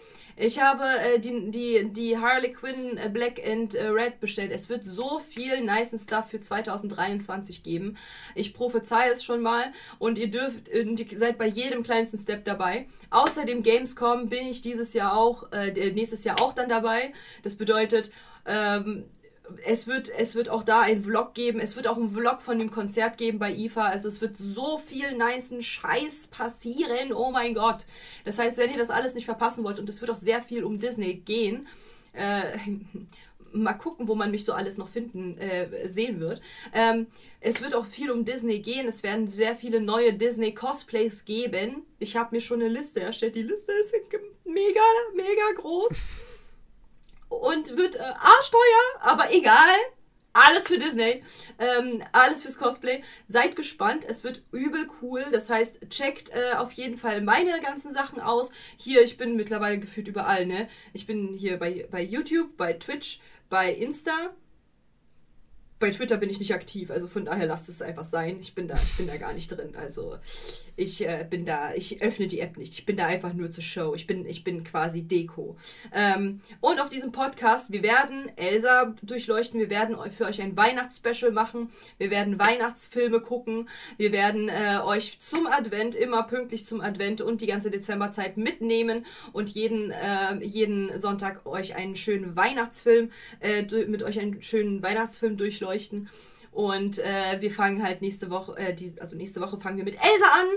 [0.42, 4.54] Ich habe äh, die, die, die Harley Quinn äh, Black and äh, Red bestellt.
[4.54, 7.98] Es wird so viel nice Stuff für 2023 geben.
[8.36, 9.66] Ich prophezei es schon mal
[9.98, 12.88] und ihr dürft, ihr seid bei jedem kleinsten Step dabei.
[13.10, 17.12] Außerdem Gamescom bin ich dieses Jahr auch, äh, nächstes Jahr auch dann dabei.
[17.44, 18.10] Das bedeutet,
[18.46, 19.04] ähm,
[19.66, 21.60] es wird, es wird auch da ein Vlog geben.
[21.60, 23.86] Es wird auch ein Vlog von dem Konzert geben bei IFA.
[23.86, 27.14] Also es wird so viel niceen Scheiß passieren.
[27.14, 27.86] Oh mein Gott.
[28.26, 30.64] Das heißt, wenn ihr das alles nicht verpassen wollt, und es wird auch sehr viel
[30.64, 31.68] um Disney gehen,
[32.14, 32.42] äh,
[33.52, 36.40] mal gucken, wo man mich so alles noch finden, äh, sehen wird.
[36.74, 37.08] Ähm,
[37.42, 38.88] es wird auch viel um Disney gehen.
[38.88, 41.84] Es werden sehr viele neue Disney-Cosplays geben.
[41.98, 43.36] Ich habe mir schon eine Liste erstellt.
[43.36, 43.96] Die Liste ist
[44.46, 44.82] mega,
[45.16, 45.92] mega groß
[47.30, 49.76] und wird äh, arschteuer, aber egal.
[50.32, 51.24] Alles für Disney.
[51.58, 53.04] Ähm, alles fürs Cosplay.
[53.28, 54.06] Seid gespannt.
[54.08, 55.26] Es wird übel cool.
[55.32, 58.52] Das heißt, checkt äh, auf jeden Fall meine ganzen Sachen aus.
[58.78, 60.70] Hier, ich bin mittlerweile gefühlt überall, ne?
[60.94, 63.20] Ich bin hier bei, bei YouTube, bei Twitch,
[63.50, 64.30] bei Insta,
[65.80, 68.38] bei Twitter bin ich nicht aktiv, also von daher lasst es einfach sein.
[68.42, 69.76] Ich bin da, ich bin da gar nicht drin.
[69.78, 70.20] Also
[70.80, 72.74] ich äh, bin da, ich öffne die App nicht.
[72.74, 73.94] Ich bin da einfach nur zur Show.
[73.96, 75.58] Ich bin, ich bin quasi Deko.
[75.94, 79.60] Ähm, und auf diesem Podcast, wir werden Elsa durchleuchten.
[79.60, 81.70] Wir werden für euch ein Weihnachtsspecial machen.
[81.98, 83.68] Wir werden Weihnachtsfilme gucken.
[83.98, 89.06] Wir werden äh, euch zum Advent, immer pünktlich zum Advent und die ganze Dezemberzeit mitnehmen
[89.34, 93.12] und jeden, äh, jeden Sonntag euch einen schönen Weihnachtsfilm,
[93.42, 96.10] äh, mit euch einen schönen Weihnachtsfilm durchleuchten.
[96.52, 99.96] Und äh, wir fangen halt nächste Woche, äh, die, also nächste Woche fangen wir mit
[99.96, 100.48] Elsa an.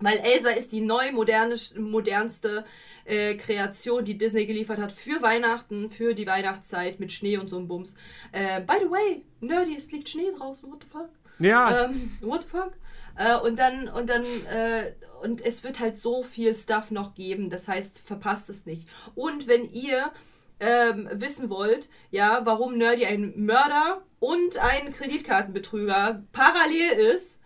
[0.00, 2.64] Weil Elsa ist die neu moderne, modernste
[3.04, 7.56] äh, Kreation, die Disney geliefert hat für Weihnachten, für die Weihnachtszeit mit Schnee und so
[7.56, 7.96] einem Bums.
[8.30, 11.08] Äh, by the way, Nerdy, es liegt Schnee draußen, what the fuck?
[11.40, 11.86] Ja.
[11.86, 12.72] Ähm, what the fuck?
[13.16, 14.92] Äh, und dann, und dann, äh,
[15.22, 18.88] und es wird halt so viel Stuff noch geben, das heißt, verpasst es nicht.
[19.16, 20.12] Und wenn ihr
[20.60, 27.40] ähm, wissen wollt, ja, warum Nerdy ein Mörder und ein Kreditkartenbetrüger parallel ist,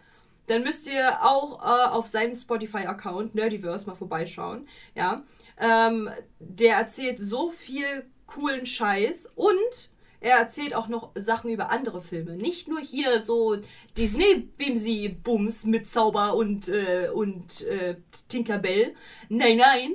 [0.47, 4.67] dann müsst ihr auch äh, auf seinem Spotify-Account Nerdiverse mal vorbeischauen.
[4.95, 5.23] Ja,
[5.61, 9.91] ähm, der erzählt so viel coolen Scheiß und
[10.21, 12.37] er erzählt auch noch Sachen über andere Filme.
[12.37, 13.57] Nicht nur hier so
[13.99, 17.97] Disney-Bimsi-Bums mit Zauber und, äh, und äh,
[18.29, 18.95] Tinkerbell.
[19.29, 19.93] Nein, nein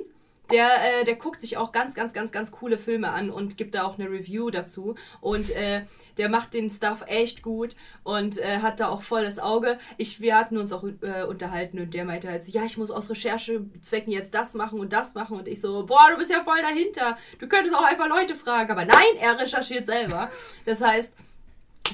[0.50, 3.74] der, äh, der guckt sich auch ganz, ganz, ganz, ganz coole Filme an und gibt
[3.74, 4.94] da auch eine Review dazu.
[5.20, 5.82] Und äh,
[6.16, 9.78] der macht den Stuff echt gut und äh, hat da auch voll das Auge.
[9.96, 12.90] Ich, wir hatten uns auch äh, unterhalten und der meinte halt so, ja, ich muss
[12.90, 15.38] aus Recherchezwecken jetzt das machen und das machen.
[15.38, 17.16] Und ich so, boah, du bist ja voll dahinter.
[17.38, 18.70] Du könntest auch einfach Leute fragen.
[18.70, 20.30] Aber nein, er recherchiert selber.
[20.64, 21.14] Das heißt,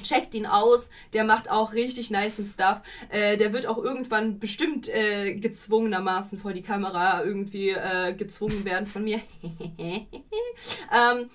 [0.03, 2.81] checkt ihn aus, der macht auch richtig nice Stuff.
[3.09, 8.87] Äh, der wird auch irgendwann bestimmt äh, gezwungenermaßen vor die Kamera irgendwie äh, gezwungen werden
[8.87, 9.21] von mir.
[9.41, 11.29] ähm,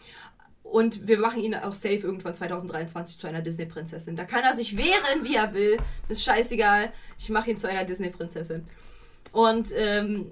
[0.63, 4.15] Und wir machen ihn auch safe irgendwann 2023 zu einer Disney-Prinzessin.
[4.15, 5.79] Da kann er sich wehren, wie er will.
[6.09, 6.93] ist scheißegal.
[7.19, 8.67] Ich mache ihn zu einer Disney-Prinzessin.
[9.33, 10.31] Und ähm,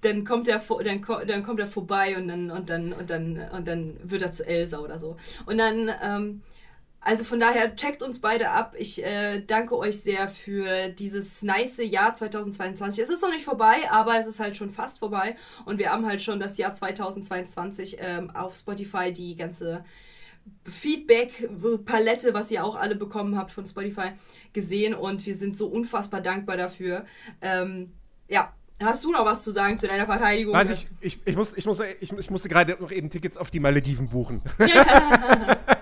[0.00, 3.68] dann kommt er dann, dann kommt er vorbei und dann und dann und dann und
[3.68, 5.16] dann wird er zu Elsa oder so.
[5.46, 6.42] Und dann ähm,
[7.04, 8.74] also von daher checkt uns beide ab.
[8.78, 13.04] Ich äh, danke euch sehr für dieses nice Jahr 2022.
[13.04, 15.36] Es ist noch nicht vorbei, aber es ist halt schon fast vorbei.
[15.66, 19.84] Und wir haben halt schon das Jahr 2022 ähm, auf Spotify die ganze
[20.64, 24.12] Feedback-Palette, was ihr auch alle bekommen habt von Spotify,
[24.54, 24.94] gesehen.
[24.94, 27.04] Und wir sind so unfassbar dankbar dafür.
[27.42, 27.92] Ähm,
[28.28, 28.52] ja,
[28.82, 30.52] Hast du noch was zu sagen zu deiner Verteidigung?
[30.52, 33.52] Weiß ich, ich, ich, muss, ich, muss, ich, ich musste gerade noch eben Tickets auf
[33.52, 34.42] die Malediven buchen.
[34.58, 35.56] Ja.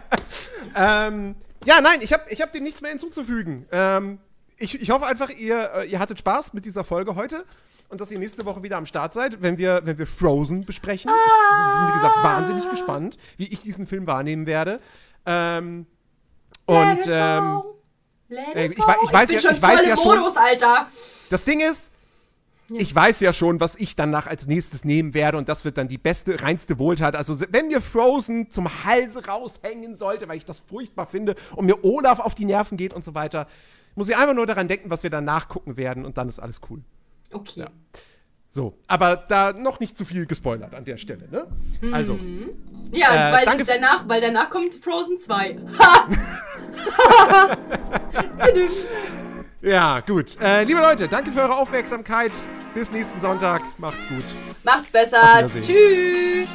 [0.75, 1.35] ähm,
[1.65, 3.67] ja, nein, ich habe ich hab dem nichts mehr hinzuzufügen.
[3.73, 4.19] Ähm,
[4.57, 7.45] ich, ich hoffe einfach, ihr, äh, ihr hattet Spaß mit dieser Folge heute
[7.89, 11.11] und dass ihr nächste Woche wieder am Start seid, wenn wir, wenn wir Frozen besprechen.
[11.11, 11.15] Ah.
[11.15, 14.81] Ich bin, wie gesagt, wahnsinnig gespannt, wie ich diesen Film wahrnehmen werde.
[15.27, 15.87] Ähm,
[16.67, 17.63] und ähm,
[18.29, 20.19] ich, ich, weiß ich ja, ich weiß ja schon.
[20.19, 20.87] Modus, Alter.
[21.29, 21.92] Das Ding ist,
[22.69, 25.89] ich weiß ja schon, was ich danach als nächstes nehmen werde und das wird dann
[25.89, 27.17] die beste, reinste Wohltat.
[27.17, 31.85] Also wenn mir Frozen zum Halse raushängen sollte, weil ich das furchtbar finde und mir
[31.85, 33.47] Olaf auf die Nerven geht und so weiter,
[33.95, 36.61] muss ich einfach nur daran denken, was wir danach gucken werden und dann ist alles
[36.71, 36.81] cool.
[37.33, 37.61] Okay.
[37.61, 37.71] Ja.
[38.49, 41.47] So, aber da noch nicht zu viel gespoilert an der Stelle, ne?
[41.81, 41.95] Mhm.
[41.95, 42.19] Also.
[42.93, 45.57] Ja, äh, weil, danach, weil danach kommt Frozen 2.
[49.63, 50.41] Ja, gut.
[50.41, 52.33] Äh, liebe Leute, danke für eure Aufmerksamkeit.
[52.75, 53.63] Bis nächsten Sonntag.
[53.79, 54.25] Macht's gut.
[54.65, 55.49] Macht's besser.
[55.63, 56.49] Tschüss.